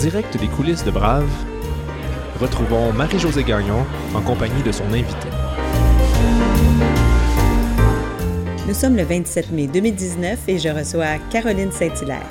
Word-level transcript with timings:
direct 0.00 0.38
des 0.38 0.48
coulisses 0.48 0.82
de 0.82 0.90
Brave, 0.90 1.28
retrouvons 2.40 2.90
Marie-Josée 2.94 3.44
Gagnon 3.44 3.84
en 4.14 4.22
compagnie 4.22 4.62
de 4.62 4.72
son 4.72 4.86
invité. 4.94 5.28
Nous 8.66 8.72
sommes 8.72 8.96
le 8.96 9.02
27 9.02 9.52
mai 9.52 9.66
2019 9.66 10.38
et 10.48 10.58
je 10.58 10.70
reçois 10.70 11.18
Caroline 11.28 11.70
Saint-Hilaire. 11.70 12.30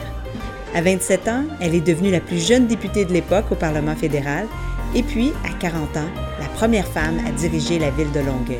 À 0.73 0.82
27 0.82 1.27
ans, 1.27 1.43
elle 1.61 1.75
est 1.75 1.82
devenue 1.82 2.09
la 2.09 2.21
plus 2.21 2.43
jeune 2.43 2.65
députée 2.65 3.05
de 3.05 3.13
l'époque 3.13 3.51
au 3.51 3.55
Parlement 3.55 3.95
fédéral 3.95 4.47
et 4.95 5.04
puis, 5.04 5.31
à 5.45 5.54
40 5.59 5.95
ans, 5.97 6.09
la 6.39 6.47
première 6.47 6.88
femme 6.88 7.20
à 7.27 7.31
diriger 7.31 7.77
la 7.77 7.91
ville 7.91 8.11
de 8.11 8.21
Longueuil. 8.21 8.57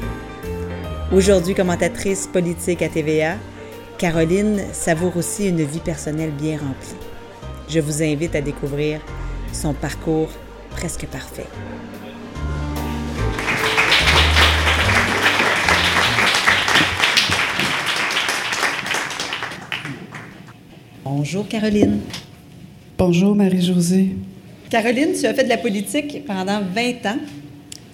Aujourd'hui 1.12 1.56
commentatrice 1.56 2.28
politique 2.28 2.84
à 2.84 2.90
TVA, 2.90 3.38
Caroline 3.98 4.62
savoure 4.72 5.18
aussi 5.18 5.50
une 5.50 5.64
vie 5.64 5.80
personnelle 5.80 6.32
bien 6.32 6.60
remplie. 6.60 7.09
Je 7.70 7.80
vous 7.80 8.02
invite 8.02 8.34
à 8.34 8.42
découvrir 8.42 9.00
son 9.54 9.76
parcours 9.76 10.30
presque 10.72 11.06
parfait. 11.06 11.46
Bonjour 21.04 21.48
Caroline. 21.48 22.00
Bonjour 22.98 23.36
Marie-Josée. 23.36 24.16
Caroline, 24.72 25.10
tu 25.14 25.28
as 25.28 25.36
fait 25.36 25.44
de 25.44 25.50
la 25.50 25.58
politique 25.58 26.26
pendant 26.26 26.62
20 26.62 27.06
ans. 27.06 27.20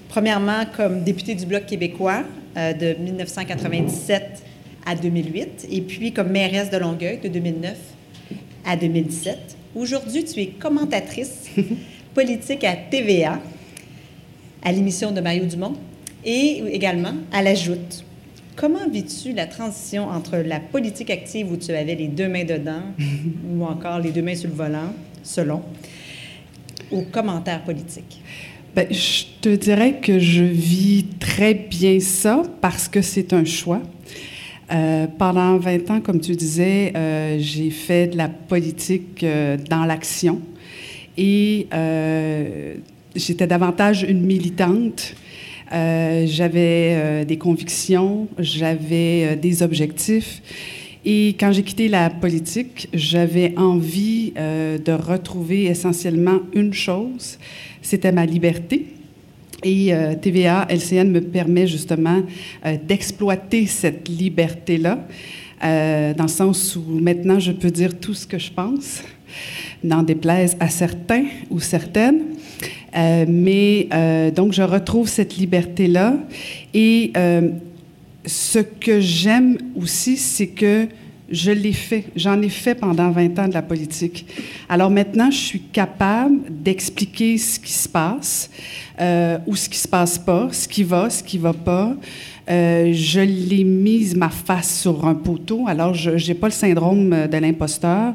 Premièrement 0.08 0.64
comme 0.78 1.04
députée 1.04 1.36
du 1.36 1.46
Bloc 1.46 1.66
québécois 1.66 2.24
euh, 2.55 2.72
de 2.72 2.98
1997 2.98 4.42
à 4.86 4.96
2008 4.96 5.68
et 5.70 5.82
puis 5.82 6.14
comme 6.14 6.30
mairesse 6.30 6.70
de 6.70 6.77
Longueuil 6.77 7.20
de 7.20 7.27
2009 7.27 7.76
à 8.66 8.77
2017. 8.77 9.58
Aujourd'hui, 9.76 10.23
tu 10.23 10.40
es 10.40 10.48
commentatrice 10.48 11.49
politique 12.13 12.63
à 12.63 12.77
TVA, 12.77 13.41
à 14.63 14.71
l'émission 14.71 15.12
de 15.12 15.20
Mario 15.20 15.43
Dumont 15.43 15.73
et 16.23 16.63
également 16.71 17.13
à 17.34 17.43
la 17.43 17.55
Joute. 17.55 18.05
Comment 18.55 18.87
vis-tu 18.90 19.34
la 19.34 19.48
transition 19.48 20.07
entre 20.07 20.37
la 20.37 20.62
politique 20.62 21.09
active 21.09 21.51
où 21.51 21.57
tu 21.57 21.71
avais 21.71 21.96
les 21.96 22.07
deux 22.07 22.29
mains 22.29 22.46
dedans 22.46 22.84
ou 23.51 23.65
encore 23.65 23.99
les 23.99 24.12
deux 24.12 24.21
mains 24.21 24.35
sur 24.35 24.48
le 24.48 24.55
volant, 24.55 24.93
selon, 25.23 25.62
au 26.90 27.01
commentaire 27.01 27.62
politique? 27.65 28.21
Ben, 28.73 28.87
je 28.90 29.23
te 29.41 29.49
dirais 29.49 29.96
que 30.01 30.20
je 30.20 30.43
vis 30.43 31.05
très 31.20 31.53
bien 31.53 31.99
ça 31.99 32.43
parce 32.62 32.87
que 32.87 33.01
c'est 33.01 33.34
un 33.34 33.43
choix. 33.43 33.81
Euh, 34.71 35.05
pendant 35.20 35.58
20 35.58 35.91
ans, 35.91 36.02
comme 36.02 36.20
tu 36.20 36.35
disais, 36.35 36.91
euh, 36.96 37.38
j'ai 37.40 37.70
fait 37.70 38.08
de 38.08 38.18
la 38.18 38.30
politique 38.30 39.24
euh, 39.24 39.58
dans 39.70 39.85
l'action 39.85 40.41
et 41.18 41.68
j'étais 43.16 43.48
davantage 43.48 44.04
une 44.04 44.21
militante 44.21 45.16
j'avais 45.71 47.26
des 47.26 47.38
convictions, 47.38 48.27
j'avais 48.38 49.36
des 49.38 49.63
objectifs. 49.63 50.41
Et 51.05 51.36
quand 51.40 51.52
j'ai 51.54 51.63
quitté 51.63 51.88
la 51.88 52.10
politique, 52.10 52.90
j'avais 52.93 53.54
envie 53.58 54.32
de 54.36 54.91
retrouver 54.91 55.66
essentiellement 55.66 56.41
une 56.54 56.74
chose, 56.74 57.40
c'était 57.82 58.12
ma 58.12 58.26
liberté. 58.26 58.86
Et 59.64 59.92
TVA, 60.22 60.68
LCN 60.70 61.10
me 61.10 61.22
permet 61.22 61.66
justement 61.66 62.22
d'exploiter 62.84 63.66
cette 63.66 64.08
liberté-là, 64.08 65.00
dans 65.62 66.24
le 66.24 66.28
sens 66.28 66.75
où 66.75 66.84
maintenant 67.00 67.40
je 67.40 67.52
peux 67.52 67.72
dire 67.72 67.98
tout 68.00 68.14
ce 68.14 68.28
que 68.28 68.38
je 68.38 68.52
pense, 68.52 69.02
n'en 69.84 70.03
déplaise 70.03 70.56
à 70.60 70.70
certains 70.70 71.26
ou 71.50 71.60
certaines. 71.60 72.22
Euh, 72.96 73.26
mais 73.28 73.88
euh, 73.94 74.32
donc, 74.32 74.54
je 74.54 74.62
retrouve 74.62 75.08
cette 75.08 75.38
liberté-là. 75.38 76.16
Et 76.74 77.12
euh, 77.18 77.50
ce 78.26 78.60
que 78.60 79.00
j'aime 79.00 79.58
aussi, 79.76 80.18
c'est 80.18 80.48
que 80.48 80.88
je 81.30 81.52
l'ai 81.52 81.74
fait. 81.74 82.06
J'en 82.16 82.41
ai 82.41 82.50
fait 82.50 82.75
pendant 82.75 83.12
20 83.12 83.40
ans 83.40 83.47
de 83.47 83.53
la 83.53 83.62
politique. 83.62 84.25
Alors 84.69 84.90
maintenant, 84.90 85.31
je 85.31 85.38
suis 85.38 85.62
capable 85.62 86.40
d'expliquer 86.50 87.38
ce 87.38 87.59
qui 87.59 87.72
se 87.72 87.90
passe 87.90 88.50
ou 89.46 89.56
ce 89.56 89.68
qui 89.68 89.78
se 89.78 89.88
passe 89.88 90.18
pas, 90.18 90.50
ce 90.52 90.68
qui 90.68 90.84
va, 90.84 91.09
ce 91.09 91.24
qui 91.24 91.38
va 91.38 91.53
pas. 91.53 91.96
je 92.47 93.19
l'ai 93.19 93.64
mise 93.64 94.16
ma 94.16 94.30
face 94.30 94.81
sur 94.81 95.06
un 95.06 95.16
poteau, 95.16 95.66
alors 95.68 95.94
je 95.94 96.12
n'ai 96.12 96.35
pas 96.35 96.47
le 96.47 96.53
syndrome 96.53 97.28
de 97.28 97.38
l'imposteur. 97.38 98.14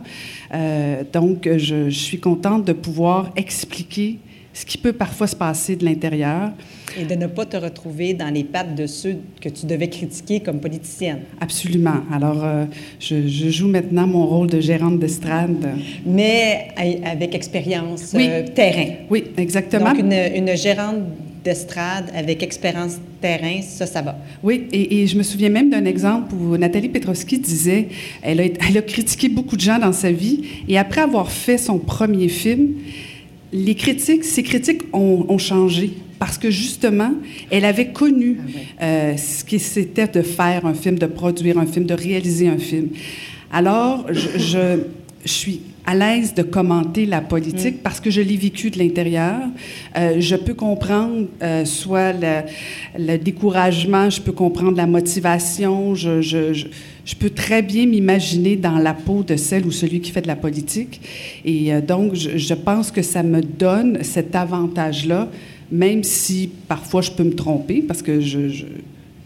donc, 1.13 1.49
je, 1.57 1.91
je, 1.91 1.99
suis 1.99 2.21
contente 2.21 2.65
de 2.65 2.73
pouvoir 2.73 3.33
expliquer 3.37 4.19
ce 4.53 4.65
qui 4.65 4.79
peut 4.79 4.93
parfois 4.93 5.27
se 5.27 5.37
passer 5.37 5.77
de 5.77 5.85
l'intérieur. 5.85 6.53
Et 6.99 7.05
de 7.05 7.15
ne 7.15 7.27
pas 7.27 7.47
te 7.47 7.57
retrouver 7.57 8.15
dans 8.15 8.33
les 8.33 8.45
pattes 8.45 8.75
de 8.75 8.87
ceux 8.87 9.17
que 9.41 9.49
tu 9.49 9.67
devais 9.67 9.89
critiquer 9.89 10.41
comme 10.41 10.61
politicienne. 10.61 11.21
Absolument. 11.41 12.01
Alors, 12.13 12.45
euh, 12.45 12.65
je, 12.99 13.51
joue 13.51 13.69
maintenant 13.69 14.07
mon 14.07 14.27
rôle 14.27 14.49
de 14.49 14.61
gérante 14.61 14.99
d'estrade. 14.99 15.75
Mais 16.07 16.69
avec 17.05 17.35
expérience 17.35 18.15
euh, 18.15 18.47
terrain. 18.55 18.95
Oui, 19.11 19.25
exactement. 19.37 19.93
Donc, 19.93 20.01
une, 20.01 20.13
une 20.13 20.57
gérante 20.57 21.03
d'estrade 21.45 22.11
avec 22.15 22.43
expérience 22.43 22.99
terrain, 23.21 23.61
ça, 23.63 23.87
ça 23.87 24.03
va. 24.03 24.19
Oui, 24.43 24.67
et, 24.73 25.01
et 25.01 25.07
je 25.07 25.17
me 25.17 25.23
souviens 25.23 25.49
même 25.49 25.71
d'un 25.71 25.85
exemple 25.85 26.35
où 26.35 26.57
Nathalie 26.57 26.89
Petrovski 26.89 27.39
disait, 27.39 27.89
elle 28.23 28.41
a, 28.41 28.45
elle 28.45 28.79
a 28.79 28.83
critiqué 28.83 29.29
beaucoup 29.29 29.57
de 29.57 29.61
gens 29.61 29.79
dans 29.79 29.93
sa 29.93 30.13
vie, 30.13 30.43
et 30.69 30.79
après 30.79 31.01
avoir 31.01 31.31
fait 31.31 31.59
son 31.59 31.79
premier 31.79 32.29
film, 32.29 32.75
les 33.53 33.75
critiques, 33.75 34.25
ces 34.25 34.43
critiques 34.43 34.83
ont, 34.93 35.39
changé 35.39 35.91
parce 36.21 36.39
que 36.39 36.51
justement, 36.51 37.13
elle 37.51 37.65
avait 37.65 37.89
connu 37.89 38.39
ah 38.39 38.85
euh, 38.85 39.17
ce 39.17 39.43
que 39.43 39.59
c'était 39.59 40.07
de 40.07 40.23
faire 40.23 40.67
un 40.67 40.75
film, 40.75 40.97
de 40.99 41.07
produire 41.07 41.59
un 41.59 41.67
film, 41.67 41.87
de 41.87 41.95
réaliser 41.95 42.49
un 42.49 42.59
film. 42.59 42.91
Alors, 43.51 44.07
je, 44.13 44.79
suis 45.25 45.61
à 45.85 45.95
l'aise 45.95 46.33
de 46.35 46.43
commenter 46.43 47.05
la 47.05 47.21
politique 47.21 47.77
mm. 47.77 47.83
parce 47.83 48.01
que 48.01 48.11
je 48.11 48.21
l'ai 48.21 48.37
vécu 48.37 48.71
de 48.71 48.79
l'intérieur. 48.79 49.41
Euh, 49.97 50.17
je 50.19 50.37
peux 50.37 50.55
comprendre 50.55 51.27
euh, 51.43 51.65
soit 51.65 52.13
le, 52.13 53.17
découragement, 53.19 54.09
je 54.09 54.21
peux 54.21 54.33
comprendre 54.33 54.77
la 54.77 54.87
motivation, 54.87 55.95
je, 55.95 56.23
je 57.11 57.17
peux 57.17 57.31
très 57.31 57.61
bien 57.61 57.87
m'imaginer 57.87 58.55
dans 58.55 58.79
la 58.79 58.95
peau 58.95 59.25
de 59.25 59.35
celle 59.35 59.67
ou 59.67 59.73
celui 59.73 60.01
qui 60.01 60.13
fait 60.13 60.23
de 60.23 60.29
la 60.29 60.37
politique. 60.37 61.01
Et 61.45 61.75
euh, 61.75 61.81
donc, 61.81 62.15
je, 62.15 62.55
pense 62.55 62.93
que 62.93 63.03
ça 63.03 63.25
me 63.25 63.41
donne 63.41 64.05
cet 64.05 64.37
avantage-là, 64.37 65.29
même 65.71 66.03
si 66.03 66.51
parfois 66.69 67.03
je 67.03 67.11
peux 67.11 67.25
me 67.25 67.35
tromper, 67.35 67.83
parce 67.83 68.03
que 68.03 68.21
je, 68.21 68.49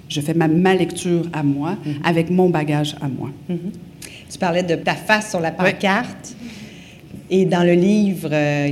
je, 0.08 0.20
fais 0.20 0.34
ma, 0.34 0.48
ma, 0.48 0.74
lecture 0.74 1.22
à 1.32 1.42
moi, 1.42 1.72
mm-hmm. 1.72 2.04
avec 2.04 2.30
mon 2.30 2.50
bagage 2.50 2.96
à 3.00 3.08
moi. 3.08 3.30
Mm-hmm. 3.50 3.56
Tu 4.30 4.38
parlais 4.38 4.62
de 4.62 4.74
ta 4.74 4.94
face 4.94 5.30
sur 5.30 5.40
la 5.40 5.50
pancarte. 5.50 6.36
Et 7.30 7.44
dans 7.46 7.64
le 7.64 7.72
livre, 7.72 8.28
euh, 8.32 8.70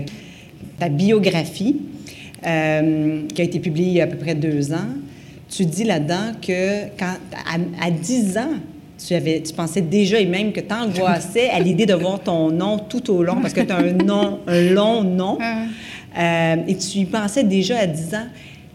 ta 0.78 0.88
biographie, 0.88 1.76
euh, 2.46 3.22
qui 3.32 3.40
a 3.40 3.44
été 3.44 3.60
publiée 3.60 3.88
il 3.88 3.94
y 3.94 4.00
a 4.00 4.04
à 4.04 4.06
peu 4.08 4.18
près 4.18 4.34
deux 4.34 4.72
ans, 4.72 4.88
tu 5.48 5.64
dis 5.64 5.84
là-dedans 5.84 6.32
que 6.40 6.88
quand, 6.98 7.14
à, 7.32 7.86
à 7.86 7.90
10 7.90 8.38
ans, 8.38 8.54
tu, 9.06 9.14
avais, 9.14 9.42
tu 9.42 9.52
pensais 9.52 9.82
déjà 9.82 10.18
et 10.18 10.26
même 10.26 10.52
que 10.52 10.60
tu 10.60 10.72
angoissais 10.72 11.50
à 11.50 11.60
l'idée 11.60 11.86
de 11.86 11.94
voir 11.94 12.20
ton 12.20 12.50
nom 12.50 12.78
tout 12.78 13.10
au 13.10 13.22
long, 13.22 13.40
parce 13.40 13.52
que 13.52 13.60
tu 13.60 13.72
as 13.72 13.78
un, 13.78 13.92
nom, 13.92 14.40
un 14.46 14.62
long 14.70 15.04
nom. 15.04 15.38
Euh, 16.18 16.56
et 16.66 16.76
tu 16.76 16.98
y 16.98 17.04
pensais 17.04 17.44
déjà 17.44 17.78
à 17.78 17.86
10 17.86 18.14
ans. 18.14 18.26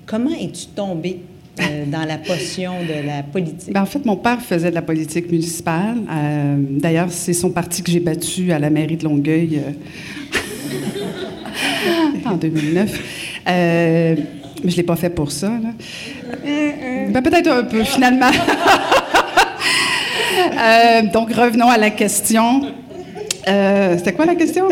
Comment 0.05 0.31
es-tu 0.31 0.67
tombée 0.67 1.19
euh, 1.59 1.85
dans 1.85 2.05
la 2.05 2.17
potion 2.17 2.73
de 2.81 3.05
la 3.05 3.23
politique? 3.23 3.73
Ben, 3.73 3.81
en 3.81 3.85
fait, 3.85 4.05
mon 4.05 4.15
père 4.15 4.41
faisait 4.41 4.69
de 4.69 4.75
la 4.75 4.81
politique 4.81 5.31
municipale. 5.31 5.97
Euh, 6.09 6.55
d'ailleurs, 6.57 7.11
c'est 7.11 7.33
son 7.33 7.51
parti 7.51 7.83
que 7.83 7.91
j'ai 7.91 7.99
battu 7.99 8.51
à 8.51 8.59
la 8.59 8.69
mairie 8.69 8.97
de 8.97 9.03
Longueuil 9.03 9.61
en 12.25 12.35
2009. 12.35 13.43
mais 13.45 14.15
je 14.63 14.69
ne 14.69 14.71
l'ai 14.71 14.83
pas 14.83 14.95
fait 14.95 15.09
pour 15.09 15.31
ça. 15.31 15.51
Ben, 16.43 17.21
peut-être 17.21 17.49
un 17.49 17.63
peu, 17.63 17.83
finalement. 17.83 18.31
Donc, 21.13 21.33
revenons 21.33 21.69
à 21.69 21.77
la 21.77 21.91
question. 21.91 22.61
C'était 23.45 24.13
quoi 24.13 24.25
la 24.25 24.35
question? 24.35 24.67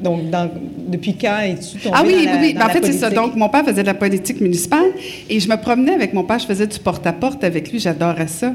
donc, 0.00 0.30
dans, 0.30 0.50
depuis 0.90 1.14
quand 1.14 1.38
es-tu 1.40 1.78
tombée 1.78 1.94
Ah 1.96 2.02
oui, 2.04 2.12
dans 2.12 2.18
oui, 2.18 2.24
la, 2.26 2.40
oui. 2.40 2.52
dans 2.54 2.60
Ben, 2.60 2.66
en 2.66 2.68
fait, 2.70 2.84
c'est 2.86 2.92
ça. 2.92 3.10
Donc, 3.10 3.34
mon 3.36 3.48
père 3.48 3.64
faisait 3.64 3.82
de 3.82 3.86
la 3.86 3.94
politique 3.94 4.40
municipale 4.40 4.90
et 5.28 5.40
je 5.40 5.48
me 5.48 5.56
promenais 5.56 5.92
avec 5.92 6.12
mon 6.12 6.24
père. 6.24 6.38
Je 6.38 6.46
faisais 6.46 6.66
du 6.66 6.78
porte-à-porte 6.78 7.42
avec 7.44 7.70
lui. 7.72 7.78
J'adorais 7.78 8.28
ça. 8.28 8.54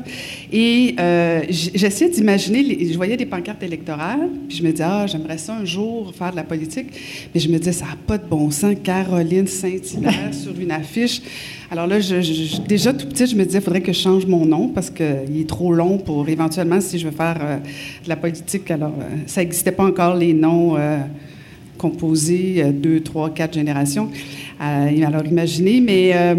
Et 0.51 0.95
euh, 0.99 1.41
j'essayais 1.49 2.09
d'imaginer, 2.11 2.61
les- 2.63 2.91
je 2.91 2.95
voyais 2.97 3.17
des 3.17 3.25
pancartes 3.25 3.63
électorales, 3.63 4.29
puis 4.47 4.57
je 4.57 4.63
me 4.63 4.71
disais, 4.71 4.83
ah, 4.85 5.05
j'aimerais 5.07 5.37
ça 5.37 5.55
un 5.55 5.65
jour 5.65 6.13
faire 6.17 6.31
de 6.31 6.35
la 6.35 6.43
politique. 6.43 6.87
Mais 7.33 7.39
je 7.39 7.49
me 7.49 7.57
disais, 7.57 7.71
ça 7.71 7.85
n'a 7.85 7.95
pas 8.05 8.17
de 8.17 8.25
bon 8.25 8.51
sens. 8.51 8.73
Caroline 8.83 9.47
Saint-Hilaire 9.47 10.31
sur 10.33 10.59
une 10.59 10.71
affiche. 10.71 11.21
Alors 11.71 11.87
là, 11.87 11.99
je- 11.99 12.21
je- 12.21 12.33
je- 12.33 12.61
déjà 12.61 12.93
tout 12.93 13.07
petit, 13.07 13.25
je 13.25 13.35
me 13.35 13.43
disais, 13.43 13.57
il 13.57 13.63
faudrait 13.63 13.81
que 13.81 13.91
je 13.91 13.99
change 13.99 14.25
mon 14.25 14.45
nom 14.45 14.67
parce 14.67 14.89
qu'il 14.89 15.39
est 15.39 15.47
trop 15.49 15.71
long 15.73 15.97
pour 15.97 16.27
éventuellement, 16.29 16.79
si 16.79 16.99
je 16.99 17.05
veux 17.07 17.15
faire 17.15 17.37
euh, 17.41 17.57
de 18.03 18.09
la 18.09 18.15
politique. 18.15 18.69
Alors, 18.69 18.93
euh, 18.99 19.15
ça 19.25 19.41
n'existait 19.41 19.71
pas 19.71 19.83
encore 19.85 20.15
les 20.15 20.33
noms. 20.33 20.75
euh, 20.77 20.99
composés 21.77 22.55
euh, 22.63 22.71
deux, 22.71 22.99
trois, 23.01 23.29
quatre 23.29 23.53
générations. 23.53 24.09
Euh, 24.61 25.05
alors, 25.05 25.25
imaginez, 25.25 25.81
mais 25.81 26.11
euh, 26.13 26.35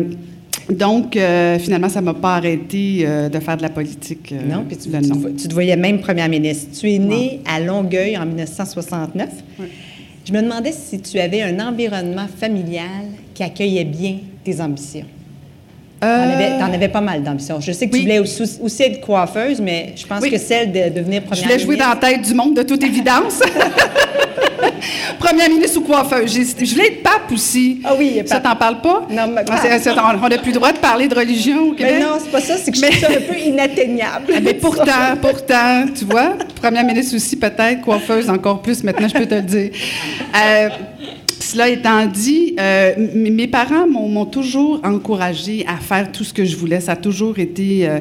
donc, 0.70 1.16
euh, 1.16 1.58
finalement, 1.58 1.88
ça 1.88 2.00
ne 2.00 2.06
m'a 2.06 2.14
pas 2.14 2.36
arrêté 2.36 3.00
euh, 3.04 3.28
de 3.28 3.38
faire 3.38 3.56
de 3.56 3.62
la 3.62 3.68
politique. 3.68 4.32
euh, 4.32 4.52
Non, 4.52 4.64
puis 4.66 4.76
tu, 4.76 4.90
tu 4.90 4.98
te 5.00 5.14
vo- 5.14 5.30
tu 5.30 5.48
te 5.48 5.54
voyais 5.54 5.76
même 5.76 6.00
première 6.00 6.28
ministre. 6.28 6.78
Tu 6.80 6.90
es 6.92 6.98
née 6.98 7.40
à 7.46 7.60
Longueuil 7.60 8.16
en 8.18 8.26
1969. 8.26 9.28
Je 10.28 10.32
me 10.32 10.42
demandais 10.42 10.72
si 10.72 10.98
tu 11.00 11.20
avais 11.20 11.42
un 11.42 11.60
environnement 11.60 12.26
familial 12.40 13.04
qui 13.32 13.44
accueillait 13.44 13.84
bien 13.84 14.16
tes 14.42 14.60
ambitions. 14.60 15.04
Tu 16.02 16.06
en, 16.06 16.10
Euh, 16.10 16.74
avais 16.74 16.88
pas 16.88 17.00
mal 17.00 17.22
d'ambitions. 17.22 17.60
Je 17.60 17.70
sais 17.72 17.86
que 17.86 17.92
oui. 17.92 18.00
tu 18.00 18.04
voulais 18.06 18.18
aussi, 18.18 18.42
aussi 18.60 18.82
être 18.82 19.00
coiffeuse, 19.00 19.60
mais 19.60 19.92
je 19.96 20.04
pense 20.06 20.20
Oui. 20.20 20.30
que 20.30 20.36
celle 20.38 20.70
de 20.72 20.88
devenir 20.94 21.22
Je 21.22 21.26
première 21.28 21.44
voulais 21.44 21.58
jouer 21.60 21.76
dans 21.76 21.84
ministre... 21.86 22.00
la 22.02 22.10
tête 22.10 22.22
du 22.26 22.34
monde, 22.34 22.54
de 22.56 22.62
toute 22.62 22.82
évidence. 22.82 23.40
Première 25.18 25.48
ministre 25.48 25.78
ou 25.78 25.82
coiffeuse. 25.82 26.32
Je 26.34 26.72
voulais 26.74 26.88
être 26.88 27.02
pape 27.02 27.30
aussi. 27.32 27.80
Ah 27.84 27.94
oui, 27.98 28.20
Ça 28.26 28.40
pape. 28.40 28.44
t'en 28.44 28.56
parle 28.56 28.80
pas? 28.80 29.06
Non, 29.10 29.26
mais- 29.28 29.42
Ah, 29.50 30.16
on 30.22 30.28
n'a 30.28 30.38
plus 30.38 30.50
le 30.52 30.56
droit 30.58 30.72
de 30.72 30.78
parler 30.78 31.08
de 31.08 31.14
religion 31.14 31.68
au 31.70 31.72
Québec? 31.72 31.96
Mais 31.98 32.04
non, 32.04 32.12
c'est 32.22 32.30
pas 32.30 32.40
ça, 32.40 32.56
c'est 32.56 32.70
que 32.70 32.76
je 32.76 32.82
trouve 32.82 32.98
ça 33.00 33.08
un 33.08 33.32
peu 33.32 33.38
inatteignable. 33.38 34.26
Ah, 34.36 34.40
Mais 34.42 34.54
pourtant, 34.54 35.16
pourtant, 35.20 35.84
tu 35.96 36.04
vois, 36.04 36.34
première 36.60 36.84
ministre 36.84 37.16
aussi 37.16 37.36
peut-être, 37.36 37.80
coiffeuse 37.82 38.28
encore 38.28 38.60
plus, 38.62 38.82
maintenant 38.84 39.08
je 39.08 39.14
peux 39.14 39.26
te 39.26 39.34
le 39.34 39.42
dire. 39.42 39.70
Euh, 40.34 40.68
cela 41.46 41.68
étant 41.68 42.06
dit, 42.06 42.56
euh, 42.58 42.94
mes 43.14 43.46
parents 43.46 43.86
m'ont 43.86 44.26
toujours 44.26 44.80
encouragée 44.82 45.64
à 45.68 45.76
faire 45.76 46.10
tout 46.10 46.24
ce 46.24 46.34
que 46.34 46.44
je 46.44 46.56
voulais. 46.56 46.80
Ça 46.80 46.92
a 46.92 46.96
toujours 46.96 47.38
été 47.38 47.88
euh, 47.88 48.00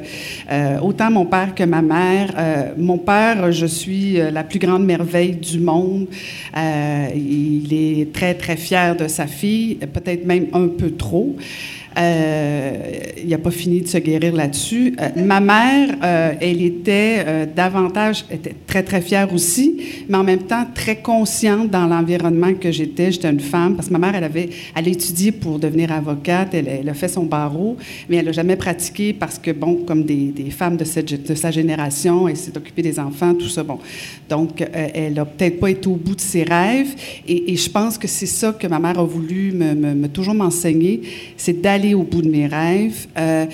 euh, 0.51 0.80
autant 0.80 1.12
mon 1.12 1.25
père 1.25 1.53
que 1.53 1.63
ma 1.63 1.83
mère. 1.83 2.33
Mon 2.75 2.97
père, 2.97 3.51
je 3.51 3.68
suis 3.68 4.13
la 4.13 4.44
plus 4.44 4.57
grande 4.57 4.83
merveille 4.83 5.36
du 5.36 5.59
monde. 5.59 6.07
Il 6.56 7.71
est 7.71 8.12
très, 8.12 8.33
très 8.33 8.57
fier 8.57 8.95
de 8.95 9.07
sa 9.07 9.27
fille, 9.27 9.75
peut-être 9.75 10.25
même 10.25 10.47
un 10.53 10.68
peu 10.68 10.92
trop. 10.92 11.36
Euh, 11.97 12.74
il 13.24 13.30
n'a 13.30 13.38
pas 13.38 13.51
fini 13.51 13.81
de 13.81 13.88
se 13.88 13.97
guérir 13.97 14.33
là-dessus. 14.36 14.95
Euh, 15.00 15.24
ma 15.24 15.39
mère, 15.39 15.95
euh, 16.03 16.33
elle 16.42 16.62
était 16.62 17.47
davantage, 17.56 18.25
était 18.30 18.56
très, 18.68 18.83
très 18.83 19.01
fière 19.01 19.33
aussi, 19.33 19.77
mais 20.09 20.18
en 20.18 20.24
même 20.24 20.44
temps 20.44 20.65
très 20.74 20.97
consciente 20.97 21.69
dans 21.69 21.88
l'environnement 21.88 22.53
que 22.53 22.71
j'étais. 22.71 23.12
J'étais 23.12 23.30
une 23.30 23.39
femme, 23.39 23.75
parce 23.75 23.88
que 23.88 23.94
ma 23.94 24.00
mère, 24.00 24.15
elle 24.15 24.25
avait, 24.25 24.50
elle 24.75 24.86
a 24.86 24.89
étudié 24.89 25.31
pour 25.31 25.57
devenir 25.57 25.92
avocate, 25.92 26.53
elle, 26.53 26.88
a 26.88 26.94
fait 26.94 27.07
son 27.07 27.24
barreau, 27.24 27.77
mais 28.09 28.18
elle 28.18 28.25
n'a 28.25 28.31
jamais 28.31 28.56
pratiqué 28.56 29.13
parce 29.13 29.39
que, 29.39 29.51
bon, 29.51 29.75
comme 29.86 30.03
des, 30.03 30.33
femmes 30.51 30.77
de, 30.77 30.83
cette, 30.86 31.27
de 31.27 31.36
sa 31.36 31.51
génération, 31.51 32.27
elle 32.27 32.38
s'est 32.38 32.56
occupée 32.57 32.81
des 32.81 33.00
enfants, 33.00 33.33
tout 33.33 33.50
ça, 33.50 33.63
bon. 33.63 33.80
Donc, 34.30 34.63
elle 34.74 35.13
n'a 35.13 35.25
peut-être 35.25 35.59
pas 35.59 35.69
été 35.69 35.88
au 35.88 35.95
bout 35.95 36.15
de 36.15 36.21
ses 36.21 36.44
rêves, 36.44 36.94
et, 37.27 37.56
je 37.56 37.69
pense 37.69 37.97
que 37.97 38.07
c'est 38.07 38.25
ça 38.25 38.51
que 38.51 38.68
ma 38.68 38.80
mère 38.80 39.00
a 39.00 39.06
voulu 39.06 39.51
me- 39.53 39.74
me 39.74 40.07
toujours 40.07 40.33
m'enseigner, 40.33 41.01
c'est 41.38 41.62
d'aller 41.62 41.84
au 41.93 42.03
bout 42.03 42.21
de 42.21 42.29
mes 42.29 42.47
rêves. 42.47 43.07
Euh, 43.17 43.45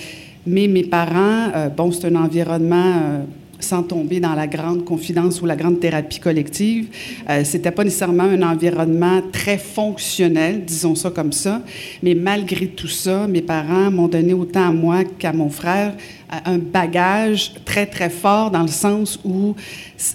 mais 0.46 0.68
mes 0.68 0.84
parents, 0.84 1.52
euh, 1.56 1.70
bon, 1.70 1.92
c'est 1.92 2.08
un 2.08 2.16
environnement 2.16 2.94
euh, 2.96 3.24
sans 3.60 3.84
tomber 3.84 4.20
dans 4.20 4.34
la 4.34 4.48
grande 4.48 4.86
confidence 4.86 5.42
ou 5.42 5.46
la 5.46 5.56
grande 5.56 5.80
thérapie 5.80 6.20
collective. 6.20 6.88
C'était 7.44 7.70
pas 7.70 7.84
nécessairement 7.84 8.24
un 8.24 8.42
environnement 8.42 9.22
très 9.32 9.60
fonctionnel, 9.60 10.66
disons 10.66 10.96
ça 10.96 11.12
comme 11.12 11.32
ça. 11.32 11.62
Mais 12.02 12.16
malgré 12.16 12.66
tout 12.66 12.88
ça, 12.88 13.28
mes 13.28 13.44
parents 13.44 13.92
m'ont 13.92 14.08
donné 14.08 14.34
autant 14.34 14.70
à 14.70 14.72
moi 14.72 15.04
qu'à 15.04 15.32
mon 15.32 15.52
frère 15.52 15.94
un 16.46 16.58
bagage 16.58 17.54
très, 17.64 17.86
très 17.86 18.10
fort 18.10 18.50
dans 18.50 18.64
le 18.64 18.68
sens 18.68 19.20
où 19.24 19.54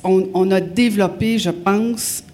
on 0.03 0.51
a 0.51 0.61
développé, 0.61 1.39
je 1.39 1.51
pense, 1.51 2.25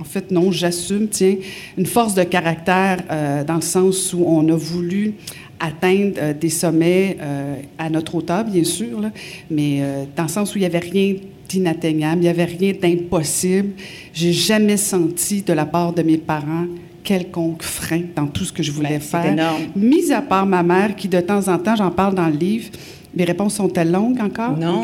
en 0.00 0.04
fait, 0.04 0.30
non, 0.30 0.50
j'assume, 0.50 1.08
tiens, 1.08 1.36
une 1.76 1.86
force 1.86 2.14
de 2.14 2.22
caractère 2.22 3.02
euh, 3.10 3.44
dans 3.44 3.56
le 3.56 3.60
sens 3.60 4.14
où 4.14 4.24
on 4.26 4.48
a 4.48 4.56
voulu 4.56 5.14
atteindre 5.58 6.14
euh, 6.18 6.32
des 6.32 6.48
sommets 6.48 7.18
euh, 7.20 7.56
à 7.78 7.90
notre 7.90 8.14
hauteur, 8.14 8.44
bien 8.44 8.64
sûr, 8.64 9.00
là, 9.00 9.10
mais 9.50 9.82
dans 10.16 10.22
le 10.22 10.28
sens 10.28 10.54
où 10.54 10.58
il 10.58 10.62
n'y 10.62 10.66
avait 10.66 10.78
rien 10.78 11.16
d'inatteignable, 11.48 12.18
il 12.18 12.22
n'y 12.22 12.28
avait 12.28 12.44
rien 12.44 12.72
d'impossible. 12.80 13.70
J'ai 14.14 14.32
jamais 14.32 14.78
senti 14.78 15.42
de 15.42 15.52
la 15.52 15.66
part 15.66 15.92
de 15.92 16.02
mes 16.02 16.16
parents 16.16 16.66
quelconque 17.02 17.62
frein 17.62 18.02
dans 18.14 18.26
tout 18.26 18.44
ce 18.44 18.52
que 18.52 18.62
je 18.62 18.70
voulais 18.70 19.00
c'est 19.00 19.00
faire. 19.00 19.32
énorme. 19.32 19.62
Mis 19.74 20.12
à 20.12 20.22
part 20.22 20.46
ma 20.46 20.62
mère, 20.62 20.94
qui 20.94 21.08
de 21.08 21.20
temps 21.20 21.48
en 21.48 21.58
temps, 21.58 21.74
j'en 21.74 21.90
parle 21.90 22.14
dans 22.14 22.28
le 22.28 22.36
livre, 22.36 22.70
mes 23.14 23.24
réponses 23.24 23.54
sont-elles 23.54 23.90
longues 23.90 24.20
encore? 24.20 24.56
Non. 24.56 24.82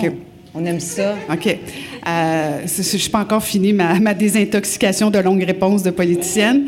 On 0.56 0.64
aime 0.64 0.80
ça. 0.80 1.14
OK. 1.30 1.46
Euh, 1.46 2.60
je 2.64 2.82
suis 2.82 3.10
pas 3.10 3.20
encore 3.20 3.42
fini 3.42 3.72
ma, 3.72 3.98
ma 4.00 4.14
désintoxication 4.14 5.10
de 5.10 5.18
longues 5.18 5.42
réponses 5.42 5.82
de 5.82 5.90
politicienne. 5.90 6.66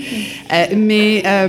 Euh, 0.52 0.66
mais 0.76 1.22
euh, 1.26 1.48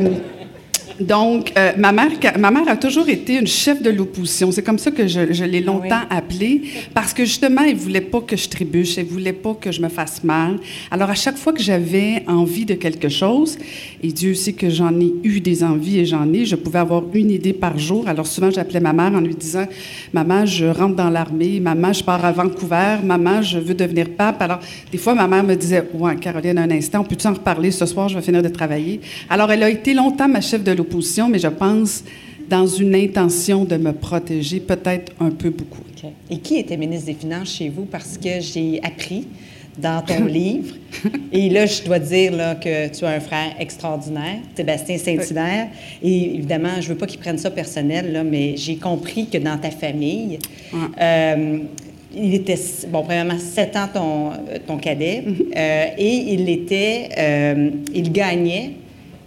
donc, 1.00 1.54
euh, 1.57 1.72
ma, 1.78 1.92
mère, 1.92 2.12
ma 2.38 2.51
mère 2.51 2.68
a 2.68 2.75
toujours 2.75 3.07
été 3.10 3.40
une 3.40 3.48
chef 3.48 3.81
de 3.81 3.90
l'opposition. 3.90 4.51
C'est 4.51 4.63
comme 4.63 4.80
ça 4.80 4.92
que 4.92 5.07
je, 5.07 5.31
je 5.31 5.44
l'ai 5.44 5.62
longtemps 5.62 6.01
appelée, 6.10 6.63
parce 6.94 7.13
que 7.13 7.25
justement, 7.25 7.62
elle 7.62 7.75
voulait 7.75 8.01
pas 8.01 8.22
que 8.22 8.36
je 8.36 8.50
trébuche, 8.50 8.98
elle 8.98 9.06
voulait 9.06 9.34
pas 9.34 9.54
que 9.54 9.72
je 9.72 9.81
me 9.81 9.90
fasse 9.90 10.24
mal. 10.24 10.60
Alors, 10.92 11.10
à 11.10 11.16
chaque 11.16 11.38
fois 11.38 11.54
que 11.54 11.62
j'avais 11.62 12.24
envie 12.28 12.66
de 12.66 12.74
quelque 12.74 13.10
chose, 13.10 13.57
et 14.04 14.12
Dieu 14.12 14.34
sait 14.34 14.54
que 14.54 14.69
j'en 14.69 14.98
ai 15.00 15.13
eu 15.24 15.40
des 15.40 15.63
envies 15.63 16.00
et 16.00 16.06
j'en 16.06 16.31
ai, 16.34 16.46
je 16.46 16.56
pouvais 16.56 16.80
avoir 16.80 17.04
une 17.13 17.31
idée 17.31 17.54
par 17.54 17.78
jour. 17.78 18.07
Alors, 18.07 18.28
souvent, 18.28 18.51
j'appelais 18.51 18.80
ma 18.80 18.94
mère 18.94 19.13
en 19.13 19.22
lui 19.22 19.36
disant 19.36 19.66
Maman, 20.13 20.46
je 20.46 20.66
rentre 20.66 20.96
dans 20.96 21.10
l'armée, 21.10 21.60
maman, 21.60 21.94
je 21.94 22.04
pars 22.04 22.24
à 22.24 22.31
Vancouver, 22.31 22.98
maman, 23.04 23.42
je 23.42 23.60
veux 23.60 23.74
devenir 23.74 24.10
pape. 24.10 24.42
Alors, 24.42 24.60
des 24.92 24.98
fois, 24.98 25.16
ma 25.16 25.28
mère 25.28 25.44
me 25.44 25.56
disait 25.56 25.84
Ouais, 25.94 26.16
Caroline, 26.18 26.57
un 26.57 26.72
instant, 26.72 27.04
peux-tu 27.04 27.28
en 27.28 27.34
reparler? 27.34 27.72
Ce 27.72 27.86
soir, 27.86 28.10
je 28.10 28.16
vais 28.16 28.22
finir 28.22 28.42
de 28.42 28.50
travailler. 28.50 29.00
Alors, 29.30 29.51
elle 29.51 29.63
a 29.63 29.69
été 29.69 29.94
longtemps 29.94 30.28
ma 30.28 30.42
chef 30.42 30.63
de 30.63 30.72
l'opposition, 30.72 30.88
mais 31.30 31.39
je 31.39 31.47
pense 31.47 32.03
dans 32.50 32.65
une 32.65 32.95
intention 32.95 33.63
de 33.63 33.77
me 33.77 33.91
protéger, 33.94 34.59
peut-être 34.59 35.12
un 35.19 35.30
peu 35.30 35.50
beaucoup. 35.51 35.83
Et 36.31 36.38
qui 36.38 36.57
était 36.57 36.77
ministre 36.77 37.06
des 37.07 37.13
Finances 37.13 37.53
chez 37.53 37.69
vous? 37.69 37.86
Parce 37.86 38.18
que 38.18 38.39
j'ai 38.39 38.80
appris 38.83 39.27
dans 39.77 40.01
ton 40.03 40.25
livre, 40.39 40.75
et 41.31 41.50
là, 41.50 41.65
je 41.65 41.83
dois 41.83 42.00
dire 42.00 42.36
là, 42.36 42.56
que 42.56 42.88
tu 42.89 43.06
as 43.06 43.09
un 43.09 43.19
frère 43.19 43.56
extraordinaire, 43.59 44.39
Sébastien 44.56 44.97
Saint-Hilaire, 44.97 45.68
et 46.03 46.36
évidemment, 46.36 46.81
je 46.81 46.89
veux 46.89 46.95
pas 46.95 47.06
qu'il 47.06 47.19
prenne 47.19 47.38
ça 47.38 47.51
personnel, 47.51 48.12
là, 48.12 48.24
mais 48.24 48.57
j'ai 48.57 48.75
compris 48.77 49.27
que 49.27 49.38
dans 49.38 49.57
ta 49.57 49.71
famille, 49.71 50.39
Ouais. 50.74 50.79
euh, 51.01 51.58
il 52.15 52.34
était, 52.34 52.58
bon, 52.89 53.03
premièrement, 53.03 53.38
7 53.38 53.75
ans 53.75 53.88
ton, 53.93 54.31
ton 54.67 54.77
cadet, 54.77 55.24
euh, 55.55 55.86
et 55.98 56.15
il 56.34 56.50
était, 56.50 57.10
euh, 57.17 57.69
il 57.93 58.12
gagnait 58.12 58.72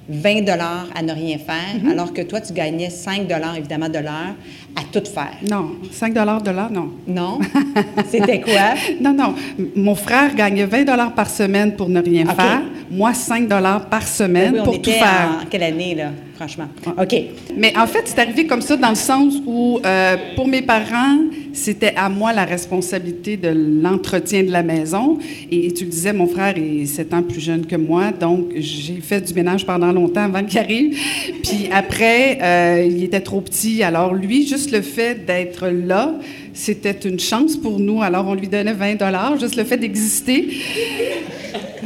20 0.08 0.42
dollars 0.42 0.88
à 0.94 1.02
ne 1.02 1.12
rien 1.12 1.38
faire, 1.38 1.90
alors 1.90 2.12
que 2.12 2.22
toi, 2.22 2.40
tu 2.40 2.52
gagnais 2.52 2.90
5 2.90 3.26
dollars, 3.28 3.56
évidemment, 3.56 3.88
de 3.88 3.98
l'heure 3.98 4.34
à 4.76 4.82
tout 4.90 5.04
faire. 5.04 5.32
Non, 5.48 5.72
5 5.90 6.12
de 6.12 6.50
l'heure, 6.50 6.70
non. 6.70 6.90
Non? 7.06 7.38
C'était 8.10 8.40
quoi? 8.40 8.74
Non, 9.00 9.12
non. 9.12 9.34
Mon 9.76 9.94
frère 9.94 10.34
gagnait 10.34 10.66
20 10.66 11.10
par 11.10 11.28
semaine 11.28 11.74
pour 11.74 11.88
ne 11.88 12.00
rien 12.00 12.26
faire. 12.26 12.62
Moi, 12.90 13.14
5 13.14 13.48
par 13.90 14.06
semaine 14.06 14.52
Ben 14.52 14.54
oui, 14.54 14.60
on 14.60 14.64
pour 14.64 14.82
tout 14.82 14.90
était 14.90 14.98
faire. 14.98 15.40
en 15.42 15.46
quelle 15.46 15.62
année, 15.62 15.94
là, 15.94 16.10
franchement? 16.36 16.66
OK. 16.86 17.14
Mais 17.56 17.76
en 17.76 17.86
fait, 17.86 18.02
c'est 18.04 18.18
arrivé 18.18 18.46
comme 18.46 18.60
ça 18.60 18.76
dans 18.76 18.90
le 18.90 18.94
sens 18.94 19.34
où, 19.46 19.78
euh, 19.84 20.16
pour 20.36 20.46
mes 20.46 20.62
parents, 20.62 21.18
c'était 21.52 21.94
à 21.96 22.08
moi 22.08 22.32
la 22.32 22.44
responsabilité 22.44 23.36
de 23.36 23.48
l'entretien 23.82 24.42
de 24.42 24.50
la 24.50 24.62
maison. 24.62 25.18
Et, 25.50 25.72
tu 25.72 25.84
le 25.84 25.90
disais, 25.90 26.12
mon 26.12 26.26
frère 26.26 26.54
est 26.56 26.86
7 26.86 27.14
ans 27.14 27.22
plus 27.22 27.40
jeune 27.40 27.66
que 27.66 27.76
moi, 27.76 28.10
donc 28.10 28.48
j'ai 28.56 29.00
fait 29.00 29.20
du 29.20 29.34
ménage 29.34 29.64
pendant 29.66 29.92
longtemps 29.92 30.24
avant 30.24 30.44
qu'il 30.44 30.58
arrive. 30.58 30.98
Puis 31.42 31.68
après, 31.72 32.38
euh, 32.42 32.88
il 32.90 33.04
était 33.04 33.20
trop 33.20 33.40
petit. 33.40 33.82
Alors 33.82 34.14
lui, 34.14 34.46
juste 34.46 34.61
le 34.70 34.82
fait 34.82 35.26
d'être 35.26 35.68
là, 35.68 36.14
c'était 36.54 36.96
une 37.08 37.18
chance 37.18 37.56
pour 37.56 37.78
nous. 37.80 38.02
Alors 38.02 38.26
on 38.28 38.34
lui 38.34 38.48
donnait 38.48 38.72
20 38.72 38.94
dollars, 38.94 39.38
juste 39.40 39.56
le 39.56 39.64
fait 39.64 39.76
d'exister. 39.78 40.48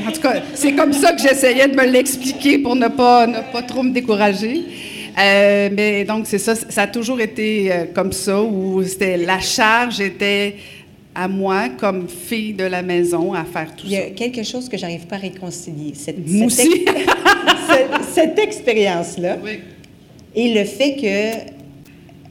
En 0.06 0.12
tout 0.12 0.20
cas, 0.20 0.42
c'est 0.54 0.72
comme 0.72 0.92
ça 0.92 1.12
que 1.12 1.20
j'essayais 1.22 1.68
de 1.68 1.74
me 1.76 1.86
l'expliquer 1.86 2.58
pour 2.58 2.76
ne 2.76 2.88
pas, 2.88 3.26
ne 3.26 3.38
pas 3.52 3.62
trop 3.62 3.82
me 3.82 3.90
décourager. 3.92 4.62
Euh, 5.18 5.70
mais 5.72 6.04
donc, 6.04 6.26
c'est 6.26 6.38
ça, 6.38 6.54
ça 6.54 6.82
a 6.82 6.86
toujours 6.86 7.20
été 7.20 7.72
euh, 7.72 7.84
comme 7.94 8.12
ça, 8.12 8.42
où 8.42 8.82
c'était 8.82 9.16
la 9.16 9.40
charge 9.40 9.98
était 10.00 10.56
à 11.14 11.26
moi, 11.26 11.70
comme 11.78 12.06
fille 12.08 12.52
de 12.52 12.64
la 12.64 12.82
maison, 12.82 13.32
à 13.32 13.44
faire 13.44 13.74
tout 13.74 13.86
Il 13.86 13.92
y 13.92 13.96
ça. 13.96 14.02
a 14.02 14.10
quelque 14.10 14.42
chose 14.42 14.68
que 14.68 14.76
j'arrive 14.76 15.06
pas 15.06 15.16
à 15.16 15.20
réconcilier. 15.20 15.94
Cette, 15.94 16.16
cette 16.50 18.04
cette 18.12 18.38
expérience-là 18.38 19.38
Oui. 19.42 19.60
et 20.34 20.52
le 20.52 20.64
fait 20.66 20.96
que 20.96 21.55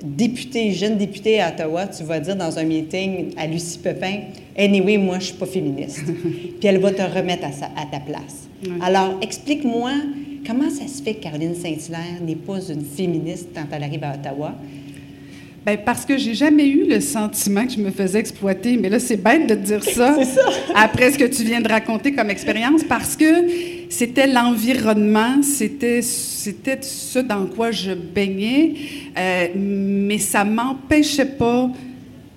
député, 0.05 0.71
jeune 0.71 0.97
député 0.97 1.39
à 1.41 1.50
Ottawa, 1.50 1.88
tu 1.88 2.03
vas 2.03 2.19
dire 2.19 2.35
dans 2.35 2.57
un 2.59 2.63
meeting 2.63 3.33
à 3.38 3.47
Lucie 3.47 3.79
Pepin, 3.79 4.19
Anyway, 4.57 4.97
moi, 4.97 5.19
je 5.19 5.25
suis 5.25 5.33
pas 5.33 5.45
féministe. 5.47 6.03
Puis 6.59 6.67
elle 6.67 6.77
va 6.79 6.91
te 6.91 7.01
remettre 7.01 7.45
à, 7.45 7.51
sa- 7.51 7.65
à 7.75 7.85
ta 7.91 8.00
place. 8.00 8.47
Ouais. 8.63 8.71
Alors, 8.81 9.17
explique-moi 9.21 9.91
comment 10.47 10.69
ça 10.69 10.88
se 10.88 11.03
fait 11.03 11.15
que 11.15 11.24
Caroline 11.24 11.55
Saint-Hilaire 11.55 12.21
n'est 12.25 12.35
pas 12.38 12.59
une 12.69 12.85
féministe 12.85 13.50
quand 13.53 13.65
elle 13.71 13.83
arrive 13.83 14.03
à 14.05 14.13
Ottawa? 14.13 14.55
Ben, 15.65 15.77
parce 15.83 16.05
que 16.05 16.17
j'ai 16.17 16.35
jamais 16.35 16.67
eu 16.67 16.88
le 16.88 17.00
sentiment 17.01 17.65
que 17.65 17.74
je 17.74 17.79
me 17.79 17.89
faisais 17.89 18.19
exploiter. 18.19 18.77
Mais 18.77 18.88
là, 18.88 19.00
c'est 19.00 19.17
bête 19.17 19.47
de 19.47 19.55
te 19.55 19.59
dire 19.62 19.83
ça, 19.95 20.24
ça. 20.24 20.41
après 20.75 21.12
ce 21.12 21.17
que 21.17 21.25
tu 21.25 21.43
viens 21.43 21.59
de 21.59 21.67
raconter 21.67 22.13
comme 22.13 22.29
expérience, 22.29 22.83
parce 22.88 23.15
que 23.15 23.25
c'était 23.89 24.27
l'environnement, 24.27 25.41
c'était, 25.41 26.01
c'était 26.01 26.79
ce 26.81 27.19
dans 27.19 27.45
quoi 27.45 27.71
je 27.71 27.91
baignais, 27.91 28.73
euh, 29.17 29.47
mais 29.55 30.17
ça 30.17 30.43
m'empêchait 30.43 31.25
pas 31.25 31.69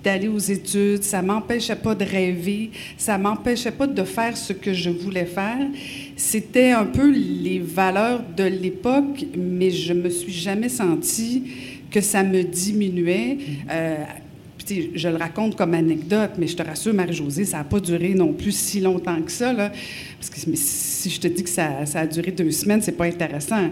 d'aller 0.03 0.27
aux 0.27 0.37
études, 0.37 1.03
ça 1.03 1.21
m'empêchait 1.21 1.75
pas 1.75 1.93
de 1.93 2.05
rêver, 2.05 2.71
ça 2.97 3.17
m'empêchait 3.17 3.71
pas 3.71 3.87
de 3.87 4.03
faire 4.03 4.37
ce 4.37 4.53
que 4.53 4.73
je 4.73 4.89
voulais 4.89 5.25
faire. 5.25 5.67
C'était 6.15 6.71
un 6.71 6.85
peu 6.85 7.11
les 7.11 7.59
valeurs 7.59 8.21
de 8.35 8.45
l'époque, 8.45 9.25
mais 9.37 9.71
je 9.71 9.93
me 9.93 10.09
suis 10.09 10.31
jamais 10.31 10.69
sentie 10.69 11.43
que 11.91 12.01
ça 12.01 12.23
me 12.23 12.43
diminuait. 12.43 13.37
Euh, 13.69 13.97
je 14.95 15.07
le 15.09 15.15
raconte 15.15 15.55
comme 15.55 15.73
anecdote, 15.73 16.31
mais 16.37 16.47
je 16.47 16.55
te 16.55 16.63
rassure, 16.63 16.93
Marie-Josée, 16.93 17.45
ça 17.45 17.57
n'a 17.57 17.63
pas 17.63 17.79
duré 17.79 18.13
non 18.13 18.33
plus 18.33 18.51
si 18.51 18.79
longtemps 18.79 19.21
que 19.21 19.31
ça. 19.31 19.53
Parce 19.53 20.29
que 20.29 20.39
si 20.55 21.09
je 21.09 21.19
te 21.19 21.27
dis 21.27 21.43
que 21.43 21.49
ça, 21.49 21.69
a 21.93 22.07
duré 22.07 22.31
deux 22.31 22.51
semaines, 22.51 22.81
c'est 22.81 22.97
pas 22.97 23.05
intéressant. 23.05 23.69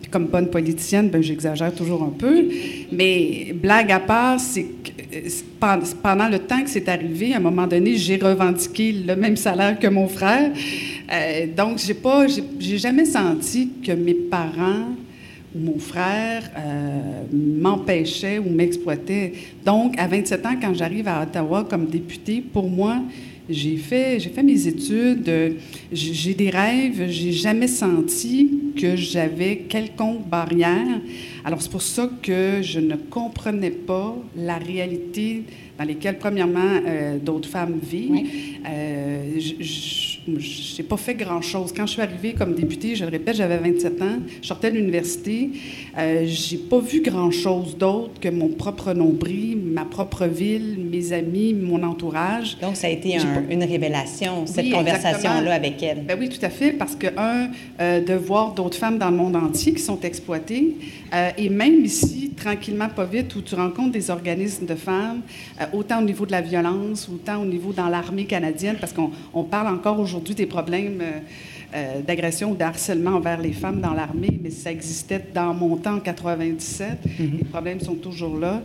Puis 0.00 0.10
comme 0.10 0.26
bonne 0.26 0.48
politicienne, 0.50 1.08
ben, 1.08 1.22
j'exagère 1.22 1.74
toujours 1.74 2.02
un 2.02 2.14
peu. 2.16 2.44
Mais 2.92 3.54
blague 3.54 3.90
à 3.92 4.00
part, 4.00 4.38
c'est 4.38 4.62
que 4.64 4.90
euh, 5.16 5.20
pen- 5.58 5.82
pendant 6.02 6.28
le 6.28 6.38
temps 6.38 6.62
que 6.62 6.70
c'est 6.70 6.88
arrivé, 6.88 7.32
à 7.34 7.38
un 7.38 7.40
moment 7.40 7.66
donné, 7.66 7.96
j'ai 7.96 8.16
revendiqué 8.16 8.92
le 8.92 9.16
même 9.16 9.36
salaire 9.36 9.78
que 9.78 9.86
mon 9.88 10.06
frère. 10.08 10.50
Euh, 11.12 11.46
donc, 11.56 11.78
j'ai 11.78 11.94
pas, 11.94 12.26
j'ai 12.58 12.78
jamais 12.78 13.04
senti 13.04 13.70
que 13.84 13.92
mes 13.92 14.14
parents 14.14 14.88
ou 15.54 15.58
mon 15.58 15.78
frère 15.78 16.50
euh, 16.56 17.22
m'empêchaient 17.32 18.38
ou 18.38 18.50
m'exploitaient. 18.50 19.32
Donc, 19.64 19.98
à 19.98 20.06
27 20.06 20.46
ans, 20.46 20.56
quand 20.60 20.74
j'arrive 20.74 21.08
à 21.08 21.22
Ottawa 21.22 21.64
comme 21.68 21.86
députée, 21.86 22.40
pour 22.40 22.68
moi, 22.68 23.02
j'ai 23.48 23.76
fait, 23.76 24.18
j'ai 24.18 24.30
fait 24.30 24.42
mes 24.42 24.66
études, 24.66 25.56
j'ai 25.92 26.14
j'ai 26.14 26.34
des 26.34 26.50
rêves, 26.50 27.08
j'ai 27.08 27.32
jamais 27.32 27.68
senti 27.68 28.72
que 28.76 28.96
j'avais 28.96 29.58
quelconque 29.68 30.28
barrière. 30.28 31.00
Alors, 31.44 31.62
c'est 31.62 31.70
pour 31.70 31.82
ça 31.82 32.10
que 32.22 32.60
je 32.62 32.80
ne 32.80 32.96
comprenais 32.96 33.70
pas 33.70 34.16
la 34.36 34.58
réalité 34.58 35.44
dans 35.78 35.84
lesquelles, 35.84 36.18
premièrement, 36.18 36.80
euh, 36.86 37.18
d'autres 37.18 37.48
femmes 37.48 37.78
vivent. 37.82 38.10
Oui. 38.10 38.58
Euh, 38.68 39.38
je 39.38 40.78
n'ai 40.82 40.88
pas 40.88 40.96
fait 40.96 41.14
grand-chose. 41.14 41.72
Quand 41.76 41.86
je 41.86 41.92
suis 41.92 42.02
arrivée 42.02 42.32
comme 42.32 42.54
députée, 42.54 42.96
je 42.96 43.04
le 43.04 43.10
répète, 43.10 43.36
j'avais 43.36 43.58
27 43.58 44.02
ans, 44.02 44.18
je 44.42 44.46
sortais 44.46 44.70
de 44.70 44.76
l'université, 44.76 45.50
euh, 45.98 46.24
j'ai 46.26 46.56
pas 46.56 46.80
vu 46.80 47.00
grand-chose 47.00 47.76
d'autre 47.76 48.18
que 48.20 48.28
mon 48.28 48.48
propre 48.48 48.92
nombril, 48.92 49.58
ma 49.58 49.84
propre 49.84 50.26
ville, 50.26 50.78
mes 50.90 51.12
amis, 51.12 51.54
mon 51.54 51.82
entourage. 51.82 52.58
Donc, 52.60 52.76
ça 52.76 52.88
a 52.88 52.90
été 52.90 53.10
J'ai 53.10 53.18
un- 53.28 53.34
pas- 53.42 53.52
une 53.52 53.62
révélation, 53.64 54.46
cette 54.46 54.70
conversation-là 54.70 55.54
avec 55.54 55.80
elle. 55.82 56.02
Ben 56.04 56.16
oui, 56.18 56.28
tout 56.28 56.44
à 56.44 56.50
fait, 56.50 56.72
parce 56.72 56.96
que, 56.96 57.06
un, 57.16 57.50
euh, 57.80 58.00
de 58.00 58.14
voir 58.14 58.52
d'autres 58.54 58.78
femmes 58.78 58.98
dans 58.98 59.10
le 59.10 59.16
monde 59.16 59.36
entier 59.36 59.72
qui 59.74 59.82
sont 59.82 60.00
exploitées, 60.00 60.74
euh, 61.14 61.30
et 61.38 61.48
même 61.48 61.84
ici, 61.84 62.32
tranquillement, 62.36 62.88
pas 62.88 63.04
vite, 63.04 63.34
où 63.36 63.42
tu 63.42 63.54
rencontres 63.54 63.92
des 63.92 64.10
organismes 64.10 64.66
de 64.66 64.74
femmes, 64.74 65.20
autant 65.72 66.00
au 66.00 66.04
niveau 66.04 66.26
de 66.26 66.32
la 66.32 66.40
violence, 66.40 67.08
autant 67.08 67.42
au 67.42 67.46
niveau 67.46 67.72
dans 67.72 67.88
l'armée 67.88 68.24
canadienne, 68.24 68.76
parce 68.80 68.92
qu'on 68.92 69.10
on 69.34 69.44
parle 69.44 69.68
encore 69.68 69.98
aujourd'hui 70.00 70.34
des 70.34 70.46
problèmes 70.46 71.00
euh, 71.00 71.20
euh, 71.74 72.00
d'agression 72.00 72.52
ou 72.52 72.54
de 72.54 72.62
harcèlement 72.62 73.10
envers 73.16 73.40
les 73.40 73.52
femmes 73.52 73.80
dans 73.80 73.92
l'armée, 73.92 74.38
mais 74.42 74.50
ça 74.50 74.70
existait 74.70 75.22
dans 75.34 75.52
mon 75.52 75.76
temps 75.76 75.96
en 75.96 76.00
97. 76.00 76.98
Les 77.18 77.44
problèmes 77.44 77.80
sont 77.80 77.96
toujours 77.96 78.38
là. 78.38 78.62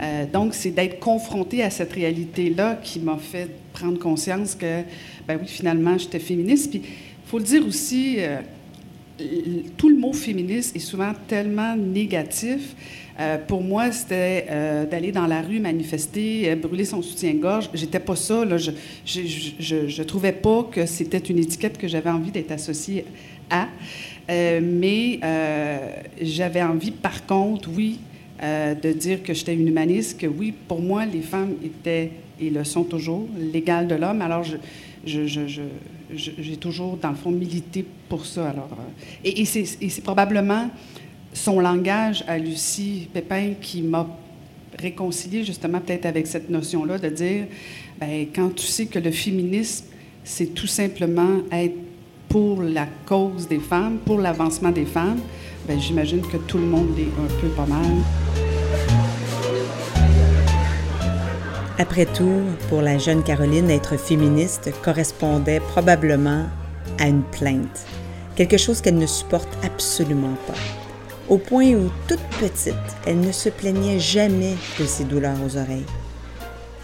Euh, 0.00 0.24
donc, 0.32 0.54
c'est 0.54 0.70
d'être 0.70 1.00
confronté 1.00 1.64
à 1.64 1.70
cette 1.70 1.92
réalité-là 1.92 2.78
qui 2.82 3.00
m'a 3.00 3.18
fait 3.18 3.50
prendre 3.72 3.98
conscience 3.98 4.54
que, 4.54 4.82
ben 5.26 5.38
oui, 5.40 5.48
finalement, 5.48 5.98
j'étais 5.98 6.20
féministe. 6.20 6.70
Puis, 6.70 6.82
il 6.84 7.28
faut 7.28 7.38
le 7.38 7.44
dire 7.44 7.66
aussi, 7.66 8.18
euh, 8.20 8.38
tout 9.76 9.88
le 9.88 9.96
mot 9.96 10.12
féministe 10.12 10.74
est 10.76 10.80
souvent 10.80 11.12
tellement 11.26 11.76
négatif. 11.76 12.74
Euh, 13.20 13.38
pour 13.38 13.62
moi, 13.62 13.92
c'était 13.92 14.46
euh, 14.50 14.86
d'aller 14.86 15.12
dans 15.12 15.26
la 15.26 15.40
rue 15.40 15.60
manifester, 15.60 16.50
euh, 16.50 16.56
brûler 16.56 16.84
son 16.84 17.00
soutien-gorge. 17.00 17.70
J'étais 17.72 18.00
pas 18.00 18.16
ça. 18.16 18.44
Là. 18.44 18.56
Je, 18.58 18.72
je, 19.06 19.20
je, 19.58 19.88
je- 19.88 20.02
trouvais 20.02 20.32
pas 20.32 20.64
que 20.70 20.84
c'était 20.84 21.18
une 21.18 21.38
étiquette 21.38 21.78
que 21.78 21.86
j'avais 21.86 22.10
envie 22.10 22.32
d'être 22.32 22.50
associée 22.50 23.04
à. 23.50 23.68
Mais 24.28 25.20
j'avais 26.20 26.62
envie, 26.62 26.90
par 26.90 27.26
contre, 27.26 27.68
oui, 27.76 28.00
de 28.40 28.92
dire 28.92 29.22
que 29.22 29.34
j'étais 29.34 29.54
une 29.54 29.68
humaniste, 29.68 30.18
que 30.20 30.26
oui, 30.26 30.52
pour 30.66 30.80
moi, 30.80 31.04
les 31.06 31.20
femmes 31.20 31.54
étaient 31.64 32.10
et 32.40 32.50
le 32.50 32.64
sont 32.64 32.84
toujours 32.84 33.28
l'égal 33.38 33.86
de 33.86 33.94
l'homme. 33.94 34.22
Alors, 34.22 34.44
j'ai 35.04 36.56
toujours, 36.58 36.96
dans 36.96 37.10
le 37.10 37.16
fond, 37.16 37.30
milité 37.30 37.84
pour 38.08 38.24
ça. 38.24 38.48
Alors, 38.48 38.70
et, 39.24 39.42
et 39.42 39.44
c'est 39.44 40.02
probablement 40.02 40.70
son 41.34 41.60
langage 41.60 42.24
à 42.26 42.38
Lucie 42.38 43.08
Pépin 43.12 43.52
qui 43.60 43.82
m'a 43.82 44.06
réconcilié 44.78 45.44
justement 45.44 45.80
peut-être 45.80 46.06
avec 46.06 46.26
cette 46.26 46.48
notion-là 46.48 46.98
de 46.98 47.08
dire, 47.08 47.44
ben, 48.00 48.26
quand 48.34 48.54
tu 48.54 48.66
sais 48.66 48.86
que 48.86 48.98
le 48.98 49.10
féminisme, 49.10 49.86
c'est 50.22 50.54
tout 50.54 50.66
simplement 50.66 51.40
être 51.52 51.74
pour 52.28 52.62
la 52.62 52.86
cause 53.06 53.46
des 53.46 53.58
femmes, 53.58 53.98
pour 53.98 54.18
l'avancement 54.18 54.70
des 54.70 54.86
femmes, 54.86 55.20
ben, 55.68 55.78
j'imagine 55.78 56.22
que 56.22 56.36
tout 56.36 56.58
le 56.58 56.66
monde 56.66 56.96
l'est 56.96 57.04
un 57.04 57.40
peu 57.40 57.48
pas 57.48 57.66
mal. 57.66 57.84
Après 61.76 62.06
tout, 62.06 62.42
pour 62.68 62.82
la 62.82 62.98
jeune 62.98 63.24
Caroline, 63.24 63.68
être 63.70 63.96
féministe 63.96 64.70
correspondait 64.82 65.60
probablement 65.60 66.46
à 66.98 67.08
une 67.08 67.22
plainte, 67.22 67.84
quelque 68.36 68.56
chose 68.56 68.80
qu'elle 68.80 68.98
ne 68.98 69.06
supporte 69.06 69.48
absolument 69.64 70.36
pas. 70.46 70.83
Au 71.28 71.38
point 71.38 71.72
où, 71.72 71.90
toute 72.06 72.20
petite, 72.38 72.74
elle 73.06 73.20
ne 73.20 73.32
se 73.32 73.48
plaignait 73.48 73.98
jamais 73.98 74.56
de 74.78 74.84
ses 74.84 75.04
douleurs 75.04 75.38
aux 75.44 75.56
oreilles. 75.56 75.86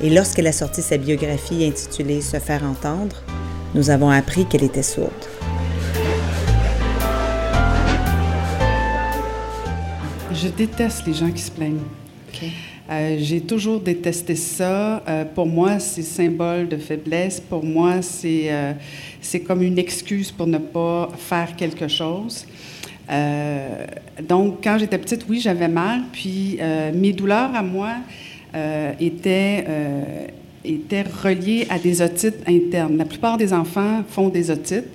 Et 0.01 0.09
lorsqu'elle 0.09 0.47
a 0.47 0.53
sorti 0.53 0.81
sa 0.81 0.97
biographie 0.97 1.65
intitulée 1.67 2.23
Se 2.23 2.39
faire 2.39 2.65
entendre, 2.65 3.17
nous 3.75 3.91
avons 3.91 4.09
appris 4.09 4.47
qu'elle 4.47 4.65
était 4.65 4.83
sourde. 4.83 5.11
Je 10.33 10.49
déteste 10.49 11.07
les 11.07 11.13
gens 11.13 11.31
qui 11.31 11.43
se 11.43 11.51
plaignent. 11.51 11.83
Euh, 12.91 13.19
J'ai 13.21 13.43
toujours 13.43 13.79
détesté 13.79 14.35
ça. 14.37 15.03
Euh, 15.07 15.27
pour 15.27 15.47
moi, 15.47 15.79
c'est 15.79 16.03
symbole 16.03 16.67
de 16.67 16.79
faiblesse. 16.79 17.41
Pour 17.41 17.63
moi, 17.63 18.01
c'est 18.01 18.47
euh, 18.47 18.73
c'est 19.21 19.41
comme 19.41 19.61
une 19.63 19.79
excuse 19.79 20.33
pour 20.33 20.47
ne 20.47 20.59
pas 20.59 21.11
faire 21.19 21.55
quelque 21.57 21.89
chose. 21.89 22.47
Euh, 23.11 23.87
donc, 24.23 24.63
quand 24.63 24.79
j'étais 24.79 24.99
petite, 24.99 25.27
oui, 25.29 25.41
j'avais 25.41 25.69
mal. 25.69 26.03
Puis, 26.13 26.59
euh, 26.61 26.93
mes 26.95 27.13
douleurs 27.13 27.55
à 27.55 27.63
moi 27.63 27.95
euh, 28.55 28.93
étaient, 29.01 29.65
étaient 30.65 31.03
reliées 31.03 31.67
à 31.71 31.79
des 31.79 32.03
otites 32.03 32.43
internes. 32.47 32.97
La 32.97 33.05
plupart 33.05 33.37
des 33.37 33.53
enfants 33.53 34.03
font 34.09 34.29
des 34.29 34.51
otites. 34.51 34.89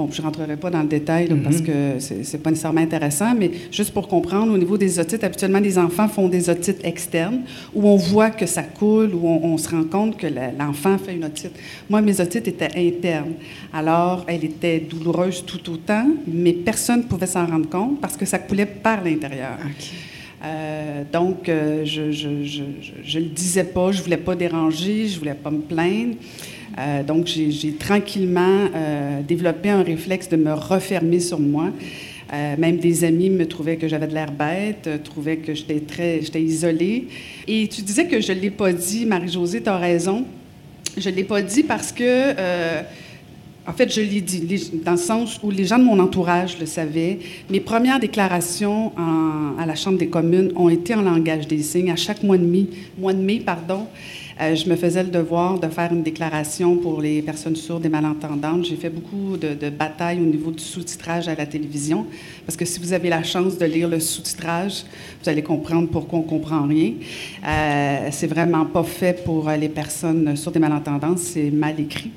Bon, 0.00 0.08
je 0.10 0.22
ne 0.22 0.26
rentrerai 0.26 0.56
pas 0.56 0.70
dans 0.70 0.80
le 0.80 0.88
détail 0.88 1.28
là, 1.28 1.34
parce 1.44 1.60
que 1.60 1.98
c'est 1.98 2.24
c'est 2.24 2.38
pas 2.38 2.48
nécessairement 2.48 2.80
intéressant, 2.80 3.34
mais 3.38 3.50
juste 3.70 3.92
pour 3.92 4.08
comprendre, 4.08 4.50
au 4.50 4.56
niveau 4.56 4.78
des 4.78 4.98
otites, 4.98 5.22
habituellement, 5.22 5.60
les 5.60 5.76
enfants 5.76 6.08
font 6.08 6.26
des 6.26 6.48
otites 6.48 6.82
externes 6.84 7.42
où 7.74 7.86
on 7.86 7.96
voit 7.96 8.30
que 8.30 8.46
ça 8.46 8.62
coule, 8.62 9.14
où 9.14 9.28
on, 9.28 9.44
on 9.44 9.58
se 9.58 9.68
rend 9.68 9.84
compte 9.84 10.16
que 10.16 10.26
l'enfant 10.58 10.96
fait 10.96 11.14
une 11.14 11.24
otite. 11.26 11.52
Moi, 11.90 12.00
mes 12.00 12.18
otites 12.18 12.48
étaient 12.48 12.70
internes. 12.74 13.34
Alors, 13.74 14.24
elles 14.26 14.42
étaient 14.42 14.80
douloureuses 14.80 15.44
tout 15.44 15.70
autant, 15.70 16.06
mais 16.26 16.54
personne 16.54 17.00
ne 17.00 17.04
pouvait 17.04 17.26
s'en 17.26 17.44
rendre 17.44 17.68
compte 17.68 18.00
parce 18.00 18.16
que 18.16 18.24
ça 18.24 18.38
coulait 18.38 18.64
par 18.64 19.04
l'intérieur. 19.04 19.58
Euh, 20.42 21.02
donc, 21.12 21.46
euh, 21.50 21.84
je, 21.84 22.10
je, 22.10 22.28
je 23.04 23.18
le 23.18 23.26
disais 23.26 23.64
pas, 23.64 23.92
je 23.92 24.02
voulais 24.02 24.16
pas 24.16 24.34
déranger, 24.34 25.08
je 25.08 25.18
voulais 25.18 25.34
pas 25.34 25.50
me 25.50 25.60
plaindre. 25.60 26.14
Euh, 26.78 27.02
donc, 27.02 27.26
j'ai 27.26 27.72
tranquillement 27.72 28.68
euh, 28.74 29.22
développé 29.22 29.70
un 29.70 29.82
réflexe 29.82 30.28
de 30.28 30.36
me 30.36 30.52
refermer 30.52 31.20
sur 31.20 31.40
moi. 31.40 31.70
Euh, 32.32 32.54
même 32.58 32.76
des 32.76 33.02
amis 33.02 33.28
me 33.28 33.46
trouvaient 33.46 33.76
que 33.76 33.88
j'avais 33.88 34.06
de 34.06 34.14
l'air 34.14 34.30
bête, 34.30 34.88
trouvaient 35.02 35.38
que 35.38 35.52
j'étais 35.52 35.80
très, 35.80 36.22
j'étais 36.22 36.42
isolée. 36.42 37.08
Et 37.48 37.66
tu 37.66 37.82
disais 37.82 38.06
que 38.06 38.20
je 38.20 38.32
l'ai 38.32 38.50
pas 38.50 38.72
dit, 38.72 39.04
Marie-Josée, 39.04 39.62
tu 39.62 39.68
as 39.68 39.78
raison. 39.78 40.24
Je 40.96 41.10
l'ai 41.10 41.24
pas 41.24 41.42
dit 41.42 41.64
parce 41.64 41.92
que 41.92 42.34
en 43.66 43.72
fait, 43.72 43.92
je 43.92 44.00
l'ai 44.00 44.20
dit, 44.20 44.72
dans 44.84 44.92
le 44.92 44.96
sens 44.96 45.38
où 45.42 45.50
les 45.50 45.64
gens 45.64 45.78
de 45.78 45.84
mon 45.84 45.98
entourage 46.00 46.58
le 46.58 46.66
savaient. 46.66 47.18
Mes 47.50 47.60
premières 47.60 48.00
déclarations 48.00 48.92
à 49.58 49.66
la 49.66 49.74
Chambre 49.74 49.98
des 49.98 50.08
communes 50.08 50.50
ont 50.56 50.68
été 50.68 50.94
en 50.94 51.02
langage 51.02 51.46
des 51.46 51.62
signes. 51.62 51.90
À 51.90 51.96
chaque 51.96 52.22
mois 52.22 52.38
de 52.38 52.44
mai, 52.44 52.66
mois 52.98 53.12
de 53.12 53.20
mai 53.20 53.38
pardon, 53.38 53.86
euh, 54.40 54.54
je 54.54 54.68
me 54.68 54.76
faisais 54.76 55.02
le 55.02 55.10
devoir 55.10 55.58
de 55.58 55.68
faire 55.68 55.92
une 55.92 56.02
déclaration 56.02 56.76
pour 56.76 57.00
les 57.00 57.20
personnes 57.20 57.56
sourdes 57.56 57.84
et 57.84 57.88
malentendantes. 57.88 58.64
J'ai 58.64 58.76
fait 58.76 58.88
beaucoup 58.88 59.36
de, 59.36 59.70
batailles 59.70 60.18
au 60.20 60.24
niveau 60.24 60.50
du 60.50 60.62
sous-titrage 60.62 61.28
à 61.28 61.34
la 61.34 61.46
télévision, 61.46 62.06
parce 62.46 62.56
que 62.56 62.64
si 62.64 62.80
vous 62.80 62.92
avez 62.92 63.08
la 63.08 63.22
chance 63.22 63.58
de 63.58 63.66
lire 63.66 63.88
le 63.88 64.00
sous-titrage, 64.00 64.84
vous 65.22 65.28
allez 65.28 65.42
comprendre 65.42 65.88
pourquoi 65.88 66.20
on 66.20 66.22
comprend 66.22 66.66
rien. 66.66 66.92
Euh, 67.46 68.08
c'est 68.10 68.26
vraiment 68.26 68.64
pas 68.64 68.82
fait 68.82 69.24
pour 69.24 69.50
les 69.50 69.68
personnes 69.68 70.36
sourdes 70.36 70.56
et 70.56 70.60
malentendantes, 70.60 71.18
c'est 71.18 71.50
mal 71.50 71.78
écrit. 71.78 72.10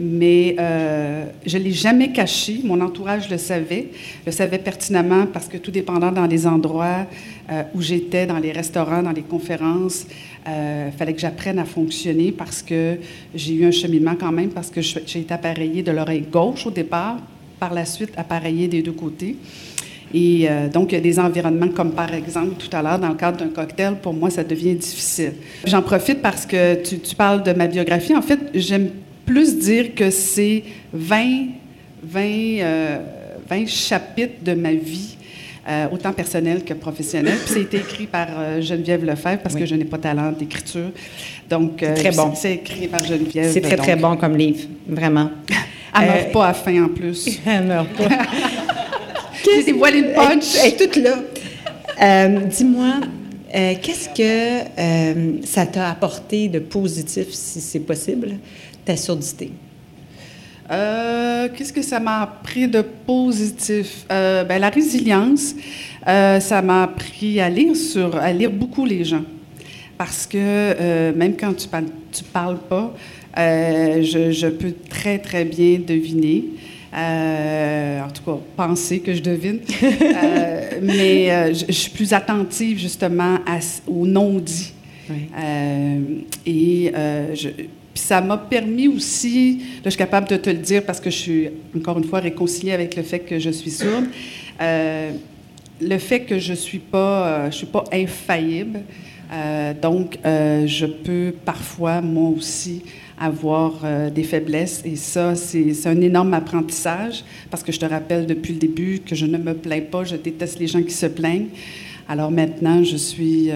Mais 0.00 0.56
euh, 0.58 1.26
je 1.44 1.58
ne 1.58 1.64
l'ai 1.64 1.72
jamais 1.72 2.12
caché. 2.12 2.60
Mon 2.64 2.80
entourage 2.80 3.30
le 3.30 3.38
savait, 3.38 3.88
le 4.26 4.32
savait 4.32 4.58
pertinemment 4.58 5.26
parce 5.26 5.48
que 5.48 5.58
tout 5.58 5.70
dépendant 5.70 6.10
dans 6.10 6.26
les 6.26 6.46
endroits 6.46 7.06
euh, 7.50 7.62
où 7.74 7.82
j'étais, 7.82 8.26
dans 8.26 8.38
les 8.38 8.52
restaurants, 8.52 9.02
dans 9.02 9.12
les 9.12 9.22
conférences, 9.22 10.06
il 10.44 10.92
fallait 10.98 11.12
que 11.12 11.20
j'apprenne 11.20 11.60
à 11.60 11.64
fonctionner 11.64 12.32
parce 12.32 12.62
que 12.62 12.96
j'ai 13.32 13.54
eu 13.54 13.64
un 13.64 13.70
cheminement 13.70 14.16
quand 14.18 14.32
même, 14.32 14.50
parce 14.50 14.70
que 14.70 14.80
j'ai 14.80 15.20
été 15.20 15.32
appareillée 15.32 15.84
de 15.84 15.92
l'oreille 15.92 16.26
gauche 16.28 16.66
au 16.66 16.70
départ, 16.72 17.18
par 17.60 17.72
la 17.72 17.84
suite 17.84 18.10
appareillée 18.16 18.66
des 18.66 18.82
deux 18.82 18.90
côtés. 18.92 19.36
Et 20.14 20.46
euh, 20.48 20.68
donc, 20.68 20.92
il 20.92 20.96
y 20.96 20.98
a 20.98 21.00
des 21.00 21.18
environnements 21.18 21.68
comme 21.68 21.92
par 21.92 22.12
exemple 22.12 22.54
tout 22.58 22.74
à 22.76 22.82
l'heure, 22.82 22.98
dans 22.98 23.08
le 23.08 23.14
cadre 23.14 23.38
d'un 23.38 23.48
cocktail, 23.48 23.96
pour 24.02 24.12
moi, 24.12 24.30
ça 24.30 24.44
devient 24.44 24.74
difficile. 24.74 25.34
J'en 25.64 25.82
profite 25.82 26.20
parce 26.20 26.44
que 26.44 26.82
tu, 26.82 26.98
tu 26.98 27.14
parles 27.14 27.42
de 27.42 27.52
ma 27.52 27.66
biographie. 27.66 28.14
En 28.14 28.22
fait, 28.22 28.38
j'aime 28.54 28.90
plus 29.26 29.58
dire 29.58 29.94
que 29.94 30.10
c'est 30.10 30.62
20, 30.92 31.46
20, 32.02 32.20
euh, 32.60 32.98
20 33.48 33.66
chapitres 33.68 34.42
de 34.44 34.54
ma 34.54 34.72
vie. 34.72 35.16
euh, 35.68 35.86
autant 35.92 36.12
personnelle 36.12 36.64
que 36.64 36.74
professionnelle. 36.74 37.36
Puis, 37.44 37.54
ça 37.54 37.60
a 37.60 37.62
été 37.62 37.76
écrit 37.76 38.06
par 38.08 38.26
euh, 38.36 38.60
Geneviève 38.60 39.04
Lefebvre 39.04 39.38
parce 39.44 39.54
que 39.54 39.64
je 39.64 39.76
n'ai 39.76 39.84
pas 39.84 39.96
talent 39.98 40.32
d'écriture. 40.32 40.90
Donc, 41.48 41.84
euh, 41.84 41.94
très 41.94 42.08
puis 42.08 42.16
bon. 42.16 42.32
c'est- 42.34 42.40
C'est 42.42 42.54
écrit 42.54 42.88
par 42.88 43.04
Geneviève. 43.04 43.48
C'est 43.52 43.60
très, 43.60 43.76
très 43.76 43.94
bon 43.94 44.16
comme 44.16 44.36
livre, 44.36 44.66
vraiment. 44.88 45.30
Elle 45.94 46.00
ne 46.02 46.06
Euh, 46.08 46.14
meurt 46.14 46.32
pas 46.32 46.48
à 46.48 46.54
faim 46.54 46.82
en 46.86 46.88
plus. 46.88 47.38
Elle 47.46 47.62
meurt 47.66 47.86
pas. 47.90 48.08
J'ai 49.44 49.62
dévoilé 49.64 50.00
le 50.00 50.12
punch. 50.14 50.56
Elle 50.64 50.72
est 50.72 50.76
toute 50.76 50.96
là. 50.96 51.18
Euh, 52.02 52.40
Dis-moi, 52.46 52.94
euh, 53.54 53.74
qu'est-ce 53.80 54.08
que 54.08 54.66
euh, 54.80 55.32
ça 55.44 55.66
t'a 55.66 55.90
apporté 55.90 56.48
de 56.48 56.58
positif, 56.58 57.26
si 57.30 57.60
c'est 57.60 57.80
possible, 57.80 58.32
ta 58.84 58.96
surdité? 58.96 59.50
Euh, 60.70 61.48
Qu'est-ce 61.54 61.72
que 61.72 61.82
ça 61.82 62.00
m'a 62.00 62.22
appris 62.22 62.68
de 62.68 62.82
positif? 62.82 64.06
Euh, 64.10 64.44
ben, 64.44 64.58
la 64.60 64.70
résilience, 64.70 65.54
euh, 66.08 66.40
ça 66.40 66.62
m'a 66.62 66.84
appris 66.84 67.40
à 67.40 67.48
lire, 67.50 67.76
sur, 67.76 68.16
à 68.16 68.32
lire 68.32 68.50
beaucoup 68.50 68.84
les 68.84 69.04
gens. 69.04 69.24
Parce 69.98 70.26
que 70.26 71.12
même 71.12 71.36
quand 71.36 71.52
tu 71.54 71.68
parles, 71.68 71.86
tu 72.10 72.24
parles 72.24 72.58
pas, 72.68 72.94
je, 73.36 74.30
je 74.32 74.46
peux 74.48 74.72
très, 74.88 75.18
très 75.18 75.44
bien 75.44 75.78
deviner. 75.86 76.44
Euh, 76.94 78.00
en 78.02 78.08
tout 78.10 78.22
cas, 78.22 78.38
penser 78.56 79.00
que 79.00 79.14
je 79.14 79.20
devine. 79.22 79.60
Euh, 80.24 80.78
mais 80.82 81.30
euh, 81.30 81.54
je, 81.54 81.66
je 81.68 81.72
suis 81.72 81.90
plus 81.90 82.12
attentive 82.12 82.78
justement 82.78 83.36
à. 83.46 83.58
Oui. 85.10 85.16
Euh, 85.38 85.98
et 86.46 86.92
je- 87.34 87.48
puis 87.94 88.02
ça 88.02 88.20
m'a 88.20 88.38
permis 88.38 88.88
aussi, 88.88 89.58
là, 89.58 89.82
je 89.84 89.90
suis 89.90 89.98
capable 89.98 90.28
de 90.28 90.36
te 90.36 90.48
le 90.48 90.56
dire 90.56 90.84
parce 90.84 90.98
que 90.98 91.10
je 91.10 91.16
suis, 91.16 91.48
encore 91.76 91.98
une 91.98 92.04
fois, 92.04 92.20
réconciliée 92.20 92.72
avec 92.72 92.96
le 92.96 93.02
fait 93.02 93.20
que 93.20 93.38
je 93.38 93.50
suis 93.50 93.70
sourde. 93.70 94.06
Euh, 94.60 95.12
le 95.80 95.98
fait 95.98 96.20
que 96.20 96.38
je 96.38 96.54
suis 96.54 96.78
pas, 96.78 97.26
euh, 97.26 97.50
suis 97.50 97.66
pas 97.66 97.84
infaillible. 97.92 98.80
Euh, 99.32 99.74
donc, 99.80 100.18
je 100.24 100.86
peux 100.86 101.34
parfois, 101.44 102.00
moi 102.00 102.30
aussi, 102.30 102.82
avoir 103.18 103.84
des 104.10 104.24
faiblesses. 104.24 104.82
Et 104.84 104.96
ça, 104.96 105.34
c'est 105.34 105.86
un 105.86 106.00
énorme 106.00 106.32
apprentissage 106.32 107.24
parce 107.50 107.62
que 107.62 107.72
je 107.72 107.78
te 107.78 107.86
rappelle 107.86 108.26
depuis 108.26 108.54
le 108.54 108.58
début 108.58 109.00
que 109.00 109.14
je 109.14 109.26
ne 109.26 109.36
me 109.36 109.54
plains 109.54 109.82
pas. 109.82 110.04
Je 110.04 110.16
déteste 110.16 110.58
les 110.58 110.66
gens 110.66 110.82
qui 110.82 110.94
se 110.94 111.06
plaignent. 111.06 111.48
Alors 112.08 112.30
maintenant, 112.30 112.82
je 112.82 112.96
suis 112.96 113.50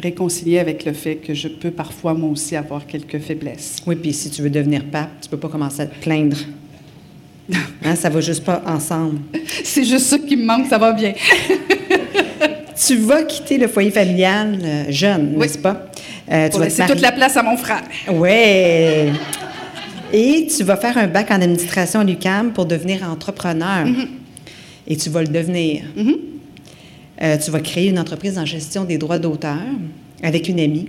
réconciliée 0.00 0.58
avec 0.58 0.84
le 0.84 0.92
fait 0.92 1.16
que 1.16 1.34
je 1.34 1.48
peux 1.48 1.70
parfois, 1.70 2.14
moi 2.14 2.30
aussi, 2.30 2.56
avoir 2.56 2.86
quelques 2.86 3.18
faiblesses. 3.18 3.76
Oui, 3.86 3.96
puis 3.96 4.12
si 4.12 4.30
tu 4.30 4.42
veux 4.42 4.50
devenir 4.50 4.84
pape, 4.84 5.10
tu 5.20 5.28
peux 5.28 5.36
pas 5.36 5.48
commencer 5.48 5.82
à 5.82 5.86
te 5.86 6.00
plaindre. 6.00 6.36
Hein, 7.84 7.94
ça 7.96 8.08
va 8.10 8.20
juste 8.20 8.44
pas 8.44 8.62
ensemble. 8.66 9.18
C'est 9.64 9.84
juste 9.84 10.06
ça 10.06 10.18
qui 10.18 10.36
me 10.36 10.44
manque, 10.44 10.66
ça 10.66 10.78
va 10.78 10.92
bien. 10.92 11.14
Tu 12.86 12.94
vas 12.94 13.24
quitter 13.24 13.58
le 13.58 13.66
foyer 13.66 13.90
familial 13.90 14.56
euh, 14.62 14.84
jeune, 14.88 15.32
Oui. 15.34 15.40
n'est-ce 15.40 15.58
pas? 15.58 15.90
Euh, 16.30 16.44
tu 16.44 16.52
Pour 16.52 16.60
laisser 16.60 16.86
toute 16.86 17.00
la 17.00 17.10
place 17.10 17.36
à 17.36 17.42
mon 17.42 17.56
frère. 17.56 17.82
Ouais. 18.08 19.10
Et 20.12 20.46
tu 20.46 20.62
vas 20.62 20.76
faire 20.76 20.96
un 20.96 21.08
bac 21.08 21.28
en 21.32 21.42
administration 21.42 21.98
à 22.00 22.04
l'UQAM 22.04 22.52
pour 22.52 22.66
devenir 22.66 23.02
entrepreneur. 23.02 23.84
Mm-hmm. 23.84 24.06
Et 24.86 24.96
tu 24.96 25.10
vas 25.10 25.22
le 25.22 25.28
devenir. 25.28 25.82
Euh, 27.20 27.36
tu 27.38 27.50
vas 27.50 27.60
créer 27.60 27.88
une 27.88 27.98
entreprise 27.98 28.38
en 28.38 28.44
gestion 28.44 28.84
des 28.84 28.98
droits 28.98 29.18
d'auteur 29.18 29.58
avec 30.22 30.48
une 30.48 30.60
amie. 30.60 30.88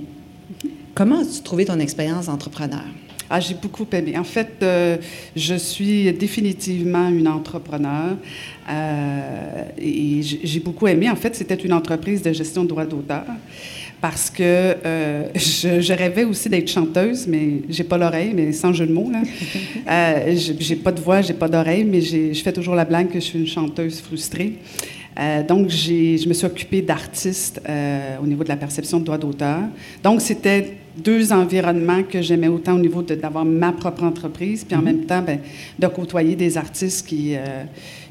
Comment 0.94 1.22
as-tu 1.22 1.42
trouvé 1.42 1.66
ton 1.66 1.80
expérience 1.80 2.28
d'entrepreneur? 2.28 2.86
Ah, 3.32 3.40
j'ai 3.40 3.54
beaucoup 3.54 3.86
aimé. 3.92 4.18
En 4.18 4.24
fait, 4.24 4.54
euh, 4.64 4.98
je 5.36 5.54
suis 5.54 6.12
définitivement 6.14 7.10
une 7.10 7.28
entrepreneur 7.28 8.18
euh, 8.68 9.64
et 9.78 10.22
j'ai 10.24 10.60
beaucoup 10.60 10.88
aimé. 10.88 11.10
En 11.12 11.16
fait, 11.16 11.36
c'était 11.36 11.56
une 11.56 11.74
entreprise 11.74 12.24
de 12.24 12.34
gestion 12.34 12.64
de 12.64 12.70
droits 12.70 12.86
d'auteur 12.86 13.26
parce 14.02 14.32
que 14.32 14.42
euh, 14.44 15.28
je, 15.36 15.80
je 15.80 15.94
rêvais 15.94 16.24
aussi 16.24 16.50
d'être 16.50 16.70
chanteuse, 16.70 17.28
mais 17.28 17.62
j'ai 17.70 17.84
pas 17.84 18.00
l'oreille, 18.00 18.32
mais 18.34 18.52
sans 18.52 18.74
jeu 18.74 18.88
de 18.88 18.94
mots. 18.94 19.12
Là. 19.12 19.22
J'ai 20.36 20.76
pas 20.76 20.92
de 20.92 21.00
voix, 21.00 21.22
j'ai 21.22 21.34
pas 21.34 21.50
d'oreille, 21.50 21.84
mais 21.84 22.02
je 22.02 22.42
fais 22.42 22.54
toujours 22.54 22.76
la 22.76 22.86
blague 22.86 23.10
que 23.10 23.20
je 23.20 23.26
suis 23.26 23.40
une 23.40 23.48
chanteuse 23.48 24.00
frustrée. 24.00 24.54
Euh, 25.20 25.44
donc, 25.44 25.70
je 25.70 26.28
me 26.28 26.34
suis 26.34 26.46
occupée 26.46 26.82
d'artistes 26.82 27.62
euh, 27.68 28.18
au 28.24 28.26
niveau 28.26 28.44
de 28.44 28.50
la 28.50 28.56
perception 28.56 29.00
de 29.00 29.06
droits 29.06 29.18
d'auteur. 29.18 29.64
Donc, 30.02 30.22
c'était 30.22 30.78
deux 30.98 31.34
environnements 31.34 32.04
que 32.04 32.22
j'aimais 32.22 32.48
autant 32.48 32.76
au 32.76 32.80
niveau 32.80 33.02
d'avoir 33.02 33.44
ma 33.44 33.72
propre 33.74 34.04
entreprise, 34.04 34.64
puis 34.64 34.78
en 34.78 34.82
même 34.82 35.06
temps, 35.06 35.22
ben, 35.22 35.40
de 35.78 35.88
côtoyer 35.88 36.36
des 36.36 36.58
artistes 36.58 37.06
qui, 37.06 37.36
euh, 37.36 37.64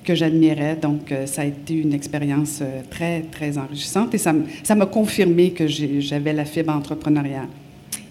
que 0.05 0.15
j'admirais. 0.15 0.77
Donc, 0.77 1.13
ça 1.27 1.43
a 1.43 1.45
été 1.47 1.75
une 1.75 1.95
expérience 1.95 2.63
très, 2.91 3.23
très 3.23 3.57
enrichissante 3.59 4.15
et 4.15 4.19
ça 4.19 4.33
m'a 4.75 4.87
confirmé 4.87 5.51
que 5.51 5.67
j'avais 5.67 6.33
la 6.33 6.45
fibre 6.45 6.73
entrepreneuriale. 6.73 7.49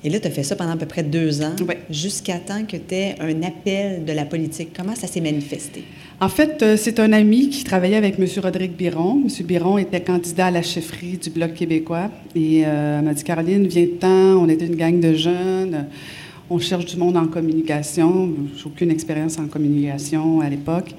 Et 0.04 0.10
là, 0.10 0.20
tu 0.20 0.28
as 0.28 0.32
fait 0.32 0.44
ça 0.44 0.56
pendant 0.56 0.72
à 0.72 0.78
peu 0.78 0.86
près 0.86 1.04
deux 1.04 1.42
ans, 1.42 1.56
Oui. 1.68 1.74
jusqu'à 1.90 2.38
temps 2.38 2.64
que 2.66 2.78
tu 2.78 2.96
aies 2.96 3.16
un 3.20 3.42
appel 3.44 4.06
de 4.06 4.14
la 4.14 4.26
politique. 4.26 4.70
Comment 4.76 4.96
ça 4.96 5.08
s'est 5.08 5.22
manifesté? 5.22 5.84
En 6.20 6.30
fait, 6.30 6.64
euh, 6.64 6.78
c'est 6.78 7.00
un 7.00 7.14
ami 7.14 7.50
qui 7.50 7.64
travaillait 7.64 7.96
avec 7.96 8.18
M. 8.18 8.26
Rodrigue 8.42 8.72
Biron. 8.72 9.22
M. 9.24 9.46
Biron 9.46 9.78
était 9.78 10.02
candidat 10.02 10.48
à 10.48 10.52
la 10.52 10.64
chefferie 10.64 11.18
du 11.18 11.30
Bloc 11.30 11.54
québécois. 11.54 12.10
Et 12.34 12.64
euh, 12.66 13.04
m'a 13.04 13.14
dit 13.14 13.24
Caroline, 13.24 13.68
viens-t'en, 13.68 14.36
on 14.38 14.50
était 14.50 14.66
une 14.66 14.78
gang 14.78 15.00
de 15.00 15.14
jeunes. 15.14 15.86
On 16.50 16.60
cherche 16.60 16.86
du 16.86 16.96
monde 16.96 17.18
en 17.18 17.28
communication. 17.28 18.34
J'ai 18.56 18.66
aucune 18.66 18.90
expérience 18.90 19.38
en 19.38 19.48
communication 19.48 20.40
à 20.40 20.50
l'époque. 20.50 20.92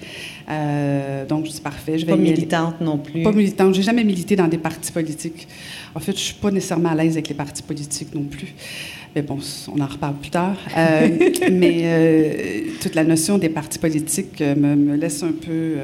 Euh, 0.50 1.24
donc, 1.24 1.46
c'est 1.50 1.62
parfait. 1.62 1.98
Je 1.98 2.04
vais 2.04 2.12
Pas 2.12 2.18
militante 2.18 2.80
non 2.82 2.98
plus. 2.98 3.22
Pas 3.22 3.32
militante. 3.32 3.74
J'ai 3.74 3.82
jamais 3.82 4.04
milité 4.04 4.36
dans 4.36 4.46
des 4.46 4.58
partis 4.58 4.92
politiques. 4.92 5.48
En 5.94 6.00
fait, 6.00 6.12
je 6.12 6.18
suis 6.18 6.34
pas 6.34 6.50
nécessairement 6.50 6.90
à 6.90 6.94
l'aise 6.94 7.14
avec 7.14 7.28
les 7.28 7.34
partis 7.34 7.62
politiques 7.62 8.14
non 8.14 8.24
plus. 8.24 8.54
Mais 9.16 9.22
bon, 9.22 9.38
on 9.74 9.80
en 9.80 9.86
reparle 9.86 10.16
plus 10.16 10.30
tard. 10.30 10.54
Euh, 10.76 11.08
mais 11.50 11.80
euh, 11.82 12.60
toute 12.82 12.94
la 12.94 13.04
notion 13.04 13.38
des 13.38 13.48
partis 13.48 13.78
politiques 13.78 14.40
me, 14.40 14.76
me 14.76 14.96
laisse 14.96 15.22
un 15.22 15.32
peu 15.32 15.76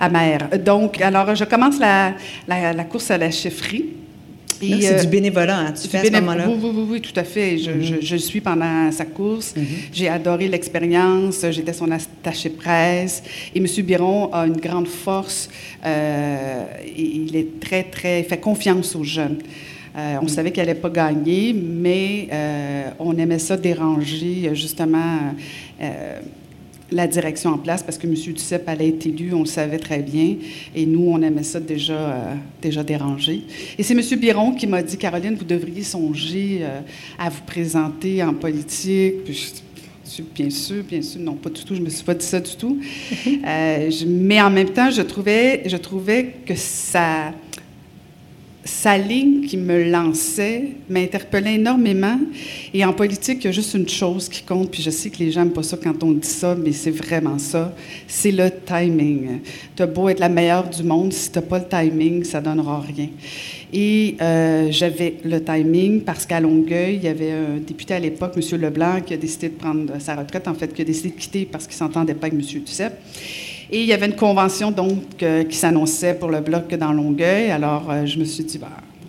amère. 0.00 0.48
Donc, 0.64 0.98
alors, 1.02 1.34
je 1.34 1.44
commence 1.44 1.78
la, 1.78 2.14
la- 2.48 2.72
la 2.72 2.84
course 2.84 3.10
à 3.10 3.18
la 3.18 3.30
chefferie. 3.30 3.84
C'est 4.62 4.94
euh, 4.94 5.00
du 5.02 5.06
bénévolat, 5.08 5.58
hein, 5.58 5.72
tu 5.72 5.88
fais 5.88 5.98
à 5.98 6.04
ce 6.04 6.10
moment-là. 6.20 6.46
Oui, 6.48 6.54
oui, 6.62 6.70
oui, 6.74 6.84
oui, 6.90 7.00
tout 7.00 7.18
à 7.18 7.24
fait. 7.24 7.58
Je, 7.58 7.80
je- 7.80 8.00
je 8.00 8.14
le 8.14 8.20
suis 8.20 8.40
pendant 8.40 8.90
sa 8.92 9.04
course. 9.04 9.54
Mhm. 9.56 9.64
J'ai 9.92 10.08
adoré 10.08 10.48
l'expérience. 10.48 11.44
J'étais 11.50 11.72
son 11.72 11.90
attaché 11.90 12.48
presse. 12.50 13.22
Et 13.54 13.58
M. 13.58 13.66
Biron 13.84 14.32
a 14.32 14.46
une 14.46 14.56
grande 14.56 14.88
force. 14.88 15.48
Euh, 15.84 16.64
il 16.96 17.34
est 17.36 17.60
très, 17.60 17.82
très. 17.84 18.20
Il 18.20 18.24
fait 18.26 18.38
confiance 18.40 18.94
aux 18.94 19.04
jeunes. 19.04 19.38
Euh, 19.94 20.16
on 20.22 20.28
savait 20.28 20.52
qu'elle 20.52 20.68
n'allait 20.68 20.80
pas 20.80 20.88
gagner, 20.88 21.52
mais 21.52 22.26
euh, 22.32 22.84
on 22.98 23.14
aimait 23.18 23.38
ça 23.38 23.58
déranger, 23.58 24.48
justement, 24.54 25.18
euh, 25.82 26.18
la 26.92 27.06
direction 27.06 27.50
en 27.50 27.58
place, 27.58 27.82
parce 27.82 27.98
que 27.98 28.06
M. 28.06 28.14
Duceppe 28.14 28.68
allait 28.68 28.88
être 28.88 29.06
élu, 29.06 29.32
on 29.34 29.40
le 29.40 29.46
savait 29.46 29.78
très 29.78 30.00
bien, 30.00 30.36
et 30.74 30.86
nous, 30.86 31.08
on 31.08 31.20
aimait 31.22 31.42
ça 31.42 31.60
déjà, 31.60 31.94
euh, 31.94 32.34
déjà 32.60 32.82
déranger. 32.82 33.42
Et 33.78 33.82
c'est 33.82 33.94
M. 33.94 34.18
Biron 34.18 34.52
qui 34.54 34.66
m'a 34.66 34.82
dit, 34.82 34.96
Caroline, 34.96 35.34
vous 35.34 35.44
devriez 35.44 35.82
songer 35.82 36.60
euh, 36.62 36.80
à 37.18 37.28
vous 37.28 37.42
présenter 37.46 38.22
en 38.22 38.34
politique. 38.34 39.24
Puis 39.24 39.34
je 39.34 39.54
dis, 39.54 39.62
Bien 40.34 40.50
sûr, 40.50 40.84
bien 40.84 41.00
sûr, 41.00 41.20
non, 41.20 41.34
pas 41.34 41.48
du 41.48 41.64
tout, 41.64 41.74
je 41.74 41.80
me 41.80 41.88
suis 41.88 42.04
pas 42.04 42.14
dit 42.14 42.26
ça 42.26 42.40
du 42.40 42.54
tout. 42.56 42.78
Euh, 43.44 43.90
mais 44.06 44.40
en 44.40 44.50
même 44.50 44.70
temps, 44.70 44.90
je 44.90 45.02
trouvais, 45.02 45.62
je 45.66 45.76
trouvais 45.76 46.34
que 46.46 46.54
ça 46.54 47.32
sa 48.64 48.96
ligne 48.96 49.44
qui 49.46 49.56
me 49.56 49.90
lançait 49.90 50.68
m'interpellait 50.88 51.54
énormément. 51.54 52.18
Et 52.72 52.84
en 52.84 52.92
politique, 52.92 53.38
il 53.40 53.46
y 53.46 53.48
a 53.48 53.52
juste 53.52 53.74
une 53.74 53.88
chose 53.88 54.28
qui 54.28 54.42
compte, 54.42 54.70
puis 54.70 54.82
je 54.82 54.90
sais 54.90 55.10
que 55.10 55.18
les 55.18 55.32
gens 55.32 55.40
n'aiment 55.40 55.52
pas 55.52 55.62
ça 55.62 55.76
quand 55.82 56.02
on 56.02 56.12
dit 56.12 56.28
ça, 56.28 56.54
mais 56.54 56.72
c'est 56.72 56.90
vraiment 56.90 57.38
ça, 57.38 57.74
c'est 58.06 58.30
le 58.30 58.50
timing. 58.64 59.40
Tu 59.74 59.86
beau 59.86 60.08
être 60.08 60.20
la 60.20 60.28
meilleure 60.28 60.68
du 60.68 60.82
monde, 60.84 61.12
si 61.12 61.30
tu 61.30 61.38
n'as 61.38 61.44
pas 61.44 61.58
le 61.58 61.66
timing, 61.68 62.22
ça 62.24 62.40
ne 62.40 62.44
donnera 62.44 62.80
rien. 62.80 63.08
Et 63.72 64.16
euh, 64.20 64.68
j'avais 64.70 65.16
le 65.24 65.42
timing 65.42 66.02
parce 66.02 66.26
qu'à 66.26 66.40
Longueuil, 66.40 66.96
il 66.96 67.04
y 67.04 67.08
avait 67.08 67.32
un 67.32 67.56
député 67.66 67.94
à 67.94 67.98
l'époque, 67.98 68.34
M. 68.36 68.60
Leblanc, 68.60 69.00
qui 69.00 69.14
a 69.14 69.16
décidé 69.16 69.48
de 69.48 69.54
prendre 69.54 69.98
sa 69.98 70.14
retraite, 70.14 70.46
en 70.46 70.54
fait, 70.54 70.72
qui 70.72 70.82
a 70.82 70.84
décidé 70.84 71.08
de 71.08 71.14
quitter 71.14 71.48
parce 71.50 71.66
qu'il 71.66 71.76
s'entendait 71.76 72.14
pas 72.14 72.28
avec 72.28 72.38
M. 72.38 72.62
Duceppe. 72.64 72.94
Et 73.74 73.80
il 73.80 73.86
y 73.86 73.94
avait 73.94 74.04
une 74.04 74.16
convention 74.16 74.70
donc 74.70 75.22
euh, 75.22 75.44
qui 75.44 75.56
s'annonçait 75.56 76.12
pour 76.12 76.28
le 76.28 76.40
bloc 76.40 76.74
dans 76.74 76.92
Longueuil. 76.92 77.50
Alors 77.50 77.90
euh, 77.90 78.04
je 78.04 78.18
me 78.18 78.24
suis 78.24 78.44
dit, 78.44 78.58
bah, 78.58 78.68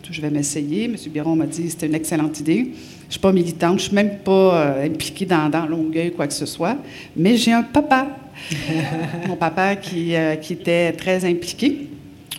je 0.09 0.21
vais 0.21 0.29
m'essayer. 0.29 0.85
M. 0.85 0.95
Biron 1.07 1.35
m'a 1.35 1.47
dit 1.47 1.69
c'était 1.69 1.87
une 1.87 1.95
excellente 1.95 2.39
idée. 2.39 2.59
Je 2.59 3.07
ne 3.07 3.11
suis 3.11 3.19
pas 3.19 3.33
militante, 3.33 3.71
je 3.71 3.83
ne 3.83 3.87
suis 3.89 3.95
même 3.95 4.19
pas 4.23 4.31
euh, 4.31 4.85
impliquée 4.85 5.25
dans, 5.25 5.49
dans 5.49 5.65
Longueuil, 5.65 6.13
quoi 6.13 6.27
que 6.27 6.33
ce 6.33 6.45
soit. 6.45 6.77
Mais 7.17 7.35
j'ai 7.35 7.51
un 7.51 7.63
papa, 7.63 8.07
mon 9.27 9.35
papa 9.35 9.75
qui, 9.75 10.13
qui 10.41 10.53
était 10.53 10.93
très 10.93 11.25
impliqué 11.25 11.89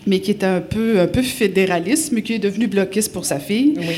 mais 0.07 0.21
qui 0.21 0.33
était 0.33 0.45
un 0.45 0.61
peu, 0.61 1.01
un 1.01 1.07
peu 1.07 1.23
fédéraliste, 1.23 2.13
mais 2.13 2.21
qui 2.21 2.35
est 2.35 2.39
devenu 2.39 2.67
bloquiste 2.67 3.11
pour 3.11 3.25
sa 3.25 3.39
fille. 3.39 3.73
Oui. 3.79 3.95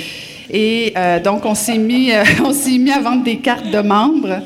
Et 0.49 0.95
donc, 1.25 1.45
on 1.45 1.57
s'est 1.57 1.79
mis, 1.79 2.12
on 2.45 2.53
s'est 2.53 2.79
mis 2.79 2.93
à 2.93 3.01
vendre 3.01 3.25
des 3.25 3.39
cartes 3.39 3.73
de 3.73 3.81
membres. 3.81 4.41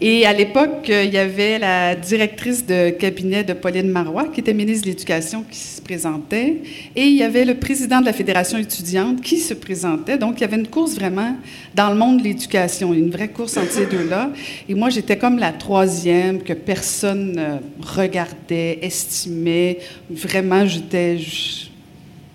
Et 0.00 0.26
à 0.26 0.32
l'époque, 0.32 0.88
il 0.88 1.12
y 1.12 1.18
avait 1.18 1.58
la 1.58 1.94
directrice 1.94 2.66
de 2.66 2.90
cabinet 2.90 3.44
de 3.44 3.52
Pauline 3.52 3.88
Marois, 3.88 4.26
qui 4.26 4.40
était 4.40 4.52
ministre 4.52 4.84
de 4.84 4.90
l'Éducation, 4.90 5.44
qui 5.48 5.58
se 5.58 5.80
présentait. 5.80 6.62
Et 6.96 7.02
il 7.02 7.16
y 7.16 7.22
avait 7.22 7.44
le 7.44 7.54
président 7.54 8.00
de 8.00 8.06
la 8.06 8.12
Fédération 8.12 8.58
étudiante 8.58 9.20
qui 9.20 9.38
se 9.38 9.54
présentait. 9.54 10.18
Donc, 10.18 10.38
il 10.38 10.40
y 10.42 10.44
avait 10.44 10.56
une 10.56 10.68
course 10.68 10.94
vraiment 10.94 11.36
dans 11.74 11.90
le 11.90 11.96
monde 11.96 12.18
de 12.18 12.24
l'éducation, 12.24 12.92
une 12.92 13.10
vraie 13.10 13.28
course 13.28 13.56
entre 13.56 13.72
ces 13.72 13.86
deux-là. 13.86 14.30
Et 14.68 14.74
moi, 14.74 14.90
j'étais 14.90 15.16
comme 15.16 15.38
la 15.38 15.52
troisième 15.52 16.42
que 16.42 16.52
personne 16.52 17.60
regardait, 17.80 18.78
estimait. 18.82 19.78
Vraiment, 20.10 20.66
j'étais... 20.66 21.18
Je, 21.18 21.66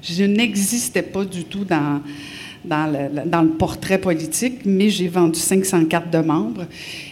je 0.01 0.23
n'existais 0.23 1.01
pas 1.01 1.25
du 1.25 1.43
tout 1.43 1.65
dans 1.65 2.01
dans 2.65 2.91
le, 2.91 3.29
dans 3.29 3.41
le 3.41 3.49
portrait 3.49 3.97
politique, 3.97 4.61
mais 4.65 4.89
j'ai 4.89 5.07
vendu 5.07 5.39
500 5.39 5.85
cartes 5.85 6.11
de 6.11 6.19
membres. 6.19 6.65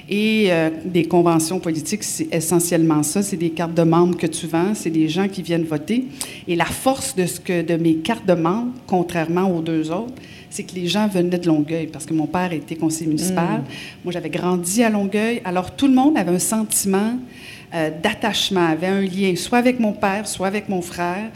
Et 0.10 0.48
euh, 0.50 0.70
des 0.86 1.06
conventions 1.06 1.60
politiques, 1.60 2.04
c'est 2.04 2.28
essentiellement 2.34 3.04
ça. 3.04 3.22
C'est 3.22 3.38
des 3.38 3.50
cartes 3.50 3.74
de 3.74 3.84
membres 3.84 4.18
que 4.18 4.28
tu 4.28 4.48
vends, 4.48 4.74
c'est 4.74 4.90
des 4.90 5.08
gens 5.08 5.28
qui 5.28 5.42
viennent 5.42 5.64
voter. 5.64 6.06
Et 6.48 6.56
la 6.56 6.66
force 6.66 7.16
de, 7.16 7.26
ce 7.26 7.40
que, 7.40 7.62
de 7.62 7.76
mes 7.76 7.96
cartes 7.96 8.26
de 8.26 8.34
membres, 8.34 8.72
contrairement 8.86 9.50
aux 9.50 9.62
deux 9.62 9.92
autres, 9.92 10.14
c'est 10.50 10.64
que 10.64 10.76
les 10.76 10.88
gens 10.88 11.08
venaient 11.08 11.38
de 11.38 11.48
Longueuil, 11.48 11.88
parce 11.88 12.06
que 12.06 12.14
mon 12.14 12.26
père 12.26 12.52
était 12.54 12.76
conseiller 12.76 13.08
municipal. 13.08 13.60
Mm. 13.60 13.64
Moi, 14.04 14.14
j'avais 14.14 14.30
grandi 14.30 14.84
à 14.84 14.90
Longueuil. 14.90 15.42
Alors, 15.44 15.76
tout 15.76 15.88
le 15.88 15.94
monde 15.94 16.18
avait 16.18 16.32
un 16.32 16.40
sentiment 16.40 17.18
euh, 17.74 17.90
d'attachement, 18.02 18.66
avait 18.66 18.88
un 18.88 19.02
lien, 19.02 19.36
soit 19.36 19.58
avec 19.58 19.80
mon 19.80 19.92
père, 19.92 20.26
soit 20.26 20.48
avec 20.48 20.70
mon 20.70 20.82
frère, 20.82 21.32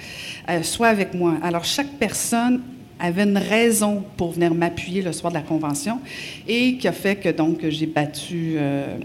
euh, 0.50 0.64
soit 0.64 0.88
avec 0.88 1.14
moi. 1.14 1.36
Alors, 1.44 1.66
chaque 1.66 1.92
personne 2.00 2.62
avait 3.02 3.24
une 3.24 3.38
raison 3.38 4.04
pour 4.16 4.32
venir 4.32 4.54
m'appuyer 4.54 5.02
le 5.02 5.12
soir 5.12 5.32
de 5.32 5.38
la 5.38 5.44
convention 5.44 6.00
et 6.48 6.76
qui 6.78 6.88
a 6.88 6.92
fait 6.92 7.16
que 7.16 7.30
donc 7.30 7.68
j'ai 7.68 7.88
battu 7.88 8.54
euh, 8.56 8.96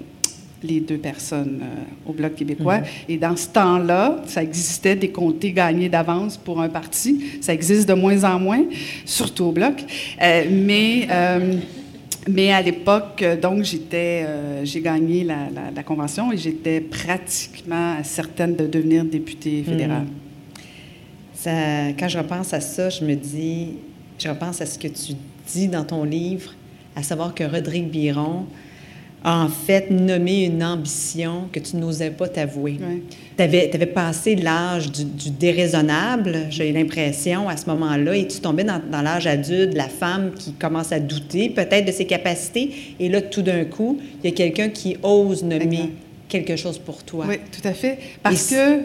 les 0.63 0.81
deux 0.81 0.99
personnes 0.99 1.61
euh, 1.63 2.11
au 2.11 2.13
Bloc 2.13 2.35
québécois. 2.35 2.79
Mhm. 2.79 2.85
Et 3.09 3.17
dans 3.17 3.37
ce 3.37 3.49
temps-là, 3.49 4.23
ça 4.27 4.43
existait 4.43 4.97
des 4.97 5.09
comtés 5.11 5.53
gagnés 5.53 5.89
d'avance 5.89 6.37
pour 6.37 6.61
un 6.61 6.69
parti. 6.69 7.25
Ça 7.41 7.55
existe 7.55 7.89
de 7.89 7.95
moins 7.95 8.25
en 8.25 8.39
moins, 8.39 8.65
surtout 9.05 9.45
au 9.45 9.53
Bloc. 9.53 9.75
Euh, 10.23 10.45
mais... 10.51 11.09
mais 12.29 12.51
à 12.51 12.61
l'époque, 12.61 13.25
donc, 13.41 13.63
j'étais, 13.63 14.27
j'ai 14.65 14.81
gagné 14.81 15.23
la, 15.23 15.47
la, 15.73 15.83
convention 15.85 16.33
et 16.33 16.37
j'étais 16.37 16.81
pratiquement 16.81 18.03
certaine 18.03 18.57
de 18.57 18.67
devenir 18.67 19.05
députée 19.05 19.63
fédérale. 19.63 20.03
Mhm 20.03 20.27
quand 21.99 22.09
je 22.09 22.19
repense 22.19 22.53
à 22.53 22.61
ça, 22.61 22.91
je 22.91 23.05
me 23.05 23.15
dis, 23.15 23.75
je 24.19 24.29
repense 24.29 24.61
à 24.61 24.67
ce 24.67 24.79
que 24.79 24.89
tu 24.89 25.15
dis 25.53 25.69
dans 25.69 25.85
ton 25.85 26.05
livre, 26.05 26.55
à 26.95 27.03
savoir 27.03 27.35
que 27.35 27.45
Rodrigue 27.45 27.89
Biron 27.89 28.47
a 29.25 29.45
en 29.45 29.49
fait 29.49 29.91
nommé 29.91 30.45
une 30.45 30.63
ambition 30.63 31.49
que 31.53 31.59
tu 31.59 31.77
n'osais 31.77 32.11
pas 32.11 32.29
t'avouer. 32.29 32.79
Tu 33.37 33.43
avais, 33.43 33.69
passé 33.87 34.37
l'âge 34.37 34.93
du, 34.93 35.31
déraisonnable, 35.31 36.47
j'ai 36.51 36.71
l'impression, 36.73 37.49
à 37.49 37.57
ce 37.57 37.67
moment-là, 37.67 38.17
et 38.17 38.29
tu 38.29 38.41
tombais 38.41 38.65
dans, 38.65 39.03
l'âge 39.03 39.27
adulte, 39.27 39.75
la 39.75 39.89
femme 39.89 40.33
qui 40.35 40.53
commence 40.53 40.93
à 40.93 41.01
douter 41.01 41.51
peut-être 41.51 41.87
de 41.87 41.93
ses 41.93 42.07
capacités, 42.07 42.95
et 43.01 43.09
là, 43.09 43.21
tout 43.21 43.43
d'un 43.43 43.65
coup, 43.65 43.99
il 44.23 44.31
y 44.31 44.33
a 44.33 44.37
quelqu'un 44.37 44.69
qui 44.69 44.97
ose 45.03 45.43
nommer 45.43 45.91
quelque 46.29 46.57
chose 46.57 46.79
pour 46.79 47.03
toi. 47.03 47.25
Oui, 47.29 47.37
tout 47.51 47.67
à 47.67 47.73
fait. 47.73 47.99
Parce 48.23 48.51
que 48.51 48.81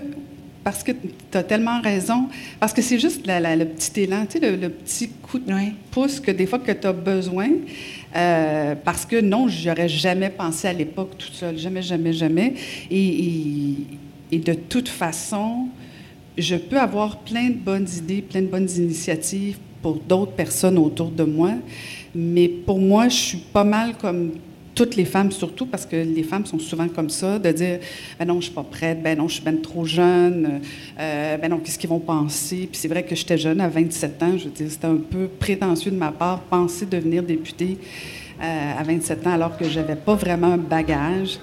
parce 0.64 0.84
que 0.84 0.92
tu 0.92 1.38
as 1.38 1.44
tellement 1.44 1.82
raison. 1.82 2.28
Parce 2.60 2.74
que 2.74 2.82
c'est 2.82 3.00
juste 3.00 3.26
le 3.26 3.64
petit 3.66 4.02
élan, 4.02 4.26
tu 4.26 4.40
sais, 4.40 4.52
le, 4.52 4.70
petit 4.70 5.10
coup 5.10 5.40
de 5.40 5.54
pouce 5.90 6.20
que 6.20 6.32
des 6.32 6.46
fois 6.46 6.60
que 6.60 6.72
tu 6.72 6.88
as 6.88 6.94
besoin. 6.94 7.50
Euh, 8.16 8.76
parce 8.76 9.06
que 9.06 9.22
non, 9.22 9.48
j'aurais 9.48 9.90
jamais 9.90 10.30
pensé 10.30 10.68
à 10.68 10.74
l'époque 10.74 11.18
toute 11.18 11.34
seule. 11.34 11.58
Jamais, 11.58 11.82
jamais, 11.82 12.14
jamais. 12.14 12.54
Et, 12.90 13.76
et, 14.32 14.40
de 14.40 14.54
toute 14.54 14.90
façon, 14.90 15.68
je 16.38 16.56
peux 16.56 16.80
avoir 16.80 17.20
plein 17.20 17.50
de 17.50 17.56
bonnes 17.56 17.88
idées, 17.98 18.22
plein 18.22 18.42
de 18.42 18.48
bonnes 18.48 18.70
initiatives 18.70 19.58
pour 19.82 19.96
d'autres 19.96 20.34
personnes 20.34 20.78
autour 20.78 21.10
de 21.10 21.24
moi. 21.24 21.54
Mais 22.14 22.48
pour 22.48 22.80
moi, 22.80 23.10
je 23.10 23.16
suis 23.16 23.38
pas 23.38 23.64
mal 23.64 23.96
comme 23.98 24.34
toutes 24.76 24.96
les 24.96 25.06
femmes 25.06 25.32
surtout, 25.32 25.66
parce 25.66 25.86
que 25.86 25.96
les 25.96 26.24
femmes 26.24 26.46
sont 26.46 26.60
souvent 26.60 26.88
comme 26.88 27.10
ça, 27.10 27.40
de 27.40 27.52
dire 27.52 27.80
ben 28.20 28.26
non, 28.26 28.40
je 28.40 28.46
suis 28.46 28.54
pas 28.54 28.64
prête, 28.64 29.02
ben 29.02 29.18
non, 29.18 29.28
je 29.28 29.36
suis 29.36 29.44
ben 29.44 29.60
trop 29.62 29.86
jeune, 29.86 30.62
euh, 31.00 31.38
ben 31.38 31.50
non, 31.50 31.60
qu'est-ce 31.60 31.78
qu'ils 31.78 31.90
vont 31.90 32.00
penser? 32.00 32.68
Puis 32.72 32.80
c'est 32.80 32.88
vrai 32.88 33.04
que 33.04 33.16
j'étais 33.16 33.38
jeune 33.38 33.62
à 33.62 33.70
27 33.70 34.24
ans, 34.24 34.38
je 34.38 34.46
veux 34.46 34.52
dire, 34.52 34.68
c'était 34.70 34.88
un 34.88 34.98
peu 34.98 35.28
prétentieux 35.28 35.92
de 35.92 35.98
ma 35.98 36.12
part, 36.12 36.42
penser 36.42 36.86
devenir 36.86 37.24
députée 37.24 37.78
euh, 38.42 38.80
à 38.80 38.84
27 38.84 39.28
ans 39.28 39.34
alors 39.34 39.58
que 39.58 39.66
j'avais 39.66 39.96
pas 39.96 40.16
vraiment 40.16 40.54
un 40.54 40.58
bagage. 40.58 41.40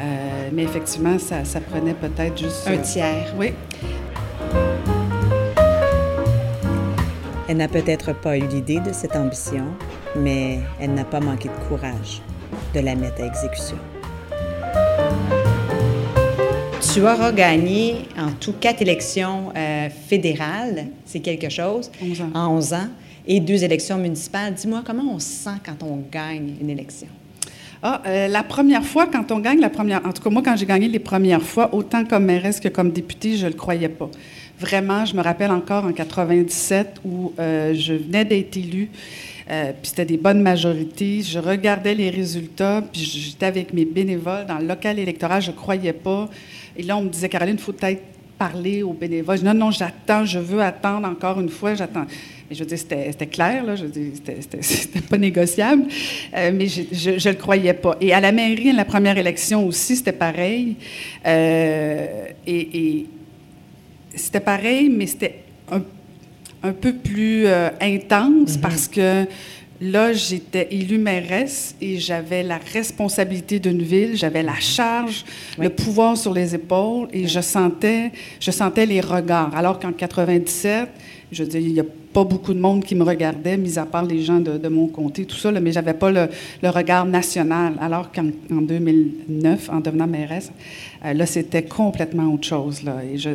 Euh, 0.00 0.48
mais 0.52 0.62
effectivement, 0.62 1.18
ça, 1.18 1.44
ça 1.44 1.60
prenait 1.60 1.94
peut-être 1.94 2.38
juste... 2.38 2.68
Un 2.68 2.78
tiers. 2.78 3.34
Oui. 3.36 3.52
Elle 7.48 7.56
n'a 7.56 7.66
peut-être 7.66 8.12
pas 8.12 8.38
eu 8.38 8.46
l'idée 8.46 8.78
de 8.78 8.92
cette 8.92 9.16
ambition, 9.16 9.64
mais 10.14 10.60
elle 10.78 10.94
n'a 10.94 11.04
pas 11.04 11.18
manqué 11.18 11.48
de 11.48 11.68
courage 11.68 12.22
de 12.74 12.80
la 12.80 12.94
mettre 12.94 13.22
à 13.22 13.26
exécution. 13.26 13.76
Tu 16.92 17.00
auras 17.02 17.32
gagné 17.32 18.06
en 18.18 18.30
tout 18.32 18.54
quatre 18.58 18.82
élections 18.82 19.52
euh, 19.56 19.88
fédérales, 20.08 20.86
c'est 21.04 21.20
quelque 21.20 21.48
chose, 21.48 21.90
en 22.34 22.56
11 22.56 22.72
ans, 22.72 22.88
et 23.26 23.40
deux 23.40 23.62
élections 23.62 23.98
municipales. 23.98 24.54
Dis-moi, 24.54 24.82
comment 24.84 25.14
on 25.14 25.18
se 25.18 25.44
sent 25.44 25.58
quand 25.64 25.84
on 25.84 26.02
gagne 26.10 26.54
une 26.60 26.70
élection? 26.70 27.08
Ah, 27.82 28.02
euh, 28.06 28.26
la 28.26 28.42
première 28.42 28.84
fois, 28.84 29.06
quand 29.06 29.30
on 29.30 29.38
gagne 29.38 29.60
la 29.60 29.70
première... 29.70 30.04
En 30.04 30.12
tout 30.12 30.22
cas, 30.22 30.30
moi, 30.30 30.42
quand 30.44 30.56
j'ai 30.56 30.66
gagné 30.66 30.88
les 30.88 30.98
premières 30.98 31.42
fois, 31.42 31.72
autant 31.72 32.04
comme 32.04 32.24
mairesse 32.24 32.58
que 32.58 32.68
comme 32.68 32.90
députée, 32.90 33.36
je 33.36 33.46
ne 33.46 33.52
le 33.52 33.56
croyais 33.56 33.88
pas. 33.88 34.10
Vraiment, 34.58 35.04
je 35.04 35.14
me 35.14 35.22
rappelle 35.22 35.52
encore 35.52 35.84
en 35.84 35.92
97 35.92 37.00
où 37.04 37.32
euh, 37.38 37.74
je 37.74 37.94
venais 37.94 38.24
d'être 38.24 38.56
élue. 38.56 38.90
Euh, 39.50 39.72
puis 39.72 39.90
c'était 39.90 40.04
des 40.04 40.16
bonnes 40.16 40.42
majorités. 40.42 41.22
Je 41.22 41.38
regardais 41.38 41.94
les 41.94 42.10
résultats, 42.10 42.82
puis 42.92 43.02
j'étais 43.02 43.46
avec 43.46 43.72
mes 43.72 43.84
bénévoles 43.84 44.46
dans 44.46 44.58
le 44.58 44.66
local 44.66 44.98
électoral, 44.98 45.40
je 45.42 45.50
ne 45.50 45.56
croyais 45.56 45.92
pas. 45.92 46.28
Et 46.76 46.82
là, 46.82 46.96
on 46.96 47.02
me 47.02 47.08
disait, 47.08 47.28
Caroline, 47.28 47.56
il 47.56 47.62
faut 47.62 47.72
peut-être 47.72 48.02
parler 48.38 48.82
aux 48.82 48.92
bénévoles. 48.92 49.40
Non, 49.40 49.54
non, 49.54 49.70
j'attends, 49.70 50.24
je 50.24 50.38
veux 50.38 50.62
attendre 50.62 51.08
encore 51.08 51.40
une 51.40 51.48
fois, 51.48 51.74
j'attends. 51.74 52.06
Mais 52.48 52.56
je 52.56 52.60
veux 52.60 52.68
dire, 52.68 52.78
c'était 52.78 53.26
clair, 53.26 53.64
là, 53.64 53.76
je 53.76 53.84
veux 53.84 53.90
dire, 53.90 54.12
c'était 54.40 55.00
pas 55.10 55.18
négociable, 55.18 55.84
euh, 56.34 56.50
mais 56.54 56.66
je 56.68 57.10
ne 57.10 57.32
le 57.32 57.38
croyais 57.38 57.74
pas. 57.74 57.96
Et 58.00 58.14
à 58.14 58.20
la 58.20 58.32
mairie, 58.32 58.72
la 58.72 58.84
première 58.84 59.18
élection 59.18 59.66
aussi, 59.66 59.96
c'était 59.96 60.12
pareil. 60.12 60.76
Euh, 61.26 62.26
et, 62.46 63.06
c'était 64.14 64.40
pareil, 64.40 64.88
mais 64.88 65.06
c'était 65.06 65.40
un 65.70 65.80
un 66.62 66.72
peu 66.72 66.92
plus 66.92 67.46
euh, 67.46 67.70
intense 67.80 68.56
mhm. 68.56 68.60
parce 68.60 68.88
que 68.88 69.26
là, 69.80 70.12
j'étais 70.12 70.68
élue 70.70 70.98
mairesse 70.98 71.76
et 71.80 71.98
j'avais 71.98 72.42
la 72.42 72.58
responsabilité 72.58 73.58
d'une 73.58 73.82
ville, 73.82 74.16
j'avais 74.16 74.42
la 74.42 74.58
charge, 74.58 75.24
le 75.58 75.70
pouvoir 75.70 76.16
sur 76.16 76.34
les 76.34 76.54
épaules 76.54 77.08
et 77.12 77.28
je 77.28 77.40
sentais, 77.40 78.10
je 78.40 78.50
sentais 78.50 78.86
les 78.86 79.00
regards. 79.00 79.54
Alors 79.54 79.78
qu'en 79.78 79.92
97, 79.92 80.88
je 81.30 81.42
veux 81.42 81.48
dire, 81.48 81.60
il 81.60 81.72
n'y 81.74 81.80
a 81.80 81.84
pas 82.12 82.24
beaucoup 82.24 82.54
de 82.54 82.58
monde 82.58 82.82
qui 82.84 82.94
me 82.94 83.04
regardait, 83.04 83.56
mis 83.56 83.78
à 83.78 83.84
part 83.84 84.04
les 84.04 84.22
gens 84.22 84.40
de, 84.40 84.68
mon 84.68 84.88
comté, 84.88 85.24
tout 85.26 85.36
ça, 85.36 85.52
là, 85.52 85.60
mais 85.60 85.72
j'avais 85.72 85.94
pas 85.94 86.10
le, 86.10 86.28
regard 86.62 87.04
national. 87.04 87.74
Alors 87.80 88.10
qu'en 88.10 88.30
en 88.50 88.62
2009, 88.62 89.68
en 89.70 89.80
devenant 89.80 90.06
mairesse, 90.06 90.50
euh, 91.04 91.12
là, 91.12 91.26
c'était 91.26 91.62
complètement 91.62 92.32
autre 92.32 92.48
chose. 92.48 92.82
Là. 92.82 92.96
Et 93.04 93.18
je, 93.18 93.30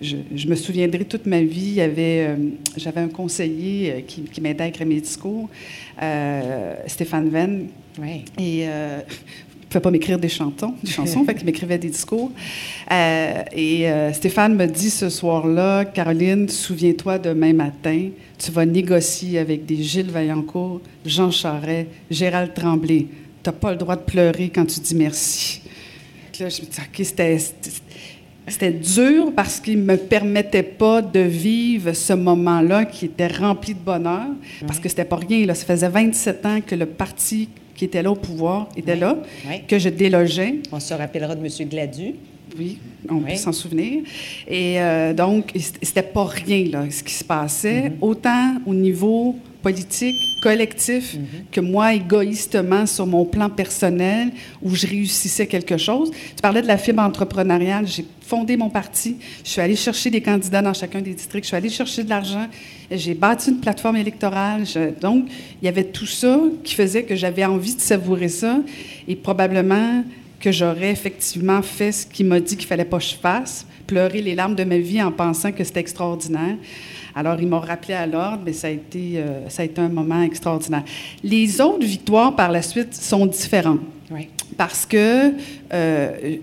je, 0.00 0.48
me 0.48 0.54
souviendrai 0.54 1.04
toute 1.04 1.26
ma 1.26 1.42
vie, 1.42 1.76
euh, 1.78 2.36
j'avais 2.76 3.00
un 3.00 3.08
conseiller 3.08 3.92
euh, 3.92 4.00
qui, 4.06 4.22
qui 4.22 4.40
m'aidait 4.40 4.64
à 4.64 4.66
écrire 4.68 4.86
mes 4.86 5.00
discours, 5.00 5.48
Stéphane 6.86 7.28
Venn. 7.28 7.68
Oui. 8.00 8.24
Et 8.38 8.66
ne 9.70 9.80
pouvait 9.80 9.82
pas 9.82 9.90
m'écrire 9.92 10.18
des 10.18 10.28
chantons, 10.28 10.74
des 10.82 10.90
chansons, 10.90 11.24
fait 11.26 11.34
qu'il 11.34 11.46
m'écrivait 11.46 11.78
des 11.78 11.90
discours. 11.90 12.32
Euh, 12.90 13.42
et 13.52 13.88
euh, 13.88 14.12
Stéphane 14.12 14.56
me 14.56 14.66
dit 14.66 14.90
ce 14.90 15.08
soir-là, 15.08 15.84
Caroline, 15.84 16.48
souviens-toi 16.48 17.18
demain 17.18 17.52
matin, 17.52 18.08
tu 18.36 18.50
vas 18.50 18.66
négocier 18.66 19.38
avec 19.38 19.66
des 19.66 19.82
Gilles 19.82 20.10
Vaillancourt, 20.10 20.80
Jean 21.06 21.30
Charest, 21.30 21.86
Gérald 22.10 22.52
Tremblay. 22.52 23.06
Tu 23.42 23.48
n'as 23.48 23.52
pas 23.52 23.70
le 23.70 23.78
droit 23.78 23.96
de 23.96 24.02
pleurer 24.02 24.50
quand 24.52 24.66
tu 24.66 24.80
dis 24.80 24.94
merci. 24.96 25.62
Là, 26.40 26.48
je 26.48 26.62
me 26.62 26.66
dis, 26.66 26.78
OK, 26.78 27.04
c'était, 27.04 27.38
c'était 28.50 28.70
dur 28.70 29.32
parce 29.34 29.60
qu'il 29.60 29.78
ne 29.78 29.84
me 29.84 29.96
permettait 29.96 30.62
pas 30.62 31.02
de 31.02 31.20
vivre 31.20 31.92
ce 31.92 32.12
moment-là 32.12 32.84
qui 32.84 33.06
était 33.06 33.28
rempli 33.28 33.74
de 33.74 33.80
bonheur, 33.80 34.28
parce 34.66 34.78
que 34.78 34.88
c'était 34.88 35.04
pas 35.04 35.16
rien. 35.16 35.46
Là. 35.46 35.54
Ça 35.54 35.64
faisait 35.64 35.88
27 35.88 36.46
ans 36.46 36.60
que 36.64 36.74
le 36.74 36.86
parti 36.86 37.48
qui 37.74 37.86
était 37.86 38.02
là 38.02 38.10
au 38.10 38.16
pouvoir 38.16 38.68
était 38.76 38.96
là, 38.96 39.16
que 39.66 39.78
je 39.78 39.88
délogeais. 39.88 40.56
On 40.70 40.80
se 40.80 40.92
rappellera 40.92 41.34
de 41.34 41.44
M. 41.44 41.68
Gladu. 41.68 42.14
Oui, 42.58 42.78
on 43.08 43.20
peut 43.20 43.36
s'en 43.36 43.52
souvenir. 43.52 44.02
Et 44.48 44.80
euh, 44.80 45.14
donc, 45.14 45.52
c'était 45.80 46.02
pas 46.02 46.24
rien, 46.24 46.64
là, 46.70 46.84
ce 46.90 47.02
qui 47.02 47.14
se 47.14 47.24
passait, 47.24 47.88
mm-hmm. 47.88 48.00
autant 48.00 48.54
au 48.66 48.74
niveau 48.74 49.36
politique, 49.62 50.16
collectif, 50.42 51.14
mm-hmm. 51.14 51.50
que 51.52 51.60
moi, 51.60 51.94
égoïstement, 51.94 52.86
sur 52.86 53.06
mon 53.06 53.24
plan 53.24 53.48
personnel, 53.50 54.30
où 54.62 54.74
je 54.74 54.86
réussissais 54.86 55.46
quelque 55.46 55.76
chose. 55.76 56.10
Tu 56.10 56.42
parlais 56.42 56.62
de 56.62 56.66
la 56.66 56.78
fibre 56.78 57.02
entrepreneuriale. 57.02 57.86
J'ai 57.86 58.04
fondé 58.20 58.56
mon 58.56 58.70
parti. 58.70 59.16
Je 59.44 59.50
suis 59.50 59.60
allée 59.60 59.76
chercher 59.76 60.10
des 60.10 60.20
candidats 60.20 60.62
dans 60.62 60.74
chacun 60.74 61.00
des 61.00 61.12
districts. 61.14 61.44
Je 61.44 61.48
suis 61.48 61.56
allée 61.56 61.68
chercher 61.68 62.04
de 62.04 62.08
l'argent. 62.08 62.46
J'ai 62.90 63.14
bâti 63.14 63.50
une 63.50 63.60
plateforme 63.60 63.96
électorale. 63.96 64.64
donc, 65.00 65.26
il 65.60 65.64
y 65.64 65.68
avait 65.68 65.84
tout 65.84 66.06
ça 66.06 66.38
qui 66.64 66.74
faisait 66.74 67.02
que 67.02 67.16
j'avais 67.16 67.44
envie 67.44 67.74
de 67.74 67.80
savourer 67.80 68.28
ça. 68.28 68.60
Et 69.08 69.16
probablement 69.16 70.04
que 70.40 70.50
j'aurais 70.50 70.90
effectivement 70.90 71.60
fait 71.62 71.92
ce 71.92 72.06
qu'il 72.06 72.26
m'a 72.26 72.40
dit 72.40 72.56
qu'il 72.56 72.66
fallait 72.66 72.84
pas 72.84 72.98
que 72.98 73.04
je 73.04 73.14
fasse, 73.14 73.66
pleurer 73.86 74.22
les 74.22 74.34
larmes 74.34 74.54
de 74.54 74.64
ma 74.64 74.78
vie 74.78 75.02
en 75.02 75.12
pensant 75.12 75.52
que 75.52 75.62
c'était 75.62 75.80
extraordinaire. 75.80 76.56
Alors, 77.14 77.40
ils 77.40 77.46
m'ont 77.46 77.60
rappelé 77.60 77.94
à 77.94 78.06
l'ordre, 78.06 78.42
mais 78.44 78.52
ça 78.52 78.68
a, 78.68 78.70
été, 78.70 79.14
euh, 79.16 79.48
ça 79.48 79.62
a 79.62 79.64
été 79.64 79.80
un 79.80 79.88
moment 79.88 80.22
extraordinaire. 80.22 80.84
Les 81.22 81.60
autres 81.60 81.86
victoires 81.86 82.34
par 82.36 82.50
la 82.50 82.62
suite 82.62 82.94
sont 82.94 83.26
différentes. 83.26 83.80
Oui. 84.10 84.28
Parce 84.56 84.86
que 84.86 85.32
euh, 85.72 86.36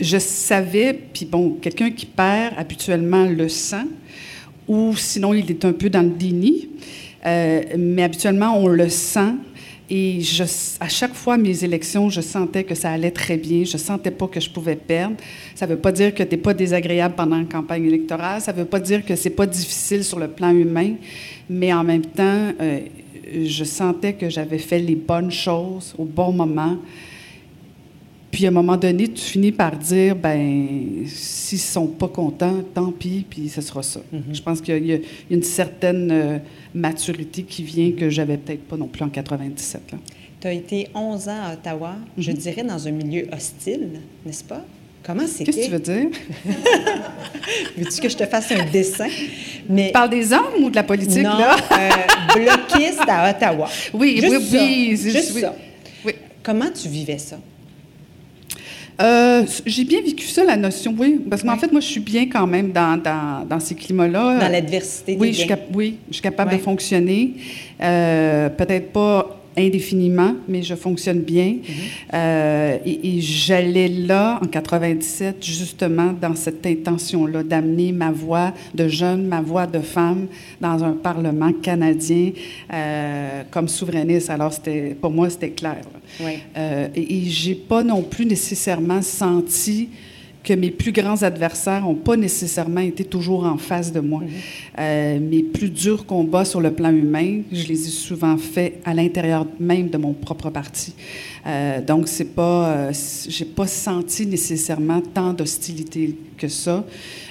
je 0.00 0.18
savais, 0.18 0.92
puis 1.12 1.24
bon, 1.24 1.58
quelqu'un 1.60 1.90
qui 1.90 2.06
perd 2.06 2.54
habituellement 2.56 3.24
le 3.24 3.48
sang, 3.48 3.84
ou 4.68 4.94
sinon 4.96 5.34
il 5.34 5.50
est 5.50 5.64
un 5.64 5.72
peu 5.72 5.90
dans 5.90 6.02
le 6.02 6.10
déni, 6.10 6.68
euh, 7.24 7.62
mais 7.78 8.02
habituellement 8.02 8.56
on 8.58 8.66
le 8.66 8.88
sent 8.88 9.34
et 9.94 10.22
à 10.80 10.88
chaque 10.88 11.12
fois, 11.12 11.36
mes 11.36 11.64
élections, 11.64 12.08
je 12.08 12.22
sentais 12.22 12.64
que 12.64 12.74
ça 12.74 12.92
allait 12.92 13.10
très 13.10 13.36
bien. 13.36 13.62
Je 13.64 13.76
sentais 13.76 14.10
pas 14.10 14.26
que 14.26 14.40
je 14.40 14.48
pouvais 14.48 14.74
perdre. 14.74 15.16
Ça 15.54 15.66
ne 15.66 15.74
veut 15.74 15.78
pas 15.78 15.92
dire 15.92 16.14
que 16.14 16.22
tu 16.22 16.30
n'es 16.30 16.40
pas 16.40 16.54
désagréable 16.54 17.14
pendant 17.14 17.36
une 17.36 17.46
campagne 17.46 17.84
électorale. 17.84 18.40
Ça 18.40 18.54
ne 18.54 18.56
veut 18.60 18.64
pas 18.64 18.80
dire 18.80 19.04
que 19.04 19.14
c'est 19.16 19.36
pas 19.36 19.44
difficile 19.44 20.02
sur 20.02 20.18
le 20.18 20.28
plan 20.28 20.48
humain. 20.48 20.94
Mais 21.50 21.74
en 21.74 21.84
même 21.84 22.06
temps, 22.06 22.52
euh, 22.58 22.80
je 23.44 23.64
sentais 23.64 24.14
que 24.14 24.30
j'avais 24.30 24.56
fait 24.56 24.78
les 24.78 24.94
bonnes 24.94 25.30
choses 25.30 25.94
au 25.98 26.06
bon 26.06 26.32
moment. 26.32 26.78
Puis 28.32 28.46
à 28.46 28.48
un 28.48 28.52
moment 28.52 28.78
donné, 28.78 29.08
tu 29.08 29.22
finis 29.22 29.52
par 29.52 29.76
dire, 29.76 30.16
ben, 30.16 31.04
s'ils 31.06 31.58
ne 31.58 31.62
sont 31.62 31.86
pas 31.86 32.08
contents, 32.08 32.62
tant 32.74 32.90
pis, 32.90 33.26
puis 33.28 33.50
ce 33.50 33.60
sera 33.60 33.82
ça. 33.82 34.00
Mm-hmm. 34.00 34.34
Je 34.34 34.42
pense 34.42 34.60
qu'il 34.62 34.86
y, 34.86 34.94
a 34.94 34.98
une 35.30 35.42
certaine 35.42 36.10
euh, 36.10 36.38
maturité 36.74 37.42
qui 37.42 37.62
vient 37.62 37.92
que 37.92 38.08
j'avais 38.08 38.38
peut-être 38.38 38.62
pas 38.62 38.78
non 38.78 38.86
plus 38.86 39.04
en 39.04 39.10
97. 39.10 39.82
Tu 40.40 40.46
as 40.46 40.52
été 40.52 40.88
11 40.94 41.28
ans 41.28 41.42
à 41.42 41.52
Ottawa, 41.52 41.96
je 42.16 42.30
mm-hmm. 42.30 42.36
dirais 42.36 42.64
dans 42.64 42.88
un 42.88 42.90
milieu 42.90 43.28
hostile, 43.34 44.00
n'est-ce 44.24 44.44
pas? 44.44 44.64
Comment 45.04 45.26
c'était? 45.26 45.52
Qu'est-ce 45.52 45.58
que 45.58 45.64
tu 45.66 45.70
veux 45.70 45.78
dire? 45.78 46.10
Veux-tu 47.76 48.00
que 48.00 48.08
je 48.08 48.16
te 48.16 48.24
fasse 48.24 48.50
un 48.52 48.64
dessin? 48.64 49.08
Mais... 49.68 49.88
Tu 49.88 49.92
parles 49.92 50.10
des 50.10 50.32
hommes 50.32 50.62
ou 50.62 50.70
de 50.70 50.76
la 50.76 50.84
politique, 50.84 51.22
non, 51.22 51.36
là? 51.36 51.56
euh, 51.72 52.34
bloquiste 52.34 53.02
à 53.06 53.30
Ottawa. 53.30 53.68
Oui, 53.92 54.20
juste 54.22 54.52
oui, 54.52 54.88
oui. 54.92 54.96
Juste 54.96 55.38
ça. 55.38 55.54
Oui. 56.04 56.12
Comment 56.42 56.70
tu 56.70 56.88
vivais 56.88 57.18
ça? 57.18 57.36
Euh, 59.00 59.44
j'ai 59.64 59.84
bien 59.84 60.00
vécu 60.02 60.26
ça, 60.26 60.44
la 60.44 60.56
notion, 60.56 60.94
oui. 60.98 61.20
Parce 61.28 61.42
qu'en 61.42 61.56
fait, 61.56 61.70
moi, 61.72 61.80
je 61.80 61.86
suis 61.86 62.00
bien 62.00 62.28
quand 62.28 62.46
même 62.46 62.72
dans, 62.72 63.00
dans, 63.00 63.46
dans 63.48 63.60
ces 63.60 63.74
climats-là. 63.74 64.38
Dans 64.38 64.48
l'adversité. 64.48 65.16
Oui, 65.18 65.32
je 65.32 65.46
oui, 65.74 65.96
je 66.08 66.14
suis 66.14 66.22
capable 66.22 66.52
de 66.52 66.58
fonctionner. 66.58 67.34
Euh, 67.80 68.48
peut-être 68.50 68.92
pas 68.92 69.41
indéfiniment, 69.56 70.34
mais 70.48 70.62
je 70.62 70.74
fonctionne 70.74 71.20
bien. 71.20 71.56
Mhm. 71.56 71.74
Euh, 72.14 72.78
et, 72.84 73.20
j'allais 73.20 73.88
là, 73.88 74.40
en 74.42 74.46
97, 74.46 75.44
justement, 75.44 76.12
dans 76.18 76.34
cette 76.34 76.64
intention-là, 76.66 77.42
d'amener 77.42 77.92
ma 77.92 78.10
voix 78.10 78.52
de 78.74 78.88
jeune, 78.88 79.26
ma 79.26 79.40
voix 79.40 79.66
de 79.66 79.80
femme 79.80 80.26
dans 80.60 80.82
un 80.84 80.92
Parlement 80.92 81.52
canadien 81.52 82.32
euh, 82.72 83.42
comme 83.50 83.68
souverainiste. 83.68 84.30
Alors, 84.30 84.52
pour 85.00 85.10
moi, 85.10 85.30
c'était 85.30 85.50
clair. 85.50 85.82
Euh, 86.56 86.88
et, 86.94 87.16
et 87.16 87.24
j'ai 87.24 87.54
pas 87.54 87.82
non 87.82 88.02
plus 88.02 88.26
nécessairement 88.26 89.02
senti 89.02 89.88
que 90.42 90.52
mes 90.54 90.70
plus 90.70 90.92
grands 90.92 91.22
adversaires 91.22 91.82
n'ont 91.82 91.94
pas 91.94 92.16
nécessairement 92.16 92.80
été 92.80 93.04
toujours 93.04 93.44
en 93.44 93.58
face 93.58 93.92
de 93.92 94.00
moi. 94.00 94.20
Mhm. 94.20 94.28
Euh, 94.78 95.20
mes 95.20 95.42
plus 95.42 95.70
durs 95.70 96.04
combats 96.04 96.44
sur 96.44 96.60
le 96.60 96.72
plan 96.72 96.90
humain, 96.90 97.42
je 97.52 97.66
les 97.66 97.86
ai 97.86 97.90
souvent 97.90 98.36
faits 98.36 98.80
à 98.84 98.94
l'intérieur 98.94 99.46
même 99.60 99.88
de 99.88 99.98
mon 99.98 100.12
propre 100.12 100.50
parti. 100.50 100.94
Euh, 101.46 101.80
donc, 101.80 102.08
c'est 102.08 102.34
pas, 102.34 102.68
euh, 102.68 102.92
j'ai 103.28 103.44
pas 103.44 103.66
senti 103.66 104.26
nécessairement 104.26 105.00
tant 105.00 105.32
d'hostilité 105.32 106.16
que 106.36 106.48
ça. 106.48 106.84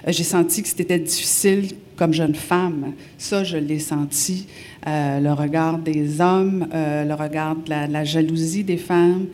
j'ai 0.08 0.24
senti 0.24 0.64
que 0.64 0.70
c'était 0.70 1.00
difficile 1.00 1.76
comme 1.98 2.14
jeune 2.14 2.36
femme. 2.36 2.94
Ça, 3.18 3.44
je 3.44 3.58
l'ai 3.58 3.80
senti. 3.80 4.48
Le 4.86 5.32
regard 5.34 5.78
des 5.78 6.22
hommes, 6.22 6.68
le 6.74 7.14
regard 7.14 7.56
de 7.56 7.70
la, 7.70 7.88
la, 7.88 8.04
jalousie 8.04 8.64
des 8.64 8.78
femmes, 8.78 9.28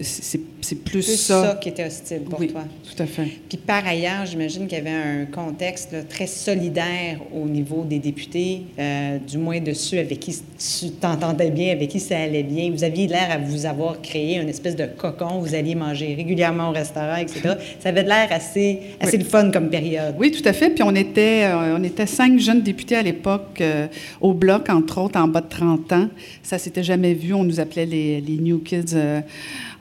c'est 0.00 0.40
c'est 0.62 0.84
plus, 0.84 1.02
ça. 1.02 1.58
qui 1.60 1.70
était 1.70 1.86
hostile 1.86 2.20
pour 2.20 2.38
toi. 2.38 2.62
Tout 2.84 3.02
à 3.02 3.06
fait. 3.06 3.26
Puis 3.48 3.58
par 3.58 3.86
ailleurs, 3.86 4.26
j'imagine 4.26 4.66
qu'il 4.66 4.78
y 4.78 4.80
avait 4.80 4.90
un 4.90 5.24
contexte 5.26 6.08
très 6.08 6.26
solidaire 6.26 7.18
au 7.34 7.46
niveau 7.46 7.84
des 7.84 7.98
députés, 7.98 8.62
euh, 8.78 9.18
du 9.18 9.38
moins 9.38 9.60
de 9.60 9.72
ceux 9.72 9.98
avec 9.98 10.20
qui 10.20 10.36
tu 10.58 10.90
t'entendais 10.92 11.50
bien, 11.50 11.72
avec 11.72 11.88
qui 11.88 12.00
ça 12.00 12.18
allait 12.18 12.42
bien. 12.42 12.70
Vous 12.70 12.84
aviez 12.84 13.06
l'air 13.06 13.30
à 13.30 13.38
vous 13.38 13.66
avoir 13.66 14.00
créé 14.02 14.36
une 14.36 14.48
espèce 14.48 14.76
de 14.76 14.86
cocon. 14.86 15.40
Vous 15.40 15.54
alliez 15.54 15.74
manger 15.74 16.14
régulièrement 16.14 16.70
au 16.70 16.72
restaurant, 16.72 17.16
etc. 17.16 17.54
ça 17.80 17.88
avait 17.88 18.04
l'air 18.04 18.28
assez, 18.30 18.80
assez 19.00 19.18
le 19.18 19.24
fun 19.24 19.50
comme 19.50 19.70
période. 19.70 20.14
Oui, 20.18 20.30
tout 20.30 20.46
à 20.48 20.52
fait. 20.52 20.70
Puis 20.70 20.84
on 20.84 20.94
était, 20.94 21.44
euh, 21.44 21.76
on 21.76 21.82
était 21.82 22.06
cinq 22.06 22.38
jeunes 22.38 22.62
députés 22.62 22.96
à 22.96 23.02
l'époque 23.02 23.60
euh, 23.60 23.86
au 24.20 24.34
bloc, 24.34 24.68
entre 24.68 24.98
autres, 24.98 25.18
en 25.18 25.28
bas 25.28 25.40
de 25.40 25.48
30 25.48 25.92
ans. 25.92 26.08
Ça 26.42 26.58
s'était 26.58 26.82
jamais 26.82 27.14
vu. 27.14 27.34
On 27.34 27.44
nous 27.44 27.60
appelait 27.60 27.86
les, 27.86 28.20
les 28.20 28.36
New 28.36 28.58
Kids 28.58 28.96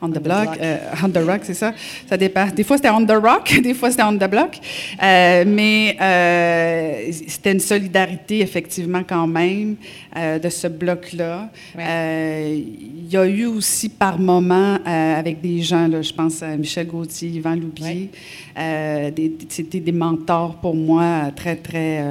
on 0.01 0.09
the 0.09 0.19
block. 0.19 0.57
Euh, 0.61 0.77
on 1.03 1.09
the 1.09 1.17
rock, 1.17 1.41
c'est 1.43 1.53
ça. 1.53 1.73
Ça 2.07 2.17
dépend. 2.17 2.47
Des 2.47 2.63
fois, 2.63 2.77
c'était 2.77 2.89
on 2.89 3.05
the 3.05 3.11
rock, 3.11 3.59
des 3.63 3.73
fois, 3.73 3.91
c'était 3.91 4.03
on 4.03 4.17
the 4.17 4.29
block. 4.29 4.57
Euh, 5.01 5.43
mais 5.45 5.97
euh, 5.99 7.11
c'était 7.27 7.51
une 7.51 7.59
solidarité, 7.59 8.39
effectivement, 8.41 9.03
quand 9.07 9.27
même, 9.27 9.75
de 10.15 10.49
ce 10.49 10.67
bloc-là. 10.67 11.49
Il 11.77 13.09
y 13.09 13.17
a 13.17 13.25
eu 13.25 13.45
aussi, 13.45 13.89
par 13.89 14.19
moments, 14.19 14.77
avec 14.85 15.41
des 15.41 15.61
gens, 15.61 15.87
là, 15.87 16.01
je 16.01 16.13
pense 16.13 16.41
à 16.43 16.55
Michel 16.55 16.87
Gauthier, 16.87 17.29
Yvan 17.29 17.55
Loubier, 17.55 18.09
c'était 19.49 19.79
des 19.79 19.91
mentors 19.91 20.55
pour 20.55 20.75
moi 20.75 21.31
très, 21.35 21.55
très, 21.55 22.03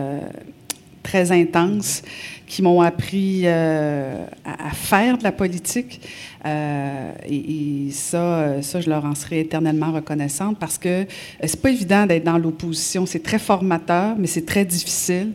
très 1.09 1.33
intenses 1.33 2.03
qui 2.47 2.61
m'ont 2.62 2.81
appris 2.83 3.47
à, 3.47 4.27
à, 4.44 4.71
faire 4.75 5.16
de 5.16 5.25
la 5.25 5.33
politique. 5.33 6.01
Euh, 6.44 7.12
et, 7.29 7.90
ça, 7.92 8.62
ça, 8.62 8.81
je 8.81 8.88
leur 8.90 9.05
en 9.05 9.14
serai 9.14 9.40
éternellement 9.40 9.92
reconnaissante 9.92 10.59
parce 10.59 10.79
que 10.79 10.88
euh, 10.88 11.05
c'est 11.42 11.61
pas 11.61 11.71
évident 11.71 12.07
d'être 12.07 12.25
dans 12.25 12.38
l'opposition. 12.38 13.07
C'est 13.07 13.23
très 13.23 13.38
formateur, 13.38 14.16
mais 14.18 14.27
c'est 14.27 14.47
très 14.47 14.64
difficile. 14.64 15.33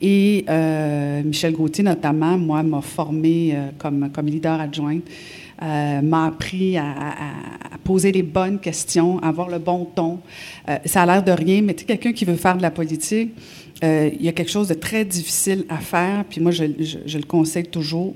Et 0.00 0.44
euh, 0.48 1.22
Michel 1.24 1.52
Gauthier, 1.52 1.84
notamment, 1.84 2.38
moi, 2.38 2.62
m'a 2.62 2.80
formé 2.80 3.56
comme, 3.78 4.10
comme 4.10 4.26
leader 4.26 4.60
adjointe. 4.60 5.04
Euh, 5.62 6.00
m'a 6.00 6.26
appris 6.26 6.76
à, 6.78 6.84
poser 7.84 8.12
les 8.12 8.22
bonnes 8.22 8.60
questions, 8.60 9.18
à 9.18 9.28
avoir 9.28 9.48
le 9.48 9.58
bon 9.58 9.84
ton. 9.84 10.20
Euh, 10.68 10.78
ça 10.84 11.02
a 11.02 11.06
l'air 11.06 11.22
de 11.22 11.32
rien, 11.32 11.62
mais 11.62 11.74
tu 11.74 11.84
quelqu'un 11.84 12.12
qui 12.12 12.24
veut 12.24 12.36
faire 12.36 12.56
de 12.56 12.62
la 12.62 12.70
politique, 12.70 13.32
euh, 13.82 14.10
il 14.12 14.24
y 14.24 14.28
a 14.28 14.32
quelque 14.32 14.50
chose 14.50 14.68
de 14.68 14.74
très 14.74 15.04
difficile 15.04 15.64
à 15.68 15.78
faire, 15.78 16.24
puis 16.28 16.40
moi, 16.40 16.52
je 16.52 16.64
le 16.64 17.24
conseille 17.24 17.66
toujours 17.66 18.14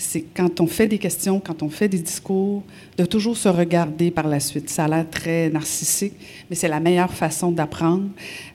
c'est 0.00 0.24
quand 0.34 0.60
on 0.60 0.66
fait 0.66 0.86
des 0.86 0.98
questions, 0.98 1.40
quand 1.40 1.62
on 1.62 1.68
fait 1.68 1.88
des 1.88 1.98
discours, 1.98 2.62
de 3.00 3.06
toujours 3.06 3.36
se 3.36 3.48
regarder 3.48 4.10
par 4.10 4.28
la 4.28 4.40
suite. 4.40 4.68
Ça 4.68 4.84
a 4.84 4.88
l'air 4.88 5.08
très 5.08 5.48
narcissique, 5.48 6.12
mais 6.50 6.56
c'est 6.56 6.68
la 6.68 6.80
meilleure 6.80 7.14
façon 7.14 7.50
d'apprendre. 7.50 8.08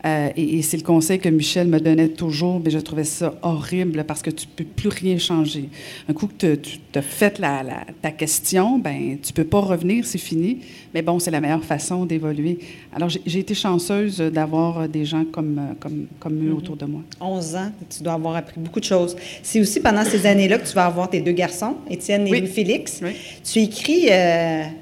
Euh, 0.05 0.29
et, 0.36 0.62
c'est 0.62 0.77
le 0.77 0.84
conseil 0.84 1.17
que 1.17 1.29
Michel 1.29 1.67
me 1.67 1.79
donnait 1.79 2.10
toujours, 2.10 2.62
mais 2.63 2.69
je 2.69 2.77
trouvais 2.77 3.05
ça 3.05 3.34
horrible 3.41 4.03
parce 4.03 4.21
que 4.21 4.29
tu 4.29 4.45
peux 4.45 4.63
plus 4.63 4.89
rien 4.89 5.17
changer. 5.17 5.69
Un 6.08 6.13
coup 6.13 6.27
que 6.27 6.55
tu 6.55 6.79
fait 7.01 7.39
la, 7.39 7.63
ta 8.01 8.12
question, 8.12 8.77
ben 8.77 9.17
tu 9.21 9.34
peux 9.34 9.43
pas 9.43 9.60
revenir, 9.60 10.05
c'est 10.05 10.19
fini. 10.19 10.60
Mais 10.93 11.01
bon, 11.01 11.19
c'est 11.19 11.31
la 11.31 11.41
meilleure 11.41 11.65
façon 11.65 12.05
d'évoluer. 12.05 12.60
Alors, 12.95 13.10
j'ai 13.10 13.39
été 13.39 13.53
chanceuse 13.53 14.19
d'avoir 14.19 14.88
des 14.88 15.05
gens 15.05 15.25
comme, 15.25 15.75
comme, 15.79 16.05
comme 16.19 16.36
eux 16.36 16.51
mm-hmm. 16.51 16.58
autour 16.58 16.77
de 16.77 16.86
moi. 16.86 17.01
11 17.19 17.55
ans, 17.55 17.71
tu 17.89 18.03
dois 18.03 18.13
avoir 18.13 18.36
appris 18.36 18.60
beaucoup 18.60 18.79
de 18.79 18.86
choses. 18.86 19.15
C'est 19.43 19.60
aussi 19.60 19.79
pendant 19.79 20.05
ces 20.05 20.25
années-là 20.25 20.60
que 20.60 20.67
tu 20.67 20.73
vas 20.73 20.86
avoir 20.86 21.10
tes 21.10 21.19
deux 21.19 21.34
garçons, 21.34 21.75
Étienne 21.89 22.27
et 22.27 22.39
Louis-Félix. 22.39 23.01
Tu 23.43 23.60
écris, 23.60 24.08
euh, 24.10 24.35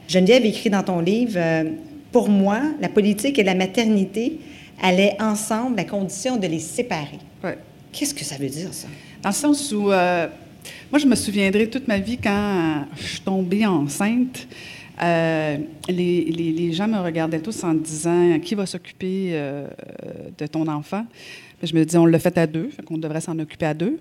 Geneviève 0.07 0.45
écrit 0.45 0.69
dans 0.69 0.83
ton 0.83 0.99
livre, 0.99 1.33
euh, 1.37 1.63
Pour 2.11 2.29
moi, 2.29 2.61
la 2.81 2.89
politique 2.89 3.39
et 3.39 3.43
la 3.43 3.55
maternité 3.55 4.39
allaient 4.81 5.15
ensemble 5.19 5.79
à 5.79 5.83
condition 5.83 6.37
de 6.37 6.47
les 6.47 6.59
séparer. 6.59 7.19
Qu'est-ce 7.91 8.13
que 8.13 8.23
ça 8.23 8.37
veut 8.37 8.49
dire, 8.49 8.73
ça? 8.73 8.87
Dans 9.21 9.29
le 9.29 9.35
sens 9.35 9.71
où, 9.71 9.91
euh, 9.91 10.27
moi, 10.91 10.99
je 10.99 11.05
me 11.05 11.15
souviendrai 11.15 11.69
toute 11.69 11.87
ma 11.87 11.99
vie 11.99 12.17
quand 12.17 12.85
je 12.97 13.03
suis 13.03 13.19
tombée 13.19 13.65
enceinte. 13.65 14.47
les, 14.99 15.59
les, 15.87 16.51
les, 16.51 16.73
gens 16.73 16.87
me 16.87 16.99
regardaient 16.99 17.39
tous 17.39 17.63
en 17.63 17.73
disant 17.73 18.39
qui 18.39 18.55
va 18.55 18.65
s'occuper 18.65 19.39
de 20.37 20.47
ton 20.47 20.67
enfant. 20.67 21.05
Je 21.61 21.73
me 21.75 21.85
dis 21.85 21.97
on 21.97 22.05
le 22.05 22.17
fait 22.17 22.37
à 22.37 22.45
deux, 22.45 22.69
qu'on 22.85 22.97
devrait 22.97 23.21
s'en 23.21 23.39
occuper 23.39 23.65
à 23.65 23.73
deux. 23.73 23.99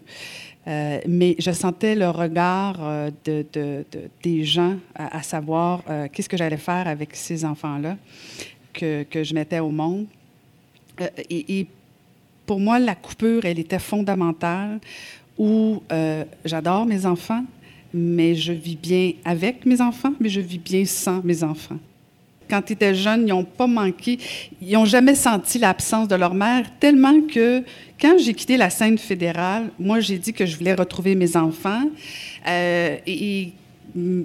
Euh, 0.68 1.00
mais 1.08 1.34
je 1.38 1.50
sentais 1.50 1.96
le 1.96 2.08
regard 2.08 2.76
euh, 2.80 3.10
de, 3.24 3.84
des 4.22 4.44
gens 4.44 4.76
à, 4.94 5.22
savoir 5.22 5.82
euh, 5.88 6.06
qu'est-ce 6.12 6.28
que 6.28 6.36
j'allais 6.36 6.56
faire 6.56 6.86
avec 6.86 7.16
ces 7.16 7.44
enfants-là 7.44 7.96
que, 8.72 9.02
que, 9.02 9.24
je 9.24 9.34
mettais 9.34 9.58
au 9.58 9.70
monde. 9.70 10.06
Et, 11.28 11.60
et, 11.60 11.66
pour 12.46 12.60
moi, 12.60 12.78
la 12.78 12.94
coupure, 12.94 13.44
elle 13.44 13.58
était 13.58 13.78
fondamentale 13.78 14.78
où 15.38 15.82
j'adore 16.44 16.84
mes 16.84 17.06
enfants, 17.06 17.44
mais 17.94 18.34
je 18.34 18.52
vis 18.52 18.76
bien 18.76 19.12
avec 19.24 19.64
mes 19.64 19.80
enfants, 19.80 20.12
mais 20.20 20.28
je 20.28 20.40
vis 20.40 20.58
bien 20.58 20.84
sans 20.84 21.22
mes 21.22 21.44
enfants 21.44 21.78
quand 22.52 22.68
ils 22.68 22.74
étaient 22.74 22.94
jeunes, 22.94 23.22
ils 23.26 23.30
n'ont 23.30 23.44
pas 23.44 23.66
manqué, 23.66 24.18
ils 24.60 24.72
n'ont 24.72 24.84
jamais 24.84 25.14
senti 25.14 25.58
l'absence 25.58 26.06
de 26.06 26.16
leur 26.16 26.34
mère, 26.34 26.66
tellement 26.78 27.18
que 27.22 27.64
quand 27.98 28.18
j'ai 28.18 28.34
quitté 28.34 28.58
la 28.58 28.68
scène 28.68 28.98
fédérale, 28.98 29.70
moi, 29.78 30.00
j'ai 30.00 30.18
dit 30.18 30.34
que 30.34 30.44
je 30.44 30.56
voulais 30.58 30.74
retrouver 30.74 31.14
mes 31.14 31.34
enfants. 31.36 31.84
Euh, 32.46 32.96
et, 33.06 33.52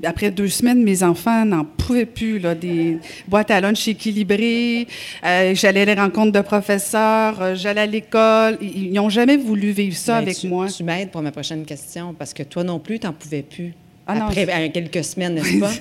après 0.03 0.31
deux 0.31 0.47
semaines, 0.47 0.81
mes 0.81 1.03
enfants 1.03 1.45
n'en 1.45 1.65
pouvaient 1.65 2.05
plus. 2.05 2.39
Là, 2.39 2.55
des 2.55 2.99
boîtes 3.27 3.51
à 3.51 3.59
lunch 3.59 3.87
équilibrées, 3.87 4.87
euh, 5.25 5.53
j'allais 5.55 5.81
à 5.81 5.85
les 5.85 5.93
rencontres 5.93 6.31
de 6.31 6.41
professeurs, 6.41 7.41
euh, 7.41 7.55
j'allais 7.55 7.81
à 7.81 7.85
l'école. 7.85 8.57
Ils 8.61 8.93
n'ont 8.93 9.09
jamais 9.09 9.35
voulu 9.35 9.71
vivre 9.71 9.95
ça 9.95 10.17
avec 10.17 10.41
moi. 10.45 10.67
Tu 10.67 10.83
m'aides 10.83 11.11
pour 11.11 11.21
ma 11.21 11.31
prochaine 11.31 11.65
question, 11.65 12.13
parce 12.13 12.33
que 12.33 12.43
toi 12.43 12.63
non 12.63 12.79
plus, 12.79 12.99
tu 12.99 13.07
n'en 13.07 13.13
pouvais 13.13 13.41
plus. 13.41 13.73
Ah 14.07 14.25
après 14.25 14.71
quelques 14.71 15.03
semaines, 15.03 15.33
n'est-ce 15.35 15.59
pas? 15.59 15.71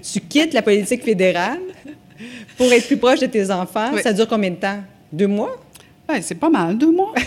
tu 0.12 0.20
quittes 0.20 0.54
la 0.54 0.62
politique 0.62 1.02
fédérale 1.02 1.58
pour 2.56 2.72
être 2.72 2.86
plus 2.86 2.96
proche 2.96 3.20
de 3.20 3.26
tes 3.26 3.50
enfants. 3.50 3.90
Ça 4.02 4.12
dure 4.12 4.28
combien 4.28 4.50
de 4.50 4.56
temps? 4.56 4.78
Deux 5.12 5.26
mois? 5.26 5.56
Ben, 6.06 6.20
c'est 6.20 6.34
pas 6.34 6.50
mal, 6.50 6.76
deux 6.76 6.90
mois. 6.92 7.14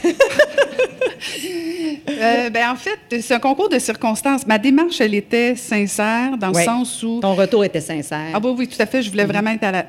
euh, 2.09 2.49
ben, 2.49 2.69
en 2.69 2.75
fait, 2.75 2.99
c'est 3.21 3.33
un 3.33 3.39
concours 3.39 3.69
de 3.69 3.79
circonstances. 3.79 4.45
Ma 4.45 4.59
démarche, 4.59 5.01
elle 5.01 5.15
était 5.15 5.55
sincère 5.55 6.37
dans 6.37 6.49
le 6.49 6.63
sens 6.63 7.01
où. 7.01 7.19
Ton 7.19 7.33
retour 7.33 7.65
était 7.65 7.81
sincère. 7.81 8.29
Ah, 8.33 8.39
bah 8.39 8.49
oui, 8.55 8.67
tout 8.67 8.79
à 8.79 8.85
fait. 8.85 9.01
Je 9.01 9.09
voulais 9.09 9.23
mm-hmm. 9.23 9.27
vraiment 9.27 9.51
être 9.51 9.63
à 9.63 9.71
la. 9.71 9.85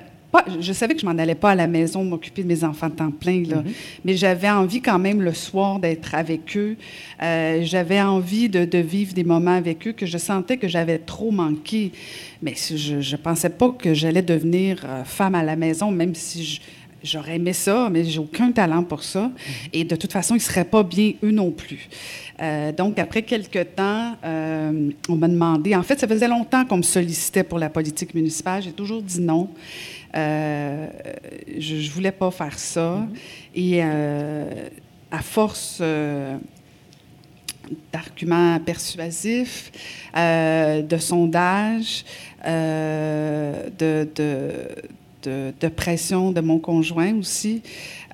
Je 0.61 0.73
savais 0.73 0.95
que 0.95 1.01
je 1.01 1.07
m'en 1.07 1.17
allais 1.19 1.35
pas 1.35 1.51
à 1.51 1.55
la 1.55 1.67
maison 1.67 2.05
m'occuper 2.05 2.43
de 2.43 2.49
mes 2.49 2.65
enfants 2.65 2.89
de 2.89 2.95
temps 2.95 3.11
plein, 3.11 3.43
là. 3.45 3.57
Mm-hmm. 3.57 3.73
mais 4.05 4.17
j'avais 4.17 4.51
envie 4.51 4.83
quand 4.83 4.99
même 4.99 5.23
le 5.23 5.33
soir 5.33 5.79
d'être 5.79 6.15
avec 6.15 6.57
eux. 6.57 6.77
Euh, 7.23 7.61
j'avais 7.63 8.01
envie 8.01 8.49
de, 8.49 8.65
de, 8.65 8.79
vivre 8.79 9.15
des 9.15 9.25
moments 9.25 9.55
avec 9.55 9.87
eux 9.87 9.93
que 9.93 10.07
je 10.07 10.19
sentais 10.19 10.57
que 10.57 10.69
j'avais 10.69 10.99
trop 10.99 11.31
manqué. 11.31 11.93
Mais 12.43 12.55
je 12.55 12.97
ne 12.97 13.17
pensais 13.17 13.51
pas 13.51 13.71
que 13.71 13.95
j'allais 13.95 14.23
devenir 14.23 14.85
euh, 14.85 15.05
femme 15.05 15.35
à 15.35 15.43
la 15.43 15.57
maison, 15.57 15.91
même 15.91 16.15
si 16.15 16.45
je, 16.45 16.61
J'aurais 17.03 17.37
aimé 17.37 17.53
ça, 17.53 17.89
mais 17.91 18.05
j'ai 18.05 18.19
aucun 18.19 18.51
talent 18.51 18.83
pour 18.83 19.05
ça. 19.05 19.31
Et 19.73 19.85
de 19.85 19.95
toute 19.95 20.13
façon, 20.13 20.35
ils 20.35 20.39
ne 20.39 20.43
seraient 20.43 20.65
pas 20.65 20.83
bien 20.83 21.13
eux 21.23 21.31
non 21.31 21.53
plus. 21.53 21.89
Euh, 22.41 22.73
donc, 22.73 22.99
après 22.99 23.23
quelques 23.23 23.75
temps, 23.77 24.17
euh, 24.25 24.91
on 25.09 25.15
m'a 25.15 25.29
demandé. 25.29 25.77
En 25.77 25.83
fait, 25.85 26.01
ça 26.01 26.09
faisait 26.09 26.27
longtemps 26.27 26.65
qu'on 26.65 26.79
me 26.79 26.83
sollicitait 26.83 27.45
pour 27.45 27.61
la 27.61 27.71
politique 27.71 28.15
municipale. 28.15 28.65
J'ai 28.65 28.73
toujours 28.73 29.01
dit 29.01 29.21
non. 29.21 29.49
Euh, 30.15 30.89
je 31.59 31.75
ne 31.77 31.91
voulais 31.91 32.13
pas 32.13 32.31
faire 32.31 32.59
ça. 32.59 33.07
Et 33.55 33.83
à 33.83 35.23
force 35.23 35.83
d'arguments 37.93 38.59
persuasifs, 38.61 39.71
de 40.15 40.97
sondages, 40.99 42.05
de, 42.45 44.09
de 44.15 44.69
de, 45.23 45.69
pression 45.69 46.33
de 46.33 46.41
mon 46.41 46.59
conjoint 46.59 47.15
aussi, 47.19 47.63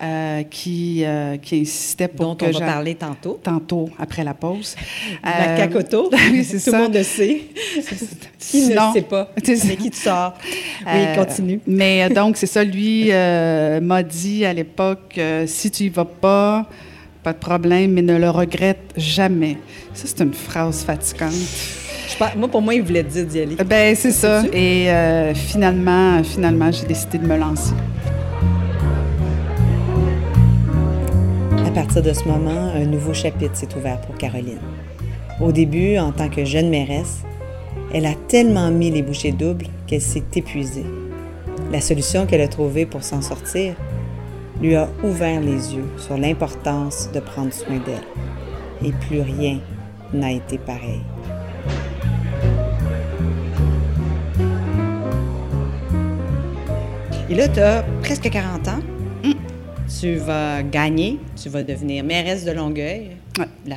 euh, 0.03 0.43
qui, 0.45 1.03
euh, 1.05 1.37
qui 1.37 1.61
insistait 1.61 2.09
pour 2.09 2.35
Dont 2.35 2.47
on 2.47 2.51
va 2.51 2.61
parler 2.61 2.95
tantôt. 2.95 3.39
Tantôt, 3.43 3.91
après 3.99 4.25
la 4.25 4.35
pause. 4.35 4.77
la 5.25 5.51
euh, 5.51 5.57
cacoto. 5.57 6.11
oui, 6.33 6.45
ça. 6.45 6.59
Tout 6.71 6.77
le 6.77 6.83
monde 6.83 6.95
le 6.95 7.03
sait. 7.03 7.43
qui 8.39 8.69
ne 8.69 8.75
le 8.75 8.93
sait 8.95 9.03
pas? 9.03 9.31
Mais 9.37 9.77
qui 9.77 9.91
tu 9.91 9.99
sors? 9.99 10.35
Oui, 10.87 11.17
continue. 11.17 11.61
Mais 11.67 12.09
donc, 12.11 12.37
c'est 12.37 12.47
ça. 12.47 12.65
Lui 12.65 13.11
m'a 13.11 14.03
dit 14.03 14.45
à 14.45 14.53
l'époque, 14.53 15.19
si 15.47 15.71
tu 15.71 15.85
y 15.85 15.89
vas 15.89 16.05
pas, 16.05 16.67
pas 17.23 17.33
de 17.33 17.39
problème, 17.39 17.93
mais 17.93 18.03
ne 18.03 18.19
le 18.19 18.31
regrette 18.31 18.93
jamais. 18.97 19.59
Ça, 19.95 20.07
c'est 20.07 20.23
une 20.23 20.35
phrase 20.35 20.85
fatigante 20.85 21.84
moi, 22.37 22.49
pour 22.49 22.63
moi, 22.63 22.75
il 22.75 22.83
voulait 22.83 23.03
dire 23.03 23.27
d'y 23.27 23.41
aller. 23.41 23.57
Ben, 23.57 23.95
c'est 23.95 24.13
ça. 24.13 24.43
Et 24.53 24.91
euh, 24.91 25.35
finalement, 25.35 26.23
finalement, 26.23 26.71
j'ai 26.71 26.87
décidé 26.87 27.19
de 27.19 27.27
me 27.27 27.37
lancer. 27.37 27.75
À 31.67 31.71
partir 31.71 32.03
de 32.03 32.13
ce 32.13 32.25
moment, 32.25 32.73
un 32.75 32.87
nouveau 32.87 33.15
chapitre 33.15 33.57
s'est 33.57 33.75
ouvert 33.77 34.01
pour 34.01 34.17
Caroline. 34.17 34.61
Au 35.41 35.51
début, 35.51 35.99
en 35.99 36.13
tant 36.13 36.29
que 36.29 36.45
jeune 36.45 36.71
mairesse, 36.71 37.23
elle 37.93 38.07
a 38.07 38.15
tellement 38.29 38.71
mis 38.71 38.91
les 38.91 39.03
bouchées 39.03 39.33
doubles 39.33 39.67
qu'elle 39.87 40.01
s'est 40.01 40.23
épuisée. 40.37 40.87
La 41.73 41.81
solution 41.81 42.27
qu'elle 42.27 42.41
a 42.41 42.49
trouvée 42.49 42.87
pour 42.87 43.03
s'en 43.03 43.23
sortir 43.23 43.75
lui 44.61 44.77
a 44.77 44.89
ouvert 45.03 45.41
les 45.41 45.75
yeux 45.75 45.89
sur 45.99 46.17
l'importance 46.17 47.11
de 47.13 47.21
prendre 47.21 47.53
soin 47.53 47.79
d'elle. 47.85 48.05
Et 48.85 48.93
plus 48.93 49.21
rien 49.21 49.59
n'a 50.13 50.33
été 50.33 50.59
pareil. 50.59 51.03
Et 57.35 57.37
là, 57.37 57.49
tu 57.49 57.59
as 57.59 57.83
presque 58.01 58.31
40 58.31 58.69
ans. 58.69 58.79
Mm. 59.25 59.33
Tu 60.01 60.15
vas 60.15 60.63
gagner, 60.63 61.19
tu 61.35 61.49
vas 61.49 61.65
devenir 61.65 62.05
mairesse 62.05 62.45
de 62.45 62.53
Longueuil, 62.53 63.09
la, 63.67 63.75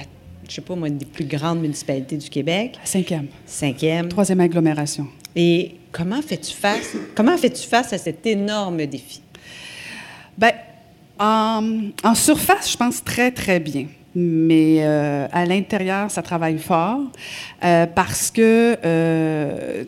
je 0.48 0.54
sais 0.54 0.62
pas 0.62 0.76
moi, 0.76 0.90
une 0.90 1.00
des 1.00 1.08
plus 1.08 1.26
grandes 1.26 1.62
municipalités 1.62 2.18
du 2.18 2.30
Québec. 2.30 2.78
cinquième. 2.84 3.26
Cinquième. 3.48 4.10
Troisième 4.10 4.42
agglomération. 4.42 5.08
Et 5.36 5.72
comment 5.92 6.22
fais-tu 6.22 6.54
face, 6.54 6.96
comment 7.16 7.36
fais-tu 7.36 7.68
face 7.68 7.94
à 7.94 7.98
cet 7.98 8.28
énorme 8.28 8.86
défi? 8.86 9.24
Bien, 10.38 10.52
en, 11.18 12.14
surface, 12.14 12.72
je 12.72 12.78
pense 12.78 13.04
très, 13.04 13.32
très 13.32 13.60
bien 13.60 13.88
mais 14.20 14.80
euh, 14.82 15.28
à 15.32 15.46
l'intérieur, 15.46 16.10
ça 16.10 16.24
travaille 16.24 16.58
fort 16.58 17.02
euh, 17.64 17.86
parce 17.86 18.32
que, 18.32 18.76
euh, 18.84 19.84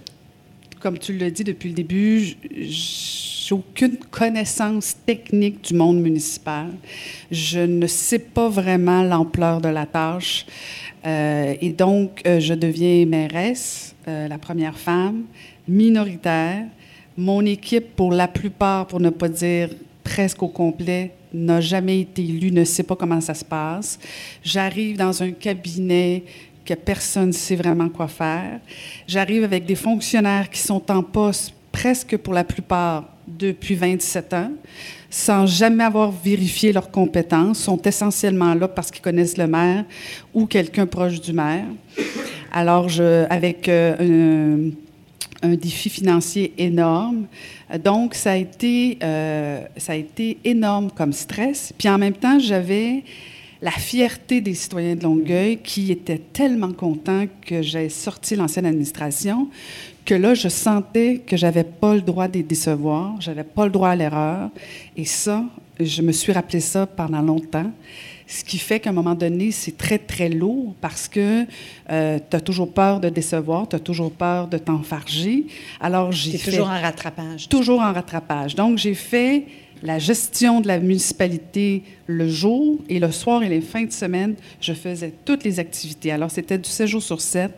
comme 0.79 0.97
tu 0.97 1.13
le 1.13 1.29
dis 1.31 1.43
depuis 1.43 1.69
le 1.69 1.75
début, 1.75 2.35
aucune 3.51 3.97
connaissance 3.97 4.95
technique 5.05 5.63
du 5.63 5.73
monde 5.73 5.99
municipal. 5.99 6.67
Je 7.31 7.59
ne 7.59 7.87
sais 7.87 8.19
pas 8.19 8.49
vraiment 8.49 9.03
l'ampleur 9.03 9.61
de 9.61 9.69
la 9.69 9.85
tâche. 9.85 10.45
Euh, 11.05 11.55
et 11.61 11.69
donc, 11.69 12.21
euh, 12.25 12.39
je 12.39 12.53
deviens 12.53 13.05
mairesse, 13.05 13.95
euh, 14.07 14.27
la 14.27 14.37
première 14.37 14.77
femme, 14.77 15.23
minoritaire. 15.67 16.65
Mon 17.17 17.45
équipe, 17.45 17.95
pour 17.95 18.11
la 18.11 18.27
plupart, 18.27 18.87
pour 18.87 18.99
ne 18.99 19.09
pas 19.09 19.29
dire 19.29 19.69
presque 20.03 20.41
au 20.43 20.47
complet, 20.47 21.11
n'a 21.33 21.61
jamais 21.61 22.01
été 22.01 22.23
élue, 22.23 22.51
ne 22.51 22.63
sait 22.63 22.83
pas 22.83 22.95
comment 22.95 23.21
ça 23.21 23.33
se 23.33 23.45
passe. 23.45 23.99
J'arrive 24.43 24.97
dans 24.97 25.21
un 25.21 25.31
cabinet 25.31 26.23
que 26.65 26.73
personne 26.73 27.27
ne 27.27 27.31
sait 27.31 27.55
vraiment 27.55 27.89
quoi 27.89 28.07
faire. 28.07 28.59
J'arrive 29.07 29.43
avec 29.43 29.65
des 29.65 29.75
fonctionnaires 29.75 30.49
qui 30.49 30.59
sont 30.59 30.91
en 30.91 31.03
poste 31.03 31.53
presque 31.71 32.17
pour 32.17 32.33
la 32.33 32.43
plupart 32.43 33.05
depuis 33.27 33.75
27 33.75 34.33
ans, 34.33 34.51
sans 35.09 35.45
jamais 35.45 35.83
avoir 35.83 36.11
vérifié 36.11 36.73
leurs 36.73 36.91
compétences, 36.91 37.59
sont 37.59 37.81
essentiellement 37.81 38.53
là 38.53 38.67
parce 38.67 38.91
qu'ils 38.91 39.01
connaissent 39.01 39.37
le 39.37 39.47
maire 39.47 39.85
ou 40.33 40.45
quelqu'un 40.45 40.85
proche 40.85 41.21
du 41.21 41.33
maire. 41.33 41.65
Alors, 42.51 42.89
avec 43.29 43.69
euh, 43.69 44.71
un, 45.43 45.49
un, 45.49 45.53
défi 45.53 45.89
financier 45.89 46.53
énorme, 46.57 47.27
donc 47.83 48.15
ça 48.15 48.31
a 48.31 48.35
été, 48.35 48.97
euh, 49.03 49.61
ça 49.77 49.93
a 49.93 49.95
été 49.95 50.37
énorme 50.43 50.89
comme 50.95 51.13
stress. 51.13 51.71
Puis 51.77 51.87
en 51.87 51.99
même 51.99 52.13
temps, 52.13 52.39
j'avais 52.39 53.03
la 53.61 53.71
fierté 53.71 54.41
des 54.41 54.53
citoyens 54.53 54.95
de 54.95 55.03
Longueuil 55.03 55.57
qui 55.57 55.91
étaient 55.91 56.21
tellement 56.31 56.71
contents 56.71 57.25
que 57.45 57.61
j'ai 57.61 57.89
sorti 57.89 58.35
l'ancienne 58.35 58.65
administration 58.65 59.49
que 60.09 60.15
là, 60.15 60.33
je 60.33 60.49
sentais 60.49 61.19
que 61.19 61.37
j'avais 61.37 61.63
pas 61.63 61.93
le 61.93 62.01
droit 62.01 62.27
de 62.27 62.33
les 62.33 62.43
décevoir, 62.43 63.21
j'avais 63.21 63.43
pas 63.43 63.65
le 63.65 63.71
droit 63.71 63.89
à 63.89 63.95
l'erreur. 63.95 64.49
Et 64.97 65.05
ça, 65.05 65.43
je 65.79 66.01
me 66.01 66.11
suis 66.11 66.31
rappelé 66.31 66.61
ça 66.61 66.87
pendant 66.87 67.21
longtemps. 67.21 67.71
Ce 68.25 68.43
qui 68.43 68.57
fait 68.57 68.79
qu'à 68.79 68.89
un 68.89 68.93
moment 68.93 69.13
donné, 69.13 69.51
c'est 69.51 69.77
très, 69.77 69.99
très 69.99 70.29
lourd 70.29 70.73
parce 70.81 71.07
que 71.07 71.45
euh, 71.91 72.19
tu 72.27 72.35
as 72.35 72.41
toujours 72.41 72.71
peur 72.73 72.99
de 72.99 73.09
décevoir, 73.09 73.69
tu 73.69 73.75
as 73.75 73.79
toujours 73.79 74.11
peur 74.11 74.47
de 74.47 74.57
t'enfarger. 74.57 75.45
Alors, 75.79 76.11
j'ai 76.11 76.39
fait... 76.39 76.51
toujours 76.51 76.69
en 76.69 76.81
rattrapage. 76.81 77.47
Toujours 77.47 77.81
en 77.81 77.93
rattrapage. 77.93 78.55
Donc, 78.55 78.79
j'ai 78.79 78.95
fait 78.95 79.45
la 79.83 79.99
gestion 79.99 80.61
de 80.61 80.67
la 80.67 80.79
municipalité 80.79 81.83
le 82.07 82.27
jour 82.27 82.79
et 82.89 82.99
le 82.99 83.11
soir 83.11 83.43
et 83.43 83.49
les 83.49 83.61
fins 83.61 83.83
de 83.83 83.91
semaine, 83.91 84.35
je 84.59 84.73
faisais 84.73 85.13
toutes 85.25 85.43
les 85.43 85.59
activités. 85.59 86.11
Alors, 86.11 86.31
c'était 86.31 86.57
du 86.57 86.69
7 86.69 86.87
jours 86.87 87.03
sur 87.03 87.21
7, 87.21 87.51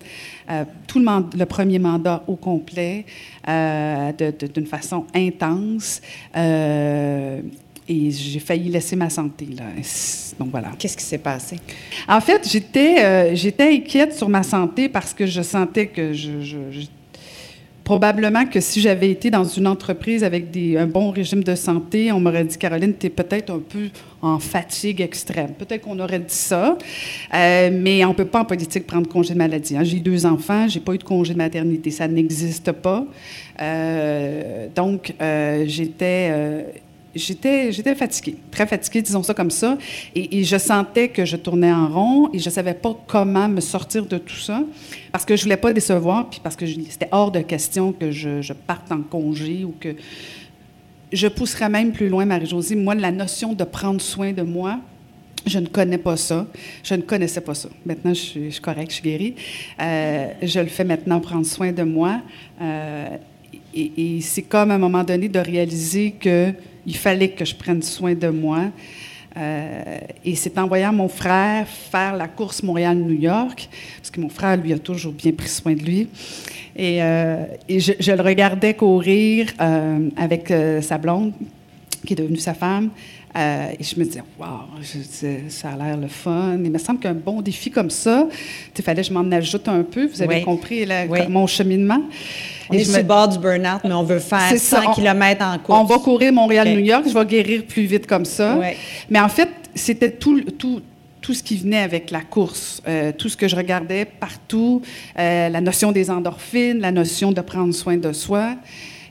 euh, 0.49 0.65
tout 0.88 0.99
le, 0.99 1.38
le, 1.38 1.45
premier 1.45 1.80
mandat 1.80 2.24
au 2.28 2.36
complet, 2.36 3.05
euh, 3.47 4.11
d'une 4.53 4.65
façon 4.65 5.05
intense. 5.15 6.01
Euh, 6.36 7.41
et 7.88 8.11
j'ai 8.11 8.39
failli 8.39 8.69
laisser 8.69 8.95
ma 8.95 9.09
santé. 9.09 9.47
Là. 9.57 9.65
Donc 10.39 10.49
voilà. 10.51 10.72
Qu'est-ce 10.78 10.95
qui 10.95 11.03
s'est 11.03 11.17
passé? 11.17 11.57
En 12.07 12.22
fait, 12.22 12.47
j'étais, 12.49 13.36
j'étais 13.36 13.74
inquiète 13.74 14.15
sur 14.15 14.30
ma 14.30 14.43
santé 14.43 14.88
parce 14.88 15.13
que 15.13 15.26
je 15.26 15.41
sentais 15.41 15.88
que 15.88 16.13
je, 16.13 16.41
je, 16.41 16.57
je 16.72 16.86
Probablement 17.92 18.46
que 18.46 18.62
si 18.62 18.80
j'avais 18.80 19.12
été 19.12 19.30
dans 19.30 19.44
une 19.44 19.68
entreprise 19.68 20.24
avec 20.24 20.46
un 20.78 20.88
bon 20.88 21.12
régime 21.12 21.44
de 21.44 21.56
santé, 21.56 22.10
on 22.14 22.22
m'aurait 22.22 22.46
dit, 22.46 22.58
Caroline, 22.58 22.94
tu 22.98 23.08
es 23.08 23.10
peut-être 23.10 23.50
un 23.50 23.60
peu 23.60 23.89
en 24.22 24.39
fatigue 24.39 25.02
extrême. 25.02 25.50
Peut-être 25.60 25.82
qu'on 25.82 26.00
aurait 26.00 26.20
dit 26.20 26.34
ça, 26.34 26.78
euh, 27.34 27.70
mais 27.74 28.06
on 28.06 28.12
ne 28.12 28.14
peut 28.14 28.24
pas 28.24 28.39
en 28.39 28.46
politique 28.46 28.88
prendre 28.88 29.10
congé 29.10 29.34
de 29.34 29.38
maladie. 29.38 29.76
Hein. 29.76 29.84
J'ai 29.84 30.00
deux 30.00 30.26
enfants, 30.26 30.70
j'ai 30.70 30.80
pas 30.80 30.94
eu 30.94 31.00
de 31.00 31.04
congé 31.04 31.34
de 31.34 31.38
maternité, 31.38 31.92
ça 31.92 32.08
n'existe 32.08 32.72
pas. 32.72 33.06
Euh, 33.62 34.68
donc, 34.74 35.14
euh, 35.22 35.66
j'étais 35.68 36.64
j'étais, 37.16 37.72
j'étais 37.72 37.95
fatiguée, 37.95 38.38
très 38.51 38.66
fatiguée, 38.66 39.01
disons 39.01 39.24
ça 39.24 39.34
comme 39.34 39.51
ça. 39.51 39.78
Et, 40.16 40.43
je 40.43 40.57
sentais 40.57 41.09
que 41.09 41.26
je 41.26 41.38
tournais 41.38 41.72
en 41.72 41.88
rond 41.88 42.30
et 42.34 42.39
je 42.39 42.45
ne 42.45 42.53
savais 42.53 42.74
pas 42.74 42.97
comment 43.07 43.47
me 43.47 43.62
sortir 43.62 44.05
de 44.05 44.18
tout 44.18 44.36
ça 44.36 44.64
parce 45.12 45.26
que 45.26 45.36
je 45.36 45.41
ne 45.41 45.43
voulais 45.43 45.57
pas 45.57 45.74
décevoir, 45.74 46.30
puis 46.30 46.39
parce 46.41 46.55
que 46.55 46.66
c'était 46.66 47.09
hors 47.12 47.32
de 47.32 47.41
question 47.41 47.91
que 47.91 48.12
je, 48.12 48.53
parte 48.53 48.91
en 48.91 49.01
congé 49.01 49.64
ou 49.66 49.74
que. 49.80 49.95
Je 51.12 51.28
pousserais 51.28 51.68
même 51.68 51.91
plus 51.91 52.07
loin, 52.07 52.24
Marie-Josée. 52.24 52.76
Moi, 52.76 52.95
la 52.95 53.12
notion 53.12 53.53
de 53.53 53.66
prendre 53.66 53.99
soin 53.99 54.32
de 54.32 54.43
moi, 54.43 54.80
je 55.45 55.59
ne 55.59 55.68
connais 55.68 55.97
pas 55.97 56.16
ça. 56.16 56.47
Je 56.84 56.95
ne 56.95 57.01
connaissais 57.01 57.41
pas 57.41 57.53
ça. 57.53 57.68
Maintenant, 57.86 58.14
je 58.14 58.20
suis, 58.20 58.45
je 58.45 58.49
suis 58.51 58.62
correcte, 58.62 58.91
je 58.91 58.95
suis 58.95 59.03
guérie. 59.03 59.36
Euh, 59.82 60.28
je 60.41 60.59
le 60.62 60.68
fais 60.68 60.86
maintenant, 60.86 61.20
prendre 61.20 61.45
soin 61.45 61.74
de 61.74 61.84
moi. 61.84 62.22
Euh, 62.62 63.18
et, 63.74 64.19
c'est 64.22 64.43
comme 64.43 64.72
à 64.72 64.76
un 64.76 64.80
moment 64.80 65.03
donné 65.03 65.30
de 65.30 65.39
réaliser 65.39 66.11
que 66.11 66.53
il 66.86 66.95
fallait 66.95 67.30
que 67.30 67.45
je 67.45 67.55
prenne 67.55 67.82
soin 67.82 68.13
de 68.13 68.28
moi. 68.28 68.65
Euh, 69.38 69.99
et 70.26 70.36
c'est 70.36 70.57
en 70.57 70.67
voyant 70.67 70.91
mon 70.91 71.07
frère 71.07 71.67
faire 71.67 72.15
la 72.15 72.28
course 72.28 72.63
Montréal-New 72.63 73.19
York, 73.19 73.69
parce 73.97 74.11
que 74.11 74.19
mon 74.19 74.30
frère, 74.30 74.57
lui, 74.57 74.74
a 74.74 74.80
toujours 74.80 75.13
bien 75.13 75.32
pris 75.32 75.47
soin 75.47 75.74
de 75.74 75.82
lui. 75.82 76.07
Et, 76.76 77.01
euh, 77.01 77.45
je, 77.69 78.11
le 78.11 78.22
regardais 78.22 78.74
courir 78.74 79.47
euh, 79.61 80.09
avec 80.17 80.53
sa 80.82 80.97
blonde, 80.97 81.34
qui 82.05 82.13
est 82.13 82.17
devenue 82.17 82.38
sa 82.38 82.53
femme. 82.53 82.89
Euh, 83.36 83.72
et 83.80 83.84
je 83.84 83.98
me 83.98 84.04
disais, 84.04 84.22
je, 84.82 85.50
ça 85.50 85.70
a 85.70 85.76
l'air 85.78 85.98
le 85.98 86.08
fun. 86.08 86.58
Il 86.64 86.72
me 86.72 86.78
semble 86.78 87.00
qu'un 87.00 87.14
bon 87.14 87.42
défi 87.42 87.72
comme 87.72 87.90
ça, 87.90 88.28
il 88.78 88.84
fallait 88.84 89.02
que 89.02 89.08
je 89.08 89.14
m'en 89.14 89.30
ajoute 89.32 89.68
un 89.68 89.84
peu. 89.84 90.08
Vous 90.08 90.22
avez 90.22 90.38
oui. 90.38 90.44
compris 90.44 90.86
la, 90.86 91.06
oui. 91.06 91.20
mon 91.30 91.48
cheminement. 91.48 92.02
On 92.70 92.74
et 92.74 92.78
est 92.78 92.80
je 92.80 92.86
sur 92.86 92.94
me... 92.94 92.98
le 93.00 93.08
bord 93.08 93.28
du 93.28 93.38
burn-out, 93.40 93.82
mais 93.84 93.94
on 93.94 94.04
veut 94.04 94.20
faire 94.20 94.58
100 94.58 94.94
km 94.94 95.46
en 95.46 95.60
course. 95.60 95.80
On 95.80 95.84
va 95.86 96.00
courir 96.00 96.34
Montréal-New 96.34 96.80
York, 96.80 97.06
je 97.08 97.14
vais 97.14 97.26
guérir 97.26 97.66
plus 97.66 97.84
vite 97.84 98.08
comme 98.08 98.26
ça. 98.26 98.58
Oui. 98.60 98.68
Mais 99.10 99.20
en 99.20 99.30
fait, 99.30 99.50
c'était 99.76 100.12
tout, 100.12 100.42
tout, 100.58 100.82
tout 101.22 101.34
ce 101.34 101.44
qui 101.44 101.58
venait 101.58 101.82
avec 101.82 102.12
la 102.12 102.22
course, 102.22 102.82
euh, 102.88 103.12
tout 103.18 103.30
ce 103.30 103.38
que 103.38 103.48
je 103.48 103.56
regardais 103.56 104.06
partout, 104.06 104.82
euh, 105.18 105.50
la 105.50 105.62
notion 105.62 105.92
des 105.92 106.10
endorphines, 106.10 106.80
la 106.80 106.92
notion 106.92 107.32
de 107.32 107.42
prendre 107.42 107.74
soin 107.74 107.98
de 107.98 108.12
soi. 108.12 108.56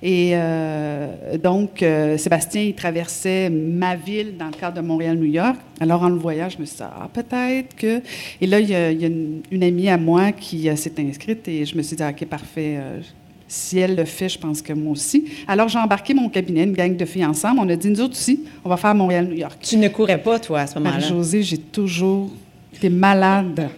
Et 0.02 0.30
euh, 0.32 1.36
donc, 1.36 1.82
euh, 1.82 2.16
Sébastien, 2.16 2.62
il 2.62 2.74
traversait 2.74 3.50
ma 3.50 3.96
ville 3.96 4.36
dans 4.38 4.46
le 4.46 4.52
cadre 4.52 4.80
de 4.80 4.86
Montréal-New 4.86 5.26
York. 5.26 5.56
Alors, 5.78 6.02
en 6.02 6.08
le 6.08 6.16
voyant, 6.16 6.48
je 6.48 6.58
me 6.58 6.64
suis 6.64 6.76
dit, 6.76 6.82
ah, 6.82 7.08
peut-être 7.12 7.76
que. 7.76 8.00
Et 8.40 8.46
là, 8.46 8.60
il 8.60 8.70
y 8.70 8.74
a, 8.74 8.90
il 8.92 9.00
y 9.00 9.04
a 9.04 9.08
une, 9.08 9.42
une, 9.50 9.62
amie 9.62 9.88
à 9.90 9.98
moi 9.98 10.32
qui 10.32 10.70
euh, 10.70 10.76
s'est 10.76 10.94
inscrite 10.98 11.46
et 11.48 11.66
je 11.66 11.76
me 11.76 11.82
suis 11.82 11.96
dit, 11.96 12.02
OK, 12.02 12.24
parfait. 12.26 12.78
si 13.46 13.78
elle 13.78 13.94
le 13.94 14.06
fait, 14.06 14.30
je 14.30 14.38
pense 14.38 14.62
que 14.62 14.72
moi 14.72 14.92
aussi. 14.92 15.26
Alors, 15.46 15.68
j'ai 15.68 15.78
embarqué 15.78 16.14
mon 16.14 16.30
cabinet, 16.30 16.64
une 16.64 16.72
gang 16.72 16.96
de 16.96 17.04
filles 17.04 17.26
ensemble. 17.26 17.60
On 17.60 17.68
a 17.68 17.76
dit, 17.76 17.90
nous 17.90 18.00
autres 18.00 18.14
aussi, 18.14 18.44
on 18.64 18.70
va 18.70 18.78
faire 18.78 18.94
Montréal-New 18.94 19.36
York. 19.36 19.58
Tu 19.60 19.76
ne 19.76 19.88
courais 19.88 20.22
pas, 20.22 20.38
toi, 20.38 20.60
à 20.60 20.66
ce 20.66 20.78
moment-là? 20.78 20.96
Marie-Josée, 20.96 21.42
j'ai 21.42 21.58
toujours 21.58 22.30
été 22.74 22.88
malade. 22.88 23.68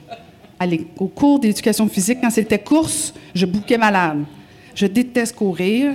Allez, 0.61 0.87
au 0.97 1.09
cours 1.09 1.41
d'éducation 1.41 1.89
physique, 1.89 2.19
quand 2.21 2.31
c'était 2.31 2.61
course, 2.61 3.13
je 3.35 3.45
bouquais 3.45 3.77
malade. 3.77 4.23
Je 4.75 4.87
déteste 4.87 5.37
courir. 5.37 5.95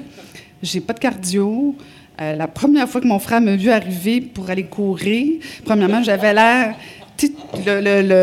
J'ai 0.61 0.81
pas 0.81 0.93
de 0.93 0.99
cardio. 0.99 1.75
Euh, 2.19 2.35
la 2.35 2.47
première 2.47 2.89
fois 2.89 2.99
que 3.01 3.07
mon 3.07 3.19
frère 3.19 3.41
m'a 3.41 3.55
vu 3.55 3.69
arriver 3.69 4.21
pour 4.21 4.49
aller 4.49 4.63
courir, 4.63 5.35
premièrement, 5.65 6.01
j'avais 6.01 6.33
l'air 6.33 6.75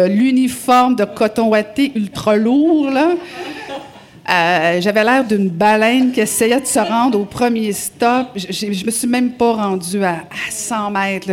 l'uniforme 0.09 0.97
de 0.97 1.05
coton 1.05 1.49
ouaté 1.49 1.93
ultra 1.95 2.37
lourd 2.37 2.91
là. 2.91 3.11
Euh, 4.27 4.81
j'avais 4.81 5.05
l'air 5.05 5.25
d'une 5.25 5.51
baleine 5.51 6.11
qui 6.11 6.21
essayait 6.21 6.61
de 6.61 6.67
se 6.67 6.79
rendre 6.79 7.21
au 7.21 7.27
premier 7.27 7.73
stop. 7.73 8.29
Je, 8.35 8.47
je 8.51 8.87
me 8.87 8.91
suis 8.91 9.07
même 9.07 9.33
pas 9.33 9.53
rendue 9.53 10.03
à, 10.03 10.25
à 10.31 10.51
100 10.51 10.91
mètres. 10.93 11.29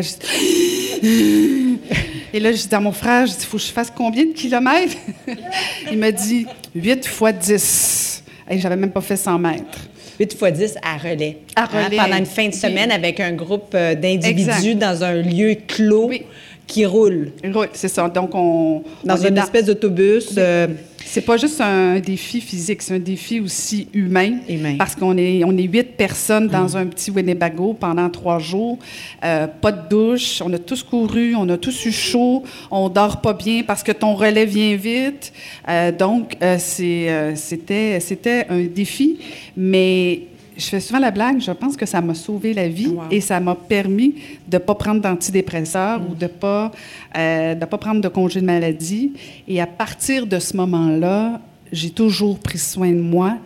Et 2.33 2.39
là, 2.39 2.51
je 2.51 2.67
dis 2.67 2.75
à 2.75 2.79
mon 2.79 2.91
frère, 2.91 3.25
il 3.27 3.45
faut 3.45 3.57
que 3.57 3.63
je 3.63 3.71
fasse 3.71 3.91
combien 3.95 4.25
de 4.25 4.31
kilomètres? 4.31 4.97
Il 5.91 5.97
me 5.97 6.11
dit 6.11 6.45
8 6.75 7.07
fois 7.07 7.31
10. 7.31 8.20
Et 8.51 8.59
j'avais 8.59 8.75
même 8.75 8.91
pas 8.91 9.01
fait 9.01 9.15
100 9.15 9.39
mètres. 9.39 9.79
8 10.19 10.37
fois 10.37 10.51
10 10.51 10.77
à 10.83 10.97
relais. 10.97 11.37
À 11.55 11.65
relais. 11.65 11.97
Hein, 11.97 12.03
pendant 12.03 12.17
une 12.17 12.25
fin 12.25 12.47
de 12.47 12.53
semaine 12.53 12.89
oui. 12.89 12.95
avec 12.95 13.19
un 13.19 13.31
groupe 13.31 13.73
euh, 13.73 13.95
d'individus 13.95 14.75
dans 14.75 15.03
un 15.03 15.13
lieu 15.13 15.55
clos 15.67 16.09
oui. 16.09 16.25
qui 16.67 16.85
roule. 16.85 17.31
Roule, 17.43 17.69
c'est 17.73 17.87
ça. 17.87 18.07
Donc, 18.09 18.35
on. 18.35 18.83
Dans 19.03 19.15
on 19.15 19.27
une 19.27 19.35
dans... 19.35 19.43
espèce 19.43 19.65
d'autobus. 19.65 20.33
Euh... 20.37 20.67
C'est 21.13 21.19
pas 21.19 21.35
juste 21.35 21.59
un 21.59 21.99
défi 21.99 22.39
physique, 22.39 22.81
c'est 22.81 22.95
un 22.95 22.99
défi 22.99 23.41
aussi 23.41 23.89
humain. 23.93 24.37
Humain. 24.47 24.77
Parce 24.77 24.95
qu'on 24.95 25.17
est, 25.17 25.43
on 25.43 25.51
est 25.57 25.63
huit 25.63 25.97
personnes 25.97 26.47
dans 26.47 26.69
mmh. 26.69 26.77
un 26.77 26.85
petit 26.85 27.11
Winnebago 27.11 27.73
pendant 27.73 28.09
trois 28.09 28.39
jours. 28.39 28.79
Euh, 29.21 29.45
pas 29.45 29.73
de 29.73 29.89
douche. 29.89 30.41
On 30.41 30.53
a 30.53 30.57
tous 30.57 30.83
couru, 30.83 31.35
on 31.35 31.49
a 31.49 31.57
tous 31.57 31.85
eu 31.85 31.91
chaud. 31.91 32.43
On 32.71 32.87
dort 32.87 33.19
pas 33.19 33.33
bien 33.33 33.63
parce 33.63 33.83
que 33.83 33.91
ton 33.91 34.15
relais 34.15 34.45
vient 34.45 34.77
vite. 34.77 35.33
Euh, 35.67 35.91
donc, 35.91 36.37
euh, 36.41 36.57
c'était, 36.57 37.99
c'était 37.99 38.45
un 38.49 38.61
défi. 38.61 39.19
Mais 39.57 40.21
je 40.57 40.65
fais 40.65 40.79
souvent 40.79 40.99
la 40.99 41.11
blague, 41.11 41.39
je 41.39 41.51
pense 41.51 41.77
que 41.77 41.85
ça 41.85 42.01
m'a 42.01 42.13
sauvé 42.13 42.53
la 42.53 42.67
vie 42.67 42.87
wow. 42.87 43.03
et 43.09 43.21
ça 43.21 43.39
m'a 43.39 43.55
permis 43.55 44.15
de 44.47 44.57
ne 44.57 44.59
pas 44.59 44.75
prendre 44.75 45.01
d'antidépresseurs 45.01 45.99
mmh. 45.99 46.07
ou 46.11 46.15
de 46.15 46.23
ne 46.23 46.29
pas, 46.29 46.71
euh, 47.17 47.55
de 47.55 47.65
pas 47.65 47.77
prendre 47.77 48.01
de 48.01 48.07
congé 48.07 48.41
de 48.41 48.45
maladie. 48.45 49.13
Et 49.47 49.61
à 49.61 49.67
partir 49.67 50.27
de 50.27 50.39
ce 50.39 50.55
moment-là, 50.57 51.39
j'ai 51.71 51.89
toujours 51.89 52.39
pris 52.39 52.57
soin 52.57 52.89
de 52.89 53.01
moi. 53.01 53.37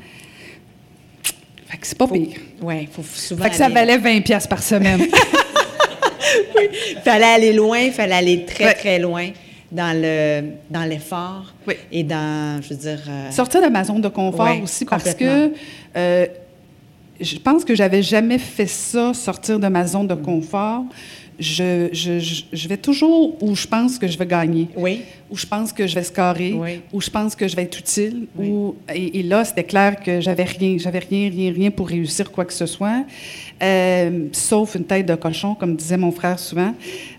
Fait 1.67 1.77
que 1.77 1.87
c'est 1.87 1.97
pas 1.97 2.07
faut, 2.07 2.15
pire. 2.15 2.39
Oui, 2.61 2.87
faut 2.91 3.03
souvent. 3.03 3.43
Fait 3.43 3.51
que 3.51 3.55
ça 3.55 3.69
valait 3.69 3.97
20 3.97 4.21
pièces 4.21 4.47
par 4.47 4.61
semaine. 4.61 5.01
oui, 6.55 6.69
il 6.91 7.01
fallait 7.03 7.25
aller 7.25 7.53
loin, 7.53 7.79
il 7.79 7.91
fallait 7.91 8.15
aller 8.15 8.45
très, 8.45 8.65
ouais. 8.65 8.73
très 8.73 8.99
loin 8.99 9.29
dans 9.71 9.99
le 9.99 10.43
dans 10.69 10.85
l'effort 10.85 11.53
oui. 11.67 11.73
et 11.91 12.03
dans, 12.03 12.61
je 12.61 12.69
veux 12.69 12.75
dire... 12.75 13.01
Euh... 13.09 13.31
Sortir 13.31 13.61
de 13.61 13.67
ma 13.67 13.83
zone 13.83 14.01
de 14.01 14.07
confort 14.07 14.61
aussi 14.61 14.85
parce 14.85 15.13
que... 15.13 15.51
Euh, 15.97 16.27
je 17.19 17.37
pense 17.37 17.63
que 17.63 17.75
j'avais 17.75 18.01
jamais 18.01 18.37
fait 18.37 18.67
ça, 18.67 19.13
sortir 19.13 19.59
de 19.59 19.67
ma 19.67 19.85
zone 19.87 20.07
de 20.07 20.15
confort. 20.15 20.85
je, 21.39 21.89
je, 21.91 22.19
je, 22.53 22.67
vais 22.67 22.77
toujours 22.77 23.41
où 23.43 23.55
je 23.55 23.67
pense 23.67 23.97
que 23.97 24.07
je 24.07 24.17
vais 24.17 24.25
gagner. 24.25 24.69
Oui. 24.75 25.01
Où 25.29 25.37
je 25.37 25.45
pense 25.45 25.73
que 25.73 25.85
je 25.85 25.95
vais 25.95 26.03
scorer. 26.03 26.53
Oui. 26.53 26.81
Où 26.93 27.01
je 27.01 27.09
pense 27.09 27.35
que 27.35 27.47
je 27.47 27.55
vais 27.55 27.63
être 27.63 27.77
utile. 27.77 28.27
Oui. 28.37 28.47
Où, 28.47 28.75
et, 28.93 29.19
et 29.19 29.23
là, 29.23 29.43
c'était 29.43 29.63
clair 29.63 29.99
que 30.01 30.21
j'avais 30.21 30.43
rien, 30.43 30.77
j'avais 30.77 30.99
rien, 30.99 31.29
rien, 31.29 31.51
rien 31.51 31.71
pour 31.71 31.89
réussir 31.89 32.31
quoi 32.31 32.45
que 32.45 32.53
ce 32.53 32.65
soit, 32.65 33.05
euh, 33.61 34.27
sauf 34.31 34.75
une 34.75 34.85
tête 34.85 35.05
de 35.05 35.15
cochon, 35.15 35.55
comme 35.55 35.75
disait 35.75 35.97
mon 35.97 36.11
frère 36.11 36.39
souvent. 36.39 36.73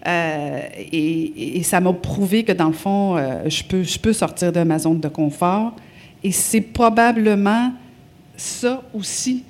Euh, 0.06 0.60
et, 0.92 1.58
et, 1.58 1.62
ça 1.62 1.80
m'a 1.80 1.92
prouvé 1.92 2.42
que 2.44 2.52
dans 2.52 2.68
le 2.68 2.72
fond, 2.72 3.16
euh, 3.16 3.42
je 3.46 3.62
peux, 3.64 3.82
je 3.82 3.98
peux 3.98 4.12
sortir 4.12 4.52
de 4.52 4.62
ma 4.62 4.78
zone 4.78 5.00
de 5.00 5.08
confort. 5.08 5.74
Et 6.22 6.32
c'est 6.32 6.62
probablement 6.62 7.72
ça 8.36 8.82
aussi 8.94 9.44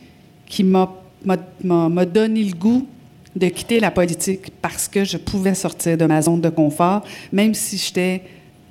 qui 0.47 0.65
m'a, 0.65 0.93
m'a, 1.25 1.37
m'a, 1.63 1.89
m'a 1.89 2.05
donné 2.05 2.43
le 2.45 2.55
goût 2.55 2.87
de 3.35 3.49
quitter 3.49 3.81
la 3.81 3.91
politique 3.91 4.51
parce 4.63 4.89
que 4.89 5.05
je 5.05 5.17
pouvais 5.19 5.55
sortir 5.55 5.97
de 5.99 6.05
ma 6.07 6.23
zone 6.23 6.41
de 6.41 6.49
confort, 6.49 7.03
même 7.33 7.53
si 7.55 7.77
j'étais, 7.77 8.23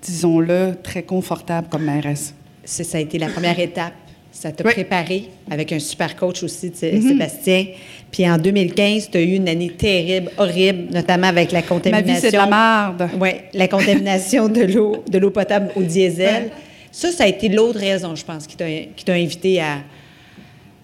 disons-le, 0.02 0.76
très 0.84 1.04
confortable 1.04 1.68
comme 1.70 1.84
mairesse. 1.84 2.34
C'est, 2.64 2.84
ça 2.84 2.98
a 2.98 3.02
été 3.02 3.20
la 3.20 3.28
première 3.28 3.60
étape. 3.60 3.94
Ça 4.32 4.52
t'a 4.52 4.66
Oui. 4.66 4.74
préparé 4.74 5.30
avec 5.50 5.72
un 5.72 5.80
super 5.80 6.14
coach 6.18 6.44
aussi, 6.44 6.70
tu 6.72 6.80
sais, 6.80 6.92
Mhm. 6.94 7.10
Sébastien. 7.10 7.68
Puis 8.12 8.30
en 8.30 8.38
2015, 8.38 9.10
tu 9.10 9.18
as 9.18 9.22
eu 9.22 9.36
une 9.36 9.48
année 9.48 9.70
terrible, 9.70 10.30
horrible, 10.38 10.92
notamment 10.94 11.28
avec 11.28 11.52
la 11.54 11.60
Ma 11.62 11.68
contamination. 11.68 12.14
vie, 12.16 12.20
c'est 12.20 12.32
de 12.32 12.38
la 12.38 12.46
merde. 12.48 13.10
Oui, 13.20 13.30
la 13.54 13.68
contamination 13.70 14.50
de 14.50 14.62
l'eau, 14.64 15.04
de 15.10 15.18
l'eau 15.20 15.30
potable 15.32 15.72
au 15.78 15.84
diesel. 15.84 16.50
Ça, 16.92 17.12
ça 17.12 17.24
a 17.24 17.28
été 17.28 17.48
l'autre 17.48 17.80
raison, 17.80 18.14
je 18.16 18.26
pense, 18.26 18.46
qui 18.48 18.58
t'a 18.58 19.14
invité 19.14 19.62
à, 19.62 19.78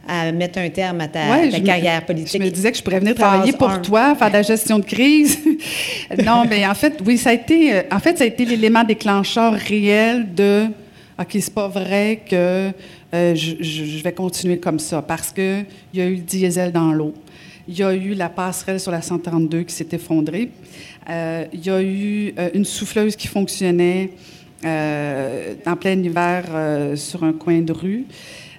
à 0.08 0.32
mettre 0.32 0.60
un 0.60 0.70
terme 0.70 1.02
à 1.02 1.08
ta, 1.08 1.20
Ouais, 1.30 1.50
ta 1.50 1.58
je 1.58 1.62
me- 1.62 1.66
carrière 1.66 2.06
politique. 2.06 2.42
Je 2.42 2.46
me 2.46 2.52
disais 2.52 2.72
que 2.72 2.78
je 2.78 2.84
pourrais 2.84 3.00
venir 3.00 3.16
travailler 3.16 3.54
pour 3.54 3.82
toi, 3.82 4.16
faire 4.16 4.28
de 4.30 4.34
la 4.34 4.42
gestion 4.42 4.80
de 4.80 4.86
crise. 4.86 5.38
non, 6.26 6.44
mais 6.50 6.66
en 6.66 6.74
fait, 6.74 6.98
oui, 7.06 7.18
ça 7.18 7.30
a 7.30 7.34
été, 7.34 7.74
euh, 7.76 7.82
en 7.92 8.00
fait, 8.00 8.18
ça 8.18 8.24
a 8.24 8.28
été 8.28 8.46
l'élément 8.46 8.84
déclencheur 8.84 9.54
réel 9.54 10.34
de 10.34 10.66
OK, 11.20 11.28
c'est 11.34 11.54
pas 11.54 11.68
vrai 11.68 12.22
que 12.28 12.72
euh, 13.14 13.36
je, 13.36 13.56
je- 13.60 13.86
je 13.86 14.04
vais 14.04 14.12
continuer 14.14 14.58
comme 14.58 14.80
ça 14.80 15.02
parce 15.02 15.32
que 15.32 15.62
il 15.94 16.00
y 16.00 16.02
a 16.02 16.08
eu 16.08 16.16
le 16.16 16.22
diesel 16.22 16.72
dans 16.72 16.92
l'eau. 16.94 17.14
Il 17.68 17.78
y 17.78 17.84
a 17.84 17.94
eu 17.94 18.14
la 18.16 18.28
passerelle 18.30 18.80
sur 18.80 18.92
la 18.92 19.02
132 19.04 19.62
qui 19.64 19.76
s'est 19.76 19.88
effondrée. 19.92 20.50
Euh, 21.10 21.46
il 21.54 21.64
y 21.66 21.70
a 21.70 21.82
eu 21.82 22.34
euh, 22.40 22.50
une 22.56 22.66
souffleuse 22.66 23.16
qui 23.16 23.28
fonctionnait 23.28 24.10
en 24.64 25.76
plein 25.76 25.94
hiver 26.04 26.44
sur 26.96 27.24
un 27.24 27.34
coin 27.34 27.62
de 27.62 27.72
rue. 27.74 28.06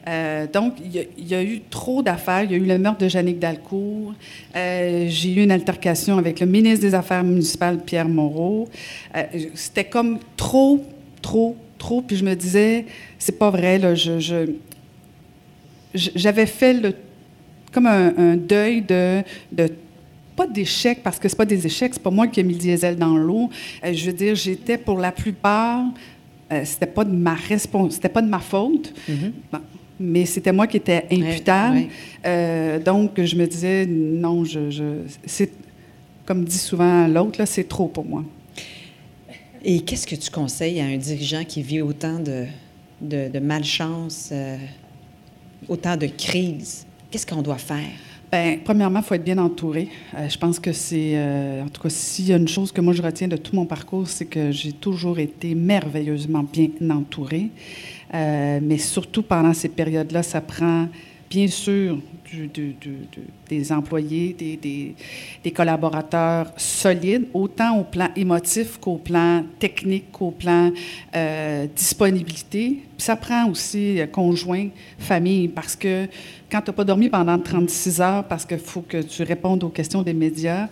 Euh, 0.08 0.46
donc, 0.52 0.74
il 0.84 0.90
y, 0.92 0.98
a, 0.98 1.02
il 1.16 1.28
y 1.28 1.34
a 1.34 1.42
eu 1.42 1.60
trop 1.70 2.02
d'affaires. 2.02 2.42
Il 2.44 2.50
y 2.50 2.54
a 2.54 2.56
eu 2.58 2.64
le 2.66 2.78
meurtre 2.78 2.98
de 2.98 3.08
Jannick 3.08 3.38
Dalcourt. 3.38 4.14
Euh, 4.56 5.06
J'ai 5.08 5.32
eu 5.34 5.42
une 5.44 5.52
altercation 5.52 6.18
avec 6.18 6.40
le 6.40 6.46
ministre 6.46 6.80
des 6.80 6.94
Affaires 6.94 7.22
municipales, 7.24 7.78
Pierre 7.84 8.08
Moreau. 8.08 8.68
Euh, 9.16 9.22
C'était 9.54 9.84
comme 9.84 10.18
trop, 10.36 10.84
trop, 11.20 11.56
trop. 11.78 12.02
Puis 12.02 12.16
je 12.16 12.24
me 12.24 12.34
disais, 12.34 12.86
c'est 13.18 13.38
pas 13.38 13.50
vrai, 13.50 13.78
là, 13.78 13.94
je- 13.94 14.18
je, 14.18 14.50
je- 15.94 16.10
j'avais 16.14 16.46
fait 16.46 16.72
le, 16.74 16.94
comme 17.72 17.86
un, 17.86 18.12
un 18.16 18.36
deuil 18.36 18.82
de, 18.82 19.22
de 19.52 19.68
pas 20.34 20.46
d'échecs, 20.46 21.00
parce 21.02 21.18
que 21.18 21.28
c'est 21.28 21.36
pas 21.36 21.44
des 21.44 21.66
échecs, 21.66 21.92
c'est 21.94 22.02
pas 22.02 22.10
moi 22.10 22.26
qui 22.26 22.40
ai 22.40 22.42
mis 22.42 22.54
le 22.54 22.58
diesel 22.58 22.96
dans 22.96 23.16
l'eau. 23.16 23.50
Je 23.84 24.06
veux 24.06 24.12
dire, 24.14 24.34
j'étais 24.34 24.78
pour 24.78 24.98
la 24.98 25.12
plupart, 25.12 25.84
euh, 26.50 26.62
c'était 26.64 26.86
pas 26.86 27.04
de 27.04 27.12
ma 27.12 27.34
respons- 27.34 27.90
c'était 27.90 28.08
pas 28.08 28.22
de 28.22 28.28
ma 28.28 28.38
faute, 28.40 28.92
Bon, 29.52 29.58
mais 30.02 30.24
c'était 30.26 30.52
moi 30.52 30.66
qui 30.66 30.76
étais 30.78 31.04
imputable. 31.10 31.76
ouais. 31.76 31.88
Euh, 32.26 32.78
donc, 32.78 33.20
je 33.22 33.36
me 33.36 33.46
disais, 33.46 33.86
non, 33.86 34.44
je, 34.44 34.70
je- 34.70 35.02
c'est, 35.24 35.50
comme 36.26 36.44
dit 36.44 36.58
souvent 36.58 37.06
l'autre, 37.08 37.44
c'est 37.46 37.68
trop 37.68 37.86
pour 37.88 38.04
moi. 38.04 38.24
Et 39.64 39.80
qu'est-ce 39.80 40.06
que 40.06 40.16
tu 40.16 40.30
conseilles 40.30 40.80
à 40.80 40.84
un 40.86 40.96
dirigeant 40.96 41.44
qui 41.44 41.62
vit 41.62 41.80
autant 41.82 42.18
de, 42.18 42.46
de, 43.00 43.28
de 43.28 43.38
malchance, 43.38 44.30
euh, 44.32 44.56
autant 45.68 45.96
de 45.96 46.06
crises? 46.06 46.84
Qu'est-ce 47.10 47.26
qu'on 47.26 47.42
doit 47.42 47.58
faire? 47.58 47.78
Bien, 48.32 48.56
premièrement, 48.64 49.00
il 49.00 49.04
faut 49.04 49.14
être 49.14 49.22
bien 49.24 49.36
entouré. 49.38 49.88
Euh, 50.16 50.26
je 50.28 50.38
pense 50.38 50.58
que 50.58 50.72
c'est, 50.72 51.12
euh, 51.16 51.62
en 51.62 51.68
tout 51.68 51.82
cas, 51.82 51.90
s'il 51.90 52.28
y 52.28 52.32
a 52.32 52.36
une 52.38 52.48
chose 52.48 52.72
que 52.72 52.80
moi 52.80 52.94
je 52.94 53.02
retiens 53.02 53.28
de 53.28 53.36
tout 53.36 53.54
mon 53.54 53.66
parcours, 53.66 54.08
c'est 54.08 54.24
que 54.24 54.50
j'ai 54.50 54.72
toujours 54.72 55.18
été 55.18 55.54
merveilleusement 55.54 56.42
bien 56.42 56.70
entourée. 56.90 57.50
Euh, 58.14 58.60
mais 58.62 58.78
surtout 58.78 59.22
pendant 59.22 59.54
ces 59.54 59.68
périodes-là, 59.68 60.22
ça 60.22 60.40
prend 60.40 60.86
bien 61.30 61.48
sûr 61.48 61.98
des 63.48 63.72
employés, 63.72 64.36
des 65.42 65.50
collaborateurs 65.50 66.52
solides, 66.56 67.26
autant 67.32 67.78
au 67.78 67.84
plan 67.84 68.08
émotif 68.16 68.78
qu'au 68.78 68.96
plan 68.96 69.44
technique, 69.58 70.10
qu'au 70.12 70.30
plan 70.30 70.70
euh, 71.14 71.66
disponibilité. 71.74 72.82
Puis 72.96 73.04
ça 73.04 73.16
prend 73.16 73.48
aussi 73.48 74.00
euh, 74.00 74.06
conjoint, 74.06 74.68
famille, 74.98 75.48
parce 75.48 75.76
que 75.76 76.06
quand 76.50 76.60
tu 76.60 76.70
n'as 76.70 76.74
pas 76.74 76.84
dormi 76.84 77.08
pendant 77.08 77.38
36 77.38 78.00
heures, 78.00 78.24
parce 78.24 78.44
qu'il 78.44 78.58
faut 78.58 78.82
que 78.82 79.02
tu 79.02 79.22
répondes 79.22 79.64
aux 79.64 79.70
questions 79.70 80.02
des 80.02 80.14
médias, 80.14 80.68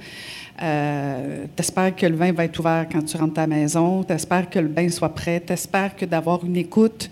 euh, 0.63 1.47
t'espères 1.57 1.95
que 1.97 2.07
le 2.07 2.17
vin 2.17 2.33
va 2.33 2.45
être 2.45 2.59
ouvert 2.59 2.87
quand 2.91 3.03
tu 3.03 3.17
rentres 3.17 3.39
à 3.39 3.43
ta 3.43 3.47
maison, 3.47 4.03
t'espères 4.03 4.49
que 4.49 4.59
le 4.59 4.69
bain 4.69 4.89
soit 4.89 5.15
prêt, 5.15 5.41
t'espères 5.41 5.97
que 5.97 6.05
d'avoir 6.05 6.45
une 6.45 6.57
écoute, 6.57 7.11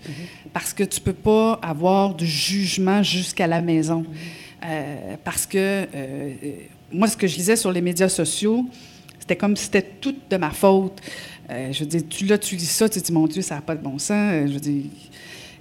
parce 0.53 0.73
que 0.73 0.83
tu 0.83 0.99
peux 1.01 1.13
pas 1.13 1.59
avoir 1.61 2.13
du 2.13 2.25
jugement 2.25 3.03
jusqu'à 3.03 3.47
la 3.47 3.61
maison. 3.61 4.05
Euh, 4.65 5.15
parce 5.23 5.45
que 5.45 5.57
euh, 5.95 6.33
moi, 6.91 7.07
ce 7.07 7.15
que 7.15 7.27
je 7.27 7.37
lisais 7.37 7.55
sur 7.55 7.71
les 7.71 7.81
médias 7.81 8.09
sociaux, 8.09 8.65
c'était 9.19 9.35
comme 9.35 9.55
si 9.55 9.65
c'était 9.65 9.85
tout 10.01 10.15
de 10.29 10.37
ma 10.37 10.51
faute. 10.51 11.01
Je 11.49 11.79
veux 11.79 11.85
dire, 11.87 12.01
tu, 12.07 12.25
là, 12.25 12.37
tu 12.37 12.55
lis 12.55 12.65
ça, 12.65 12.87
tu 12.87 13.01
te 13.01 13.05
dis, 13.07 13.11
mon 13.11 13.25
Dieu, 13.25 13.41
ça 13.41 13.55
n'a 13.55 13.61
pas 13.61 13.73
de 13.73 13.81
bon 13.81 13.97
sens. 13.97 14.33
Je 14.45 14.59
dire, 14.59 14.83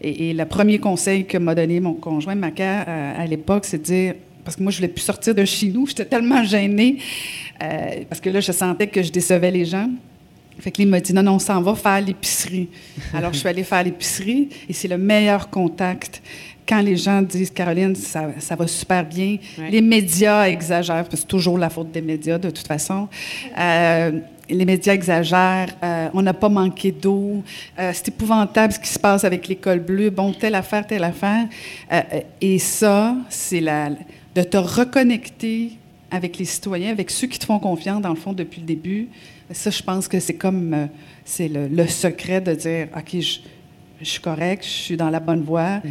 et, 0.01 0.31
et 0.31 0.35
le 0.35 0.45
premier 0.45 0.79
conseil 0.79 1.25
que 1.27 1.39
m'a 1.39 1.55
donné 1.55 1.81
mon 1.81 1.95
conjoint, 1.95 2.35
Maca, 2.35 2.85
euh, 2.87 3.23
à 3.23 3.27
l'époque, 3.27 3.65
c'est 3.65 3.79
de 3.79 3.83
dire, 3.83 4.15
parce 4.49 4.57
que 4.57 4.63
moi, 4.63 4.73
je 4.73 4.79
voulais 4.79 4.89
plus 4.89 5.03
sortir 5.03 5.35
de 5.35 5.45
chez 5.45 5.69
nous, 5.69 5.87
j'étais 5.87 6.07
tellement 6.07 6.43
gênée, 6.43 6.97
euh, 7.63 8.05
parce 8.09 8.19
que 8.19 8.31
là, 8.31 8.41
je 8.41 8.51
sentais 8.51 8.87
que 8.87 9.03
je 9.03 9.13
décevais 9.13 9.51
les 9.51 9.67
gens. 9.67 9.91
Fait 10.59 10.71
que 10.71 10.81
là, 10.81 10.85
il 10.87 10.89
m'a 10.89 11.01
dit, 11.01 11.13
non, 11.13 11.23
non, 11.23 11.35
on 11.35 11.39
s'en 11.39 11.61
va 11.61 11.75
faire 11.75 12.01
l'épicerie. 12.01 12.71
Alors, 13.13 13.35
je 13.35 13.41
suis 13.41 13.49
allée 13.49 13.63
faire 13.63 13.85
l'épicerie, 13.85 14.49
et 14.67 14.73
c'est 14.73 14.89
le 14.89 14.97
meilleur 14.97 15.51
contact. 15.51 16.23
Quand 16.67 16.81
les 16.81 16.97
gens 16.97 17.21
disent, 17.21 17.51
Caroline, 17.51 17.95
ça, 17.95 18.31
ça 18.39 18.57
va 18.57 18.67
super 18.67 19.05
bien, 19.05 19.37
Ouais. 19.59 19.69
les 19.71 19.83
médias 19.83 20.45
exagèrent, 20.49 21.05
parce 21.05 21.11
que 21.11 21.17
c'est 21.19 21.27
toujours 21.27 21.59
la 21.59 21.69
faute 21.69 21.93
des 21.93 22.01
médias, 22.01 22.39
de 22.39 22.49
toute 22.49 22.67
façon. 22.67 23.07
Euh, 23.59 24.13
les 24.49 24.65
médias 24.65 24.95
exagèrent, 24.95 25.77
euh, 25.83 26.09
on 26.15 26.23
n'a 26.23 26.33
pas 26.33 26.49
manqué 26.49 26.91
d'eau, 26.91 27.43
euh, 27.79 27.91
c'est 27.93 28.09
épouvantable 28.09 28.73
ce 28.73 28.79
qui 28.79 28.89
se 28.89 28.99
passe 28.99 29.25
avec 29.25 29.47
l'école 29.47 29.81
bleue, 29.81 30.09
bon, 30.09 30.33
telle 30.33 30.55
affaire, 30.55 30.87
telle 30.87 31.05
affaire. 31.05 31.45
Et 32.41 32.59
ça, 32.59 33.15
c'est 33.29 33.61
la, 33.61 33.91
de 34.39 34.45
te 34.45 34.57
reconnecter 34.57 35.73
avec 36.13 36.39
les 36.39 36.45
citoyens, 36.45 36.93
avec 36.93 37.11
ceux 37.11 37.27
qui 37.27 37.41
te 37.41 37.45
font 37.45 37.59
confiance, 37.59 38.01
dans 38.01 38.11
le 38.11 38.15
fond, 38.17 38.33
depuis 38.33 38.61
le 38.61 38.67
début. 38.69 39.09
Ça, 39.51 39.71
je 39.71 39.83
pense 39.83 40.07
que 40.07 40.21
c'est 40.21 40.35
comme, 40.35 40.73
euh, 40.75 40.87
c'est 41.25 41.49
le, 41.49 41.67
le 41.67 41.87
secret 41.89 42.41
de 42.41 42.55
dire, 42.55 42.87
OK, 42.97 43.21
je, 43.21 43.41
je 44.01 44.05
suis 44.09 44.21
correct, 44.21 44.63
je 44.65 44.69
suis 44.71 44.97
dans 44.97 45.11
la 45.11 45.19
bonne 45.19 45.43
voie. 45.43 45.83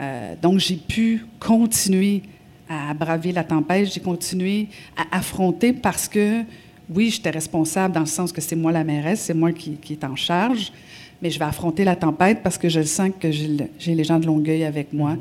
Euh, 0.00 0.34
donc, 0.40 0.60
j'ai 0.60 0.76
pu 0.76 1.26
continuer 1.40 2.22
à 2.68 2.94
braver 2.94 3.32
la 3.32 3.42
tempête, 3.42 3.92
j'ai 3.92 4.00
continué 4.00 4.68
à 4.96 5.16
affronter 5.18 5.72
parce 5.72 6.06
que, 6.06 6.42
oui, 6.88 7.10
j'étais 7.10 7.30
responsable 7.30 7.92
dans 7.92 8.00
le 8.00 8.06
sens 8.06 8.30
que 8.30 8.40
c'est 8.40 8.54
moi 8.56 8.70
la 8.70 8.84
mairesse, 8.84 9.20
c'est 9.22 9.34
moi 9.34 9.50
qui, 9.50 9.72
qui 9.72 9.94
est 9.94 10.04
en 10.04 10.14
charge, 10.14 10.72
mais 11.20 11.30
je 11.30 11.40
vais 11.40 11.44
affronter 11.44 11.82
la 11.82 11.96
tempête 11.96 12.40
parce 12.44 12.56
que 12.56 12.68
je 12.68 12.82
sens 12.82 13.10
que 13.18 13.32
j'ai 13.32 13.48
le- 13.48 13.68
j'ai 13.80 13.96
les 13.96 14.04
gens 14.04 14.20
de 14.20 14.26
Longueuil 14.26 14.62
avec 14.64 14.92
moi. 14.92 15.16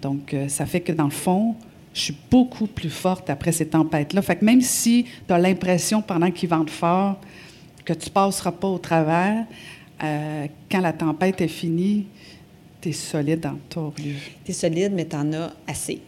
Donc, 0.00 0.32
euh, 0.32 0.48
ça 0.48 0.64
fait 0.64 0.80
que 0.80 0.92
dans 0.92 1.04
le 1.04 1.10
fond, 1.10 1.54
je 1.94 2.00
suis 2.00 2.16
beaucoup 2.30 2.66
plus 2.66 2.90
forte 2.90 3.28
après 3.30 3.52
ces 3.52 3.66
tempêtes-là. 3.66 4.22
Fait 4.22 4.36
que 4.36 4.44
même 4.44 4.60
si 4.60 5.06
tu 5.26 5.32
as 5.32 5.38
l'impression 5.38 6.02
pendant 6.02 6.30
qu'ils 6.30 6.48
vendent 6.48 6.70
fort 6.70 7.20
que 7.84 7.92
tu 7.92 8.10
passeras 8.10 8.52
pas 8.52 8.68
au 8.68 8.78
travers, 8.78 9.44
euh, 10.02 10.46
quand 10.70 10.80
la 10.80 10.92
tempête 10.92 11.40
est 11.40 11.48
finie, 11.48 12.06
tu 12.80 12.90
es 12.90 12.92
solide 12.92 13.40
dans 13.40 13.58
ton 13.68 13.92
lieu. 13.98 14.14
Tu 14.44 14.50
es 14.50 14.54
solide, 14.54 14.92
mais 14.94 15.06
tu 15.06 15.16
en 15.16 15.32
as 15.32 15.52
assez. 15.66 16.00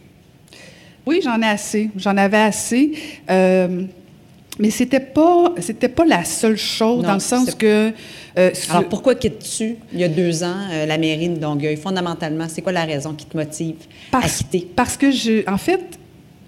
Oui, 1.05 1.21
j'en 1.23 1.39
ai 1.41 1.47
assez. 1.47 1.89
J'en 1.95 2.17
avais 2.17 2.37
assez. 2.37 2.93
Euh, 3.29 3.85
mais 4.59 4.69
c'était 4.69 4.99
pas, 4.99 5.53
c'était 5.59 5.89
pas 5.89 6.05
la 6.05 6.23
seule 6.23 6.57
chose, 6.57 7.01
Non, 7.01 7.09
dans 7.09 7.13
le 7.15 7.19
sens 7.19 7.53
que. 7.55 7.91
euh, 8.37 8.51
Alors, 8.69 8.85
pourquoi 8.89 9.15
quittes-tu, 9.15 9.75
il 9.93 9.99
y 9.99 10.03
a 10.03 10.07
deux 10.07 10.43
ans, 10.43 10.55
euh, 10.71 10.85
la 10.85 10.97
mairie 10.97 11.29
de 11.29 11.41
Longueuil? 11.41 11.75
Fondamentalement, 11.77 12.45
c'est 12.47 12.61
quoi 12.61 12.71
la 12.71 12.85
raison 12.85 13.13
qui 13.13 13.25
te 13.25 13.35
motive 13.35 13.75
à 14.11 14.19
parce, 14.19 14.37
quitter? 14.37 14.67
parce 14.75 14.95
que, 14.97 15.11
je, 15.11 15.49
en 15.51 15.57
fait, 15.57 15.99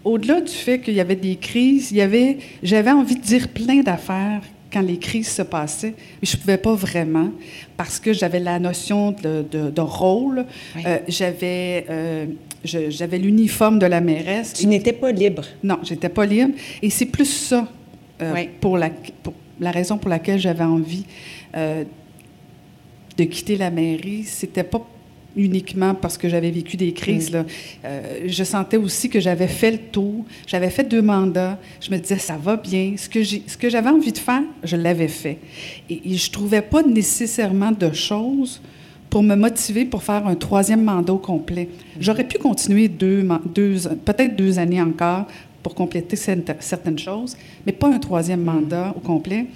au-delà 0.05 0.39
du 0.41 0.51
fait 0.53 0.79
qu'il 0.79 0.93
y 0.93 1.01
avait 1.01 1.15
des 1.17 1.35
crises, 1.35 1.91
il 1.91 1.97
y 1.97 2.01
avait, 2.01 2.37
j'avais 2.63 2.91
envie 2.91 3.15
de 3.15 3.21
dire 3.21 3.49
plein 3.49 3.81
d'affaires 3.81 4.41
quand 4.71 4.81
les 4.81 4.97
crises 4.99 5.29
se 5.29 5.41
passaient, 5.41 5.93
mais 6.21 6.27
je 6.29 6.35
ne 6.37 6.41
pouvais 6.41 6.57
pas 6.57 6.75
vraiment 6.75 7.31
parce 7.77 7.99
que 7.99 8.11
j'avais 8.13 8.39
la 8.39 8.59
notion 8.59 9.11
de, 9.11 9.43
de- 9.49 9.69
de 9.69 9.81
rôle, 9.81 10.45
Oui. 10.75 10.83
Euh, 10.85 10.97
j'avais, 11.07 11.85
j'avais 12.63 13.17
l'uniforme 13.17 13.79
de 13.79 13.85
la 13.85 14.01
mairesse. 14.01 14.53
Tu 14.53 14.67
n'étais 14.67 14.93
pas 14.93 15.11
libre. 15.11 15.43
Non, 15.63 15.77
j'étais 15.83 16.09
pas 16.09 16.25
libre. 16.25 16.53
Et 16.81 16.89
c'est 16.89 17.05
plus 17.05 17.25
ça 17.25 17.67
euh, 18.21 18.33
Oui. 18.33 18.49
pour, 18.61 18.77
la, 18.77 18.89
pour 18.89 19.33
la 19.59 19.71
raison 19.71 19.97
pour 19.97 20.09
laquelle 20.09 20.39
j'avais 20.39 20.63
envie 20.63 21.05
euh, 21.55 21.83
de 23.17 23.23
quitter 23.23 23.57
la 23.57 23.69
mairie, 23.71 24.23
c'était 24.23 24.63
pas 24.63 24.85
uniquement 25.35 25.93
parce 25.93 26.17
que 26.17 26.27
j'avais 26.29 26.49
vécu 26.49 26.77
des 26.77 26.93
crises. 26.93 27.31
là. 27.31 27.45
Euh, 27.85 28.21
je 28.25 28.43
sentais 28.43 28.77
aussi 28.77 29.07
que 29.09 29.19
j'avais 29.19 29.47
fait 29.47 29.71
le 29.71 29.77
tour. 29.77 30.25
J'avais 30.47 30.69
fait 30.71 30.83
deux 30.83 31.01
mandats. 31.01 31.59
Je 31.79 31.91
me 31.91 31.97
disais, 31.97 32.17
ça 32.17 32.37
va 32.37 32.55
bien. 32.57 32.95
Ce 32.97 33.07
que, 33.07 33.21
j'ai, 33.21 33.43
ce 33.45 33.55
que 33.55 33.69
j'avais 33.69 33.89
envie 33.89 34.11
de 34.11 34.17
faire, 34.17 34.41
je 34.63 34.75
l'avais 34.75 35.07
fait. 35.07 35.37
Et, 35.89 36.01
et 36.11 36.15
je 36.15 36.31
trouvais 36.31 36.63
pas 36.63 36.81
nécessairement 36.81 37.71
de 37.71 37.91
choses 37.93 38.61
pour 39.09 39.23
me 39.23 39.35
motiver 39.35 39.85
pour 39.85 40.03
faire 40.03 40.27
un 40.27 40.35
troisième 40.35 40.83
mandat 40.83 41.13
au 41.13 41.17
complet. 41.17 41.69
J'aurais 41.99 42.25
pu 42.25 42.37
continuer 42.39 42.87
deux, 42.87 43.25
peut-être 44.05 44.35
deux 44.35 44.59
années 44.59 44.81
encore 44.81 45.27
pour 45.67 45.75
compléter 45.75 46.15
certaines 46.15 46.97
choses, 46.97 47.35
mais 47.65 47.73
pas 47.73 47.89
un 47.89 47.99
troisième 47.99 48.41
mandat 48.41 48.93
au 48.95 49.01
complet. 49.01 49.47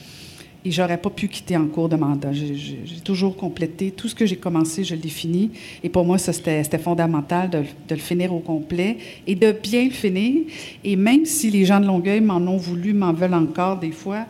Et 0.66 0.70
j'aurais 0.70 0.98
pas 0.98 1.10
pu 1.10 1.30
quitter 1.30 1.56
en 1.56 1.68
cours 1.68 1.88
de 1.88 1.96
mandat. 1.96 2.34
J'ai, 2.34 3.00
toujours 3.02 3.38
complété. 3.38 3.92
Tout 3.92 4.10
ce 4.10 4.14
que 4.14 4.26
j'ai 4.26 4.36
commencé, 4.36 4.84
je 4.84 4.94
l'ai 4.94 5.08
fini. 5.08 5.52
Et 5.82 5.88
pour 5.88 6.04
moi, 6.04 6.18
ça, 6.18 6.34
c'était, 6.34 6.78
fondamental 6.80 7.50
de, 7.50 7.60
de 7.60 7.96
le 7.96 8.02
finir 8.02 8.34
au 8.34 8.40
complet 8.40 8.98
et 9.26 9.36
de 9.36 9.54
bien 9.54 9.86
le 9.86 9.92
finir. 9.92 10.42
Et 10.84 10.98
même 10.98 11.26
si 11.26 11.50
les 11.50 11.64
gens 11.64 11.80
de 11.80 11.86
Longueuil 11.86 12.20
m'en 12.20 12.36
ont 12.40 12.58
voulu, 12.58 12.92
m'en 12.94 13.14
veulent 13.14 13.34
encore 13.34 13.80
des 13.80 13.92
fois, 13.92 14.26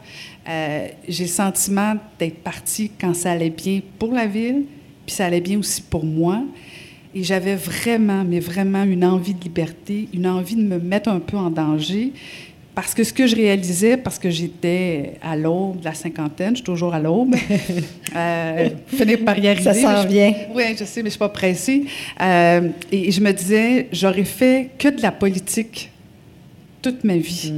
euh, 0.48 0.88
j'ai 1.08 1.24
le 1.24 1.30
sentiment 1.30 1.96
d'être 2.20 2.44
partie 2.44 2.92
quand 3.02 3.16
ça 3.16 3.32
allait 3.32 3.50
bien 3.50 3.82
pour 3.98 4.14
la 4.14 4.28
ville, 4.28 4.66
puis 5.08 5.16
ça 5.16 5.26
allait 5.26 5.42
bien 5.42 5.58
aussi 5.58 5.82
pour 5.82 6.06
moi. 6.06 6.44
Et 7.14 7.24
j'avais 7.24 7.56
vraiment, 7.56 8.24
mais 8.24 8.40
vraiment 8.40 8.84
une 8.84 9.04
envie 9.04 9.34
de 9.34 9.44
liberté, 9.44 10.08
une 10.14 10.28
envie 10.28 10.56
de 10.56 10.64
me 10.64 10.80
mettre 10.80 11.10
un 11.10 11.20
peu 11.20 11.38
en 11.38 11.50
danger. 11.50 12.14
Parce 12.74 12.94
que 12.94 13.04
ce 13.04 13.12
que 13.12 13.28
je 13.28 13.36
réalisais, 13.36 13.98
parce 13.98 14.18
que 14.18 14.30
j'étais 14.30 15.16
à 15.22 15.36
l'aube 15.36 15.82
de 15.82 15.86
la 15.86 15.94
cinquantaine, 15.94 16.52
je 16.52 16.58
suis 16.58 16.64
toujours 16.64 16.94
à 16.94 17.00
l'aube, 17.00 17.36
euh, 18.16 18.70
finir 18.88 19.26
par 19.26 19.38
y 19.38 19.50
arriver. 19.50 19.64
Ça 19.64 19.74
s'en 19.74 20.08
vient. 20.08 20.34
Oui, 20.56 20.64
je 20.80 20.86
sais, 20.86 21.02
mais 21.02 21.02
je 21.02 21.06
ne 21.06 21.10
suis 21.10 21.20
pas 21.20 21.30
pressée. 21.30 21.84
Euh, 22.22 22.70
et 22.92 23.12
je 23.12 23.20
me 23.20 23.32
disais, 23.34 23.90
j'aurais 23.92 24.24
fait 24.24 24.70
que 24.80 24.88
de 24.88 25.02
la 25.02 25.12
politique 25.12 25.92
toute 26.82 27.04
ma 27.04 27.18
vie. 27.18 27.54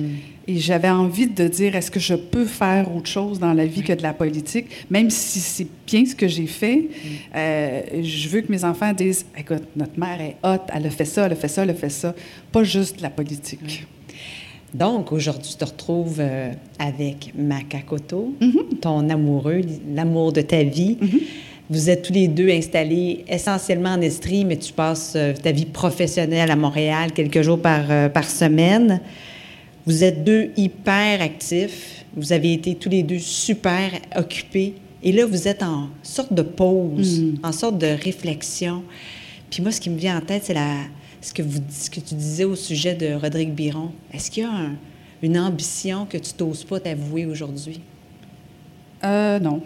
Et 0.45 0.57
j'avais 0.59 0.89
envie 0.89 1.27
de 1.27 1.47
dire, 1.47 1.73
est-ce 1.75 1.89
que 1.89 2.01
je 2.01 2.15
peux 2.15 2.43
faire 2.45 2.93
autre 2.93 3.07
chose 3.07 3.39
dans 3.39 3.53
la 3.53 3.65
vie 3.65 3.81
que 3.81 3.93
de 3.93 4.03
la 4.03 4.13
politique, 4.13 4.65
même 4.89 5.09
si 5.09 5.39
c'est 5.39 5.67
bien 5.87 6.05
ce 6.05 6.13
que 6.15 6.27
j'ai 6.27 6.47
fait. 6.47 6.89
euh, 7.33 7.81
je 8.03 8.27
veux 8.27 8.41
que 8.41 8.51
mes 8.51 8.65
enfants 8.65 8.91
disent, 8.91 9.25
écoute, 9.37 9.63
notre 9.77 9.97
mère 9.97 10.19
est 10.19 10.35
haute, 10.43 10.63
elle 10.73 10.85
a 10.85 10.89
fait 10.89 11.05
ça, 11.05 11.27
elle 11.27 11.31
a 11.31 11.35
fait 11.35 11.47
ça, 11.47 11.63
elle 11.63 11.69
a 11.69 11.73
fait 11.73 11.89
ça. 11.89 12.13
Pas 12.51 12.63
juste 12.65 12.99
la 12.99 13.09
politique. 13.09 13.85
Donc, 14.73 15.11
aujourd'hui, 15.13 15.49
tu 15.51 15.55
te 15.57 15.63
retrouves 15.65 16.17
euh, 16.19 16.51
avec 16.77 17.31
Makakoto, 17.37 18.33
Mm-hmm. 18.41 18.79
ton 18.81 19.09
amoureux, 19.09 19.61
l'amour 19.95 20.33
de 20.33 20.41
ta 20.41 20.63
vie. 20.63 20.97
Vous 21.69 21.89
êtes 21.89 22.01
tous 22.01 22.11
les 22.13 22.27
deux 22.27 22.49
installés 22.49 23.23
essentiellement 23.29 23.91
en 23.91 24.01
Estrie, 24.01 24.43
mais 24.43 24.57
tu 24.57 24.73
passes 24.73 25.13
euh, 25.15 25.33
ta 25.33 25.51
vie 25.53 25.65
professionnelle 25.67 26.51
à 26.51 26.55
Montréal 26.57 27.13
quelques 27.13 27.41
jours 27.43 27.59
par, 27.61 28.11
par 28.11 28.29
semaine. 28.29 28.99
Vous 29.85 30.03
êtes 30.03 30.23
deux 30.23 30.51
hyper 30.55 31.21
actifs. 31.21 32.05
Vous 32.15 32.31
avez 32.31 32.53
été 32.53 32.75
tous 32.75 32.89
les 32.89 33.03
deux 33.03 33.19
super 33.19 33.91
occupés. 34.15 34.75
Et 35.03 35.11
là, 35.11 35.25
vous 35.25 35.47
êtes 35.47 35.63
en 35.63 35.89
sorte 36.03 36.33
de 36.33 36.41
pause, 36.43 37.21
Mm. 37.21 37.35
en 37.43 37.51
sorte 37.51 37.77
de 37.77 37.87
réflexion. 37.87 38.83
Puis 39.49 39.61
moi, 39.61 39.71
ce 39.71 39.81
qui 39.81 39.89
me 39.89 39.97
vient 39.97 40.17
en 40.17 40.21
tête, 40.21 40.43
c'est 40.45 40.53
la, 40.53 40.75
ce, 41.21 41.33
que 41.33 41.41
vous, 41.41 41.59
ce 41.69 41.89
que 41.89 41.99
tu 41.99 42.15
disais 42.15 42.45
au 42.45 42.55
sujet 42.55 42.93
de 42.93 43.13
Rodrigue 43.13 43.51
Biron. 43.51 43.91
Est-ce 44.13 44.31
qu'il 44.31 44.43
y 44.43 44.45
a 44.45 44.49
un- 44.51 44.75
une 45.21 45.37
ambition 45.37 46.05
que 46.05 46.17
tu 46.17 46.31
n'oses 46.39 46.63
pas 46.63 46.79
t'avouer 46.79 47.25
aujourd'hui? 47.25 47.81
Euh, 49.03 49.39
non. 49.39 49.61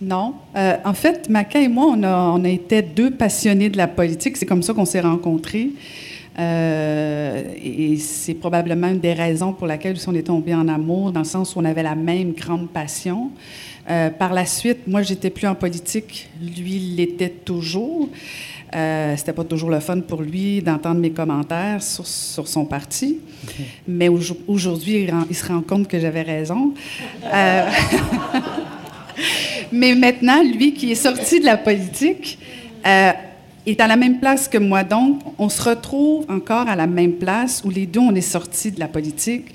Non. 0.00 0.34
Euh, 0.56 0.76
en 0.84 0.94
fait, 0.94 1.28
Maca 1.28 1.60
et 1.60 1.68
moi, 1.68 1.86
on 1.96 2.02
a, 2.02 2.30
on 2.36 2.44
a 2.44 2.48
été 2.48 2.82
deux 2.82 3.10
passionnés 3.10 3.70
de 3.70 3.76
la 3.78 3.88
politique. 3.88 4.36
C'est 4.36 4.46
comme 4.46 4.62
ça 4.62 4.74
qu'on 4.74 4.84
s'est 4.84 5.00
rencontrés. 5.00 5.70
Euh, 6.38 7.42
et 7.62 7.96
c'est 7.96 8.34
probablement 8.34 8.88
une 8.88 9.00
des 9.00 9.12
raisons 9.12 9.52
pour 9.52 9.66
laquelle 9.66 9.96
on 10.06 10.14
est 10.14 10.22
tombés 10.22 10.54
en 10.54 10.68
amour, 10.68 11.10
dans 11.10 11.20
le 11.20 11.26
sens 11.26 11.56
où 11.56 11.58
on 11.58 11.64
avait 11.64 11.82
la 11.82 11.94
même 11.96 12.32
grande 12.32 12.68
passion. 12.68 13.30
Euh, 13.90 14.10
par 14.10 14.32
la 14.32 14.44
suite, 14.46 14.86
moi, 14.86 15.02
j'étais 15.02 15.30
plus 15.30 15.46
en 15.46 15.54
politique. 15.54 16.28
Lui, 16.40 16.76
il 16.76 16.96
l'était 16.96 17.30
toujours. 17.30 18.08
Euh, 18.76 19.16
C'était 19.16 19.32
pas 19.32 19.44
toujours 19.44 19.70
le 19.70 19.80
fun 19.80 20.00
pour 20.00 20.20
lui 20.20 20.60
d'entendre 20.60 21.00
mes 21.00 21.10
commentaires 21.10 21.82
sur, 21.82 22.06
sur 22.06 22.46
son 22.46 22.66
parti. 22.66 23.18
Mais 23.88 24.08
aujo- 24.08 24.38
aujourd'hui, 24.46 25.08
il, 25.30 25.34
se 25.34 25.46
rend 25.46 25.62
compte 25.62 25.88
que 25.88 25.98
j'avais 25.98 26.22
raison. 26.22 26.74
Euh, 27.24 27.70
mais 29.72 29.94
maintenant, 29.94 30.42
lui 30.42 30.72
qui 30.74 30.92
est 30.92 30.94
sorti 30.94 31.40
de 31.40 31.46
la 31.46 31.56
politique, 31.56 32.38
est 33.70 33.80
à 33.80 33.86
la 33.86 33.96
même 33.96 34.20
place 34.20 34.48
que 34.48 34.58
moi. 34.58 34.84
Donc, 34.84 35.20
on 35.38 35.48
se 35.48 35.62
retrouve 35.62 36.24
encore 36.28 36.68
à 36.68 36.76
la 36.76 36.86
même 36.86 37.12
place 37.12 37.62
où 37.64 37.70
les 37.70 37.86
deux, 37.86 38.00
on 38.00 38.14
est 38.14 38.20
sortis 38.20 38.70
de 38.70 38.80
la 38.80 38.88
politique, 38.88 39.54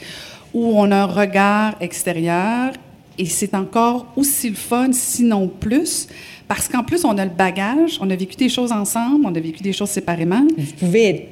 où 0.53 0.73
on 0.75 0.91
a 0.91 0.97
un 0.97 1.05
regard 1.05 1.75
extérieur 1.79 2.73
et 3.17 3.25
c'est 3.25 3.53
encore 3.53 4.07
aussi 4.15 4.49
le 4.49 4.55
fun, 4.55 4.89
sinon 4.91 5.47
plus, 5.47 6.07
parce 6.47 6.67
qu'en 6.67 6.83
plus, 6.83 7.05
on 7.05 7.17
a 7.17 7.25
le 7.25 7.31
bagage, 7.31 7.99
on 8.01 8.09
a 8.09 8.15
vécu 8.15 8.35
des 8.35 8.49
choses 8.49 8.71
ensemble, 8.71 9.25
on 9.25 9.35
a 9.35 9.39
vécu 9.39 9.61
des 9.61 9.73
choses 9.73 9.89
séparément. 9.89 10.45
Vous 10.57 10.73
pouvez 10.73 11.09
être 11.09 11.29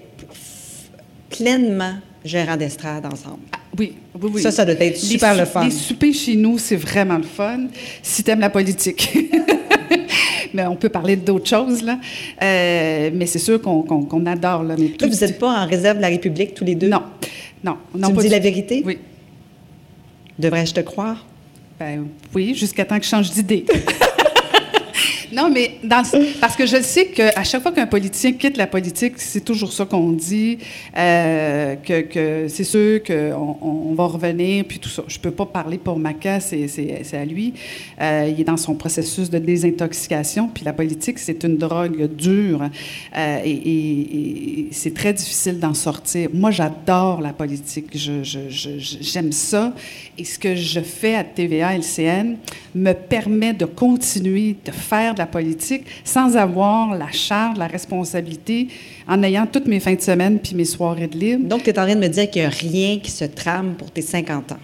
pleinement 1.29 1.95
gérant 2.23 2.55
d'estrade 2.55 3.05
ensemble. 3.05 3.39
Oui, 3.77 3.93
oui, 4.21 4.31
oui. 4.35 4.41
Ça, 4.41 4.51
ça 4.51 4.65
doit 4.65 4.75
être 4.75 4.97
super 4.97 5.33
les, 5.33 5.39
le 5.39 5.45
fun. 5.45 5.63
Les 5.63 5.71
soupers 5.71 6.13
chez 6.13 6.35
nous, 6.35 6.57
c'est 6.57 6.75
vraiment 6.75 7.17
le 7.17 7.23
fun, 7.23 7.67
si 8.03 8.23
t'aimes 8.23 8.41
la 8.41 8.49
politique. 8.49 9.17
mais 10.53 10.65
on 10.65 10.75
peut 10.75 10.89
parler 10.89 11.15
d'autres 11.15 11.47
choses, 11.47 11.83
là. 11.83 11.99
Euh, 12.41 13.09
mais 13.13 13.25
c'est 13.25 13.39
sûr 13.39 13.61
qu'on 13.61 14.25
adore, 14.25 14.63
là. 14.63 14.75
Mais 14.77 14.91
vous 14.99 15.07
n'êtes 15.07 15.39
pas 15.39 15.63
en 15.63 15.67
réserve 15.67 15.97
de 15.97 16.01
la 16.01 16.09
République 16.09 16.53
tous 16.53 16.65
les 16.65 16.75
deux? 16.75 16.89
Non, 16.89 17.03
non. 17.63 17.77
non 17.95 18.09
Tu 18.09 18.15
me 18.15 18.21
dis 18.21 18.29
la 18.29 18.39
vérité? 18.39 18.83
Oui. 18.85 18.97
Devrais-je 20.39 20.73
te 20.73 20.81
croire? 20.81 21.25
Ben, 21.79 22.07
oui, 22.33 22.55
jusqu'à 22.55 22.85
temps 22.85 22.97
que 22.97 23.05
je 23.05 23.09
change 23.09 23.31
d'idée. 23.31 23.65
non, 25.33 25.49
mais 25.49 25.77
dans, 25.83 26.03
parce 26.39 26.55
que 26.55 26.65
je 26.65 26.81
sais 26.81 27.07
qu'à 27.07 27.43
chaque 27.43 27.61
fois 27.61 27.71
qu'un 27.71 27.87
politicien 27.87 28.33
quitte 28.33 28.57
la 28.57 28.67
politique, 28.67 29.13
c'est 29.17 29.43
toujours 29.43 29.71
ça 29.73 29.85
qu'on 29.85 30.11
dit, 30.11 30.57
euh, 30.97 31.75
que, 31.75 32.01
que 32.01 32.47
c'est 32.47 32.63
sûr 32.63 33.01
qu'on 33.03 33.57
on 33.61 33.93
va 33.93 34.05
revenir, 34.05 34.65
puis 34.65 34.79
tout 34.79 34.89
ça. 34.89 35.03
Je 35.07 35.19
peux 35.19 35.31
pas 35.31 35.45
parler 35.45 35.77
pour 35.77 35.97
Maca, 35.97 36.39
c'est 36.39 36.67
à 37.13 37.25
lui. 37.25 37.53
Euh, 38.01 38.29
il 38.33 38.39
est 38.41 38.43
dans 38.43 38.57
son 38.57 38.75
processus 38.75 39.29
de 39.29 39.37
désintoxication, 39.39 40.49
puis 40.53 40.63
la 40.65 40.73
politique, 40.73 41.19
c'est 41.19 41.43
une 41.43 41.57
drogue 41.57 42.07
dure, 42.15 42.61
euh, 43.17 43.39
et, 43.43 43.49
et- 43.51 44.59
et 44.61 44.67
c'est 44.71 44.93
très 44.93 45.13
difficile 45.13 45.59
d'en 45.59 45.73
sortir. 45.73 46.29
Moi, 46.33 46.51
j'adore 46.51 47.21
la 47.21 47.33
politique, 47.33 47.87
je- 47.95 48.23
je- 48.23 48.49
je- 48.49 48.97
j'aime 49.01 49.31
ça, 49.31 49.73
et 50.17 50.23
ce 50.25 50.37
que 50.37 50.55
je 50.55 50.79
fais 50.81 51.15
à 51.15 51.23
TVA 51.23 51.75
LCN 51.77 52.35
me 52.75 52.93
permet 52.93 53.53
de 53.53 53.65
continuer 53.65 54.55
de 54.65 54.71
faire 54.71 55.15
la 55.21 55.27
politique 55.27 55.83
sans 56.03 56.35
avoir 56.35 56.95
la 56.95 57.11
charge, 57.11 57.57
la 57.57 57.67
responsabilité, 57.67 58.67
en 59.07 59.21
ayant 59.23 59.45
toutes 59.45 59.67
mes 59.67 59.79
fins 59.79 59.93
de 59.95 60.01
semaine 60.01 60.39
puis 60.39 60.55
mes 60.55 60.65
soirées 60.65 61.07
de 61.07 61.17
libre. 61.17 61.47
Donc, 61.47 61.63
tu 61.63 61.69
es 61.69 61.79
en 61.79 61.83
train 61.85 61.95
de 61.95 61.99
me 61.99 62.07
dire 62.07 62.29
qu'il 62.29 62.41
n'y 62.41 62.47
a 62.47 62.49
rien 62.49 62.99
qui 62.99 63.11
se 63.11 63.25
trame 63.25 63.73
pour 63.77 63.91
tes 63.91 64.01
50 64.01 64.51
ans. 64.53 64.57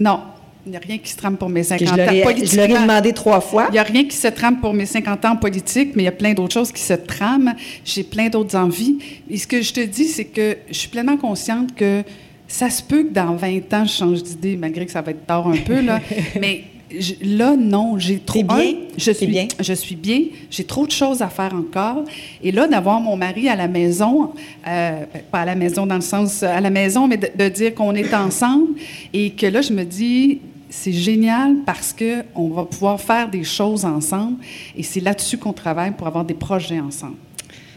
Non, 0.00 0.20
il 0.66 0.70
n'y 0.70 0.76
a 0.76 0.80
rien 0.80 0.98
qui 0.98 1.10
se 1.10 1.16
trame 1.16 1.36
pour 1.36 1.48
mes 1.48 1.60
Que 1.60 1.66
50 1.68 1.88
je 1.88 1.92
ans. 1.92 1.96
ai- 2.12 2.18
je 2.20 2.24
Politiquement, 2.24 2.80
demandé 2.82 3.12
trois 3.12 3.40
fois. 3.40 3.66
Il 3.68 3.72
n'y 3.74 3.78
a 3.78 3.82
rien 3.84 4.04
qui 4.04 4.16
se 4.16 4.28
trame 4.28 4.58
pour 4.60 4.72
mes 4.74 4.86
50 4.86 5.24
ans 5.24 5.32
en 5.32 5.36
politique, 5.36 5.90
mais 5.94 6.02
il 6.02 6.06
y 6.06 6.08
a 6.08 6.12
plein 6.12 6.32
d'autres 6.34 6.54
choses 6.54 6.72
qui 6.72 6.82
se 6.82 6.94
trament. 6.94 7.54
J'ai 7.84 8.02
plein 8.02 8.28
d'autres 8.28 8.56
envies. 8.56 8.98
Et 9.30 9.36
ce 9.36 9.46
que 9.46 9.60
je 9.62 9.72
te 9.72 9.80
dis, 9.80 10.06
c'est 10.06 10.24
que 10.24 10.56
je 10.68 10.74
suis 10.74 10.88
pleinement 10.88 11.16
consciente 11.16 11.74
que 11.74 12.02
ça 12.48 12.70
se 12.70 12.82
peut 12.82 13.04
que 13.04 13.12
dans 13.12 13.34
20 13.36 13.72
ans, 13.74 13.84
je 13.84 13.92
change 13.92 14.22
d'idée, 14.22 14.56
malgré 14.56 14.84
que 14.86 14.92
ça 14.92 15.00
va 15.02 15.10
être 15.12 15.26
tard 15.26 15.46
un 15.48 15.56
peu, 15.56 15.80
là. 15.80 16.00
mais 16.40 16.64
je- 17.00 17.14
là, 17.36 17.56
non, 17.56 17.98
j'ai 17.98 18.18
trop... 18.18 18.42
Bien? 18.42 18.56
Un, 18.58 18.74
je 18.96 19.10
suis 19.10 19.26
bien? 19.26 19.48
Je 19.60 19.72
suis 19.72 19.96
bien. 19.96 20.20
J'ai 20.50 20.64
trop 20.64 20.86
de 20.86 20.92
choses 20.92 21.22
à 21.22 21.28
faire 21.28 21.54
encore. 21.54 22.04
Et 22.42 22.52
là, 22.52 22.66
d'avoir 22.66 23.00
mon 23.00 23.16
mari 23.16 23.48
à 23.48 23.56
la 23.56 23.68
maison, 23.68 24.32
euh, 24.66 25.04
pas 25.30 25.40
à 25.40 25.44
la 25.44 25.54
maison 25.54 25.86
dans 25.86 25.94
le 25.96 26.00
sens 26.00 26.42
à 26.42 26.60
la 26.60 26.70
maison, 26.70 27.06
mais 27.06 27.16
de, 27.16 27.28
de 27.36 27.48
dire 27.48 27.74
qu'on 27.74 27.94
est 27.94 28.12
ensemble 28.14 28.68
et 29.12 29.30
que 29.30 29.46
là, 29.46 29.60
je 29.62 29.72
me 29.72 29.84
dis, 29.84 30.40
c'est 30.70 30.92
génial 30.92 31.56
parce 31.64 31.92
que 31.92 32.24
on 32.34 32.48
va 32.48 32.64
pouvoir 32.64 33.00
faire 33.00 33.28
des 33.30 33.44
choses 33.44 33.84
ensemble 33.84 34.38
et 34.76 34.82
c'est 34.82 35.00
là-dessus 35.00 35.38
qu'on 35.38 35.52
travaille 35.52 35.92
pour 35.92 36.06
avoir 36.06 36.24
des 36.24 36.34
projets 36.34 36.80
ensemble. 36.80 37.16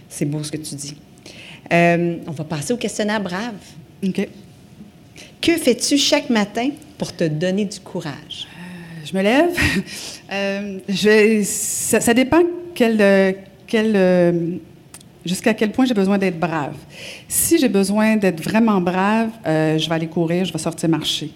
C'est 0.09 0.26
beau 0.26 0.43
ce 0.43 0.51
que 0.51 0.57
tu 0.57 0.74
dis. 0.76 0.95
Euh, 1.72 2.18
on 2.26 2.32
va 2.32 2.43
passer 2.43 2.74
au 2.74 2.78
questionnaire 2.78 3.22
brave. 3.22 3.53
OK. 4.03 4.28
Que 5.41 5.51
fais-tu 5.57 5.97
chaque 5.97 6.30
matin 6.30 6.70
pour 6.97 7.15
te 7.15 7.24
donner 7.26 7.65
du 7.65 7.80
courage? 7.80 8.47
Je 9.08 9.18
me 9.18 9.24
lève. 9.24 9.51
Euh, 10.30 10.80
ça, 11.45 12.14
dépend 12.14 12.41
euh, 12.82 13.32
euh, 13.74 14.58
jusqu'à 15.26 15.53
quel 15.53 15.72
point 15.72 15.86
j'ai 15.86 15.93
besoin 15.93 16.18
d'être 16.18 16.38
brave. 16.38 16.76
Si 17.30 17.58
j'ai 17.58 17.70
besoin 17.70 18.18
d'être 18.18 18.43
vraiment 18.43 18.82
brave, 18.82 19.30
je 19.45 19.88
vais 19.88 19.95
aller 19.95 20.08
courir, 20.08 20.43
je 20.43 20.51
vais 20.51 20.60
sortir 20.60 20.89
marcher. 20.89 21.32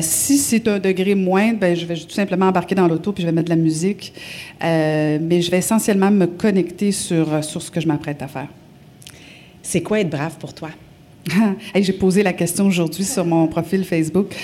Si 0.00 0.38
c'est 0.38 0.68
un 0.68 0.78
degré 0.78 1.16
moindre, 1.16 1.58
ben, 1.58 1.74
je 1.74 1.84
vais 1.84 1.96
tout 1.96 2.10
simplement 2.10 2.46
embarquer 2.46 2.76
dans 2.76 2.86
l'auto 2.86 3.10
puis 3.10 3.22
je 3.22 3.26
vais 3.26 3.32
mettre 3.32 3.50
de 3.50 3.56
la 3.56 3.60
musique. 3.60 4.12
Mais 4.60 5.42
je 5.42 5.50
vais 5.50 5.58
essentiellement 5.58 6.12
me 6.12 6.26
connecter 6.26 6.92
sur, 6.92 7.42
sur 7.42 7.60
ce 7.60 7.68
que 7.68 7.80
je 7.80 7.88
m'apprête 7.88 8.22
à 8.22 8.28
faire. 8.28 8.48
C'est 9.60 9.82
quoi 9.82 9.98
être 9.98 10.10
brave 10.10 10.36
pour 10.38 10.54
toi? 10.54 10.70
J'ai 11.74 11.92
posé 11.92 12.22
la 12.22 12.32
question 12.32 12.66
aujourd'hui 12.66 13.04
sur 13.04 13.24
mon 13.24 13.46
profil 13.46 13.84
Facebook. 13.84 14.34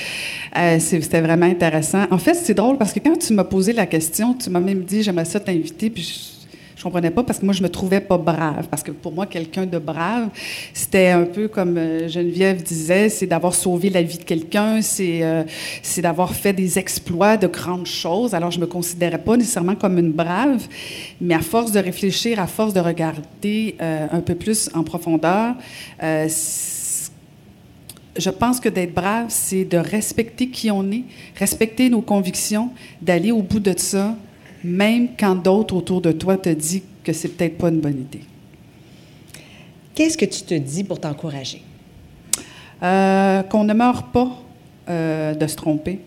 Euh, 0.56 0.78
c'était 0.78 1.20
vraiment 1.20 1.46
intéressant. 1.46 2.04
En 2.10 2.18
fait, 2.18 2.34
c'est 2.34 2.54
drôle 2.54 2.78
parce 2.78 2.92
que 2.92 3.00
quand 3.00 3.16
tu 3.16 3.32
m'as 3.32 3.44
posé 3.44 3.72
la 3.72 3.86
question, 3.86 4.34
tu 4.34 4.50
m'as 4.50 4.60
même 4.60 4.82
dit 4.82 5.02
j'aimerais 5.02 5.24
ça 5.24 5.40
t'inviter, 5.40 5.90
puis 5.90 6.37
comprenais 6.88 7.10
pas 7.10 7.22
parce 7.22 7.38
que 7.38 7.44
moi 7.44 7.52
je 7.52 7.62
me 7.62 7.68
trouvais 7.68 8.00
pas 8.00 8.16
brave. 8.16 8.66
Parce 8.70 8.82
que 8.82 8.90
pour 8.90 9.12
moi 9.12 9.26
quelqu'un 9.26 9.66
de 9.66 9.78
brave 9.78 10.28
c'était 10.72 11.08
un 11.08 11.24
peu 11.24 11.48
comme 11.48 11.76
euh, 11.76 12.08
Geneviève 12.08 12.62
disait 12.62 13.10
c'est 13.10 13.26
d'avoir 13.26 13.54
sauvé 13.54 13.90
la 13.90 14.02
vie 14.02 14.18
de 14.18 14.24
quelqu'un 14.24 14.80
c'est 14.80 15.22
euh, 15.22 15.44
c'est 15.82 16.00
d'avoir 16.00 16.32
fait 16.34 16.54
des 16.54 16.78
exploits 16.78 17.36
de 17.36 17.46
grandes 17.46 17.86
choses. 17.86 18.34
Alors 18.34 18.50
je 18.50 18.60
me 18.60 18.66
considérais 18.66 19.18
pas 19.18 19.36
nécessairement 19.36 19.74
comme 19.74 19.98
une 19.98 20.12
brave 20.12 20.66
mais 21.20 21.34
à 21.34 21.40
force 21.40 21.72
de 21.72 21.78
réfléchir 21.78 22.40
à 22.40 22.46
force 22.46 22.72
de 22.72 22.80
regarder 22.80 23.76
euh, 23.82 24.06
un 24.10 24.20
peu 24.20 24.34
plus 24.34 24.70
en 24.74 24.82
profondeur 24.82 25.54
je 28.18 28.30
pense 28.30 28.58
que 28.58 28.68
d'être 28.68 28.92
brave, 28.92 29.26
c'est 29.28 29.64
de 29.64 29.78
respecter 29.78 30.48
qui 30.48 30.72
on 30.72 30.90
est, 30.90 31.04
respecter 31.36 31.88
nos 31.88 32.00
convictions, 32.00 32.70
d'aller 33.00 33.30
au 33.30 33.42
bout 33.42 33.60
de 33.60 33.72
ça, 33.76 34.16
même 34.64 35.08
quand 35.18 35.36
d'autres 35.36 35.74
autour 35.74 36.00
de 36.00 36.12
toi 36.12 36.36
te 36.36 36.48
disent 36.48 36.82
que 37.04 37.12
c'est 37.12 37.28
peut-être 37.28 37.58
pas 37.58 37.68
une 37.68 37.80
bonne 37.80 38.00
idée. 38.00 38.24
Qu'est-ce 39.94 40.16
que 40.16 40.24
tu 40.24 40.42
te 40.42 40.54
dis 40.54 40.84
pour 40.84 41.00
t'encourager? 41.00 41.62
Euh, 42.82 43.42
qu'on 43.42 43.64
ne 43.64 43.74
meurt 43.74 44.12
pas 44.12 44.28
euh, 44.88 45.34
de 45.34 45.46
se 45.46 45.56
tromper. 45.56 45.98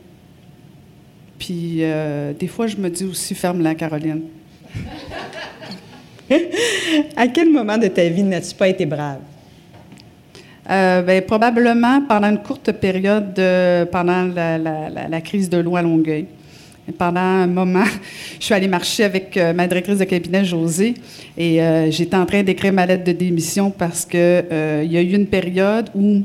Puis 1.37 1.79
euh, 1.81 2.31
des 2.33 2.47
fois, 2.47 2.67
je 2.67 2.77
me 2.77 2.89
dis 2.89 3.03
aussi 3.03 3.35
ferme-la, 3.35 3.75
Caroline. 3.75 4.21
à 7.17 7.27
quel 7.27 7.51
moment 7.51 7.77
de 7.77 7.87
ta 7.87 8.07
vie 8.07 8.23
n'as-tu 8.23 8.55
pas 8.55 8.69
été 8.69 8.85
brave? 8.85 9.19
Ben, 10.65 11.21
probablement 11.23 12.01
pendant 12.07 12.29
une 12.29 12.41
courte 12.41 12.71
période, 12.71 13.33
pendant 13.91 14.23
la, 14.23 14.57
la, 14.57 15.19
crise 15.19 15.49
de 15.49 15.57
l'eau 15.57 15.75
à 15.75 15.81
Longueuil 15.81 16.27
pendant 16.97 17.21
un 17.21 17.47
moment, 17.47 17.85
je 18.39 18.45
suis 18.45 18.53
allée 18.53 18.67
marcher 18.67 19.03
avec 19.03 19.37
euh, 19.37 19.53
ma 19.53 19.67
directrice 19.67 19.99
de 19.99 20.03
cabinet, 20.05 20.45
Josée, 20.45 20.95
et 21.37 21.61
euh, 21.61 21.91
j'étais 21.91 22.17
en 22.17 22.25
train 22.25 22.43
d'écrire 22.43 22.73
ma 22.73 22.85
lettre 22.85 23.03
de 23.03 23.11
démission 23.11 23.71
parce 23.71 24.05
qu'il 24.05 24.19
euh, 24.19 24.85
y 24.87 24.97
a 24.97 25.01
eu 25.01 25.13
une 25.13 25.27
période 25.27 25.89
où 25.95 26.23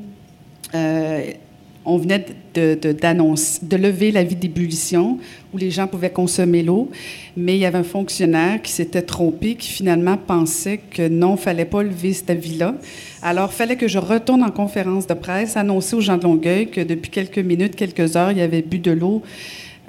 on 1.89 1.99
venait 1.99 2.27
de, 2.55 3.77
lever 3.77 4.11
la 4.11 4.25
vie 4.25 4.35
d'ébullition, 4.35 5.19
où 5.55 5.57
les 5.57 5.71
gens 5.71 5.87
pouvaient 5.87 6.11
consommer 6.11 6.63
l'eau, 6.65 6.91
mais 7.37 7.55
il 7.55 7.61
y 7.61 7.65
avait 7.65 7.79
un 7.79 7.85
fonctionnaire 7.85 8.61
qui 8.61 8.73
s'était 8.73 9.03
trompé, 9.03 9.55
qui 9.55 9.71
finalement 9.71 10.17
pensait 10.17 10.79
que 10.79 11.07
non, 11.07 11.37
fallait 11.37 11.65
pas 11.65 11.85
lever 11.85 12.13
cette 12.13 12.33
vie-là. 12.33 12.75
Alors, 13.23 13.51
il 13.53 13.57
fallait 13.57 13.77
que 13.77 13.87
je 13.87 13.99
retourne 13.99 14.43
en 14.43 14.51
conférence 14.51 15.07
de 15.07 15.15
presse, 15.15 15.57
annoncer 15.57 15.95
aux 15.95 16.01
gens 16.01 16.17
de 16.17 16.25
Longueuil 16.25 16.69
que 16.69 16.81
depuis 16.81 17.11
quelques 17.11 17.39
minutes, 17.39 17.77
quelques 17.77 18.17
heures, 18.17 18.33
il 18.33 18.39
y 18.39 18.43
avait 18.43 18.63
bu 18.63 18.81
de 18.81 18.91
l'eau 18.91 19.23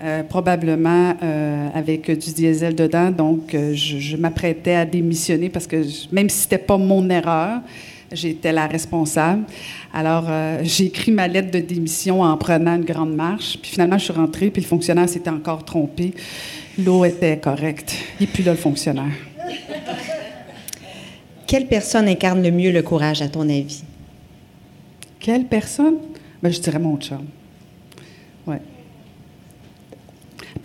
euh, 0.04 0.22
probablement 0.22 1.16
euh, 1.24 1.70
avec 1.74 2.12
du 2.12 2.32
diesel 2.32 2.76
dedans. 2.76 3.10
Donc, 3.10 3.56
euh, 3.56 3.74
je, 3.74 4.16
m'apprêtais 4.16 4.76
à 4.76 4.86
démissionner 4.86 5.50
parce 5.50 5.66
que 5.66 5.84
même 6.12 6.30
si 6.30 6.42
c'était 6.42 6.60
pas 6.60 6.78
mon 6.78 7.10
erreur, 7.10 7.62
j'étais 8.12 8.52
la 8.52 8.68
responsable. 8.68 9.44
Alors, 9.92 10.26
j'ai 10.62 10.86
écrit 10.86 11.12
ma 11.12 11.28
lettre 11.28 11.50
de 11.50 11.60
démission 11.60 12.22
en 12.22 12.38
prenant 12.38 12.76
une 12.76 12.86
grande 12.86 13.16
marche. 13.16 13.58
Puis 13.60 13.72
finalement, 13.72 13.98
je 13.98 14.04
suis 14.04 14.14
rentrée, 14.14 14.52
puis 14.52 14.62
le 14.62 14.68
fonctionnaire 14.68 15.10
s'était 15.10 15.32
encore 15.32 15.66
trompé. 15.66 16.14
L'eau 16.78 17.04
était 17.04 17.38
correcte. 17.40 17.96
Et 18.22 18.28
puis 18.28 18.44
là, 18.44 18.52
le 18.52 18.58
fonctionnaire. 18.58 19.12
Quelle 21.48 21.66
personne 21.66 22.08
incarne 22.08 22.44
le 22.44 22.52
mieux 22.52 22.72
le 22.72 22.84
courage, 22.84 23.22
à 23.22 23.30
ton 23.30 23.50
avis? 23.50 23.84
Quelle 25.20 25.46
personne? 25.46 25.96
Ben, 26.44 26.52
je 26.52 26.60
dirais 26.60 26.80
mon 26.80 26.98
chum. 26.98 27.26
Ouais. 28.46 28.62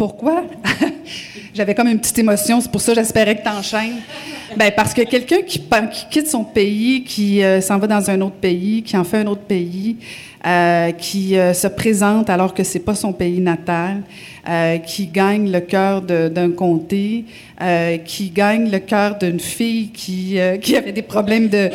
Pourquoi? 0.02 0.42
J'avais 1.54 1.76
comme 1.76 1.86
une 1.86 2.00
petite 2.00 2.18
émotion, 2.18 2.60
c'est 2.60 2.72
pour 2.72 2.80
ça 2.80 2.90
que 2.90 2.98
j'espérais 2.98 3.36
que 3.36 3.42
tu 3.44 3.48
enchaînes. 3.48 4.00
Ben, 4.56 4.72
parce 4.74 4.92
que 4.92 5.02
quelqu'un 5.02 5.42
qui, 5.42 5.62
quitte 6.10 6.26
son 6.26 6.42
pays, 6.42 7.04
qui 7.04 7.40
euh, 7.40 7.60
s'en 7.60 7.78
va 7.78 7.86
dans 7.86 8.10
un 8.10 8.20
autre 8.20 8.34
pays, 8.34 8.82
qui 8.82 8.96
en 8.96 9.04
fait 9.04 9.18
un 9.18 9.28
autre 9.28 9.42
pays, 9.42 9.98
euh, 10.44 10.90
qui 10.90 11.38
euh, 11.38 11.54
se 11.54 11.68
présente 11.68 12.30
alors 12.30 12.52
que 12.52 12.64
c'est 12.64 12.80
pas 12.80 12.96
son 12.96 13.12
pays 13.12 13.40
natal, 13.40 14.02
qui 14.84 15.06
gagne 15.06 15.52
le 15.52 15.60
cœur 15.60 16.02
d'un 16.02 16.50
comté, 16.50 17.24
qui 18.04 18.30
gagne 18.30 18.72
le 18.72 18.80
cœur 18.80 19.16
d'une 19.18 19.38
fille 19.38 19.90
qui, 19.90 20.36
avait 20.76 20.90
des 20.90 21.02
problèmes 21.02 21.48
de 21.48 21.70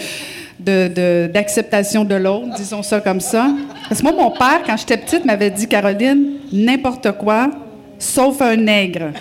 d'acceptation 1.29 2.03
de, 2.03 2.15
l'autre, 2.15 2.55
disons 2.57 2.83
ça 2.83 2.99
comme 2.99 3.21
ça. 3.21 3.55
Parce 3.87 4.01
que 4.01 4.05
moi, 4.05 4.21
mon 4.21 4.31
père, 4.31 4.63
quand 4.65 4.75
j'étais 4.75 4.97
petite, 4.97 5.23
m'avait 5.23 5.51
dit, 5.51 5.65
Caroline, 5.65 6.39
n'importe 6.51 7.13
quoi, 7.13 7.51
sauf 7.99 8.41
un 8.41 8.55
nègre. 8.55 9.11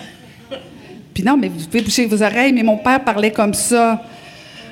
Puis 1.13 1.23
non, 1.23 1.37
mais 1.37 1.47
vous 1.47 1.65
pouvez 1.65 1.81
boucher 1.81 2.05
vos 2.05 2.21
oreilles, 2.21 2.53
mais 2.53 2.63
mon 2.63 2.77
père 2.77 3.03
parlait 3.03 3.31
comme 3.31 3.53
ça. 3.53 4.03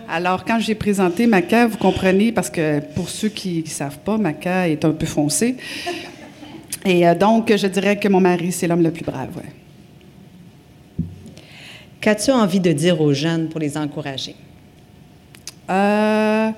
Alors, 0.08 0.46
quand 0.46 0.60
j'ai 0.60 0.76
présenté 0.76 1.26
Maca, 1.26 1.66
vous 1.66 1.78
comprenez, 1.78 2.32
parce 2.32 2.50
que 2.50 2.80
pour 2.80 3.10
ceux 3.10 3.30
qui 3.30 3.64
ne 3.64 3.70
savent 3.70 4.00
pas, 4.00 4.18
Maca 4.18 4.70
est 4.70 4.86
un 4.86 4.92
peu 4.92 5.08
foncé. 5.08 5.58
Et 6.86 7.08
euh, 7.08 7.16
donc, 7.16 7.52
je 7.56 7.66
dirais 7.66 7.98
que 7.98 8.08
mon 8.08 8.22
mari, 8.22 8.52
c'est 8.52 8.68
l'homme 8.68 8.84
le 8.84 8.92
plus 8.92 9.04
brave. 9.04 9.42
Qu'as-tu 12.00 12.30
envie 12.30 12.60
de 12.60 12.72
dire 12.72 13.02
aux 13.02 13.14
jeunes 13.14 13.50
pour 13.50 13.60
les 13.60 13.76
encourager? 13.76 14.36
Euh, 15.68 16.52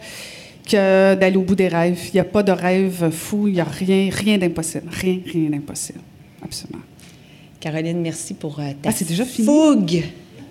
que 0.69 1.15
d'aller 1.15 1.37
au 1.37 1.43
bout 1.43 1.55
des 1.55 1.69
rêves. 1.69 1.97
Il 2.09 2.15
n'y 2.15 2.19
a 2.19 2.25
pas 2.25 2.43
de 2.43 2.51
rêve 2.51 3.09
fou, 3.09 3.47
il 3.47 3.53
n'y 3.53 3.61
a 3.61 3.63
rien, 3.63 4.09
rien 4.11 4.37
d'impossible. 4.37 4.89
Rien, 4.91 5.19
rien 5.25 5.49
d'impossible. 5.49 6.01
Absolument. 6.43 6.83
Caroline, 7.69 7.99
merci 8.01 8.33
pour 8.33 8.61
euh, 8.61 8.71
ta 8.81 8.91
ah, 8.91 9.25
fougue. 9.25 10.01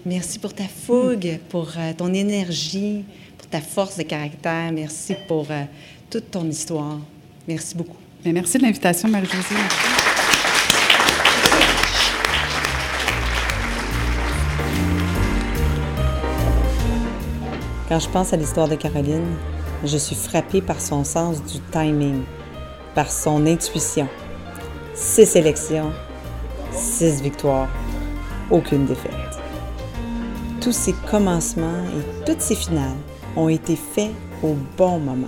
Merci 0.04 0.38
pour 0.38 0.52
ta 0.52 0.64
fougue, 0.64 1.38
pour 1.48 1.66
euh, 1.78 1.94
ton 1.96 2.12
énergie, 2.12 3.06
pour 3.38 3.48
ta 3.48 3.62
force 3.62 3.96
de 3.96 4.02
caractère. 4.02 4.70
Merci 4.70 5.14
pour 5.26 5.46
euh, 5.50 5.62
toute 6.10 6.30
ton 6.30 6.46
histoire. 6.46 6.98
Merci 7.48 7.74
beaucoup. 7.74 7.96
Merci 8.22 8.58
de 8.58 8.64
l'invitation, 8.64 9.08
Marie-Josée. 9.08 9.54
Quand 17.88 17.98
je 17.98 18.08
pense 18.10 18.34
à 18.34 18.36
l'histoire 18.36 18.68
de 18.68 18.74
Caroline, 18.74 19.36
je 19.86 19.96
suis 19.96 20.16
frappée 20.16 20.60
par 20.60 20.82
son 20.82 21.02
sens 21.02 21.42
du 21.42 21.60
timing, 21.72 22.24
par 22.94 23.10
son 23.10 23.46
intuition. 23.46 24.06
Ses 24.92 25.24
sélections, 25.24 25.92
Six 26.76 27.22
victoires, 27.22 27.68
aucune 28.50 28.84
défaite. 28.84 29.12
Tous 30.60 30.72
ces 30.72 30.92
commencements 31.10 31.84
et 31.86 32.24
toutes 32.26 32.42
ces 32.42 32.54
finales 32.54 32.98
ont 33.34 33.48
été 33.48 33.76
faits 33.76 34.12
au 34.42 34.54
bon 34.76 34.98
moment. 34.98 35.26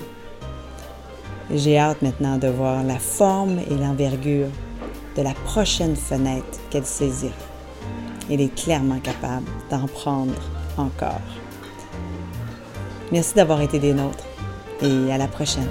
J'ai 1.51 1.79
hâte 1.79 2.03
maintenant 2.03 2.37
de 2.37 2.49
voir 2.49 2.85
la 2.85 2.99
forme 2.99 3.61
et 3.61 3.75
l'envergure 3.75 4.49
de 5.17 5.23
la 5.23 5.33
prochaine 5.33 5.97
fenêtre 5.97 6.59
qu'elle 6.69 6.85
saisira. 6.85 7.33
Elle 8.31 8.43
est 8.43 8.55
clairement 8.55 9.01
capable 9.01 9.47
d'en 9.71 9.87
prendre 9.87 10.35
encore. 10.77 11.21
Merci 13.11 13.35
d'avoir 13.35 13.63
été 13.63 13.79
des 13.79 13.95
nôtres 13.95 14.27
et 14.83 15.11
à 15.11 15.17
la 15.17 15.29
prochaine. 15.29 15.71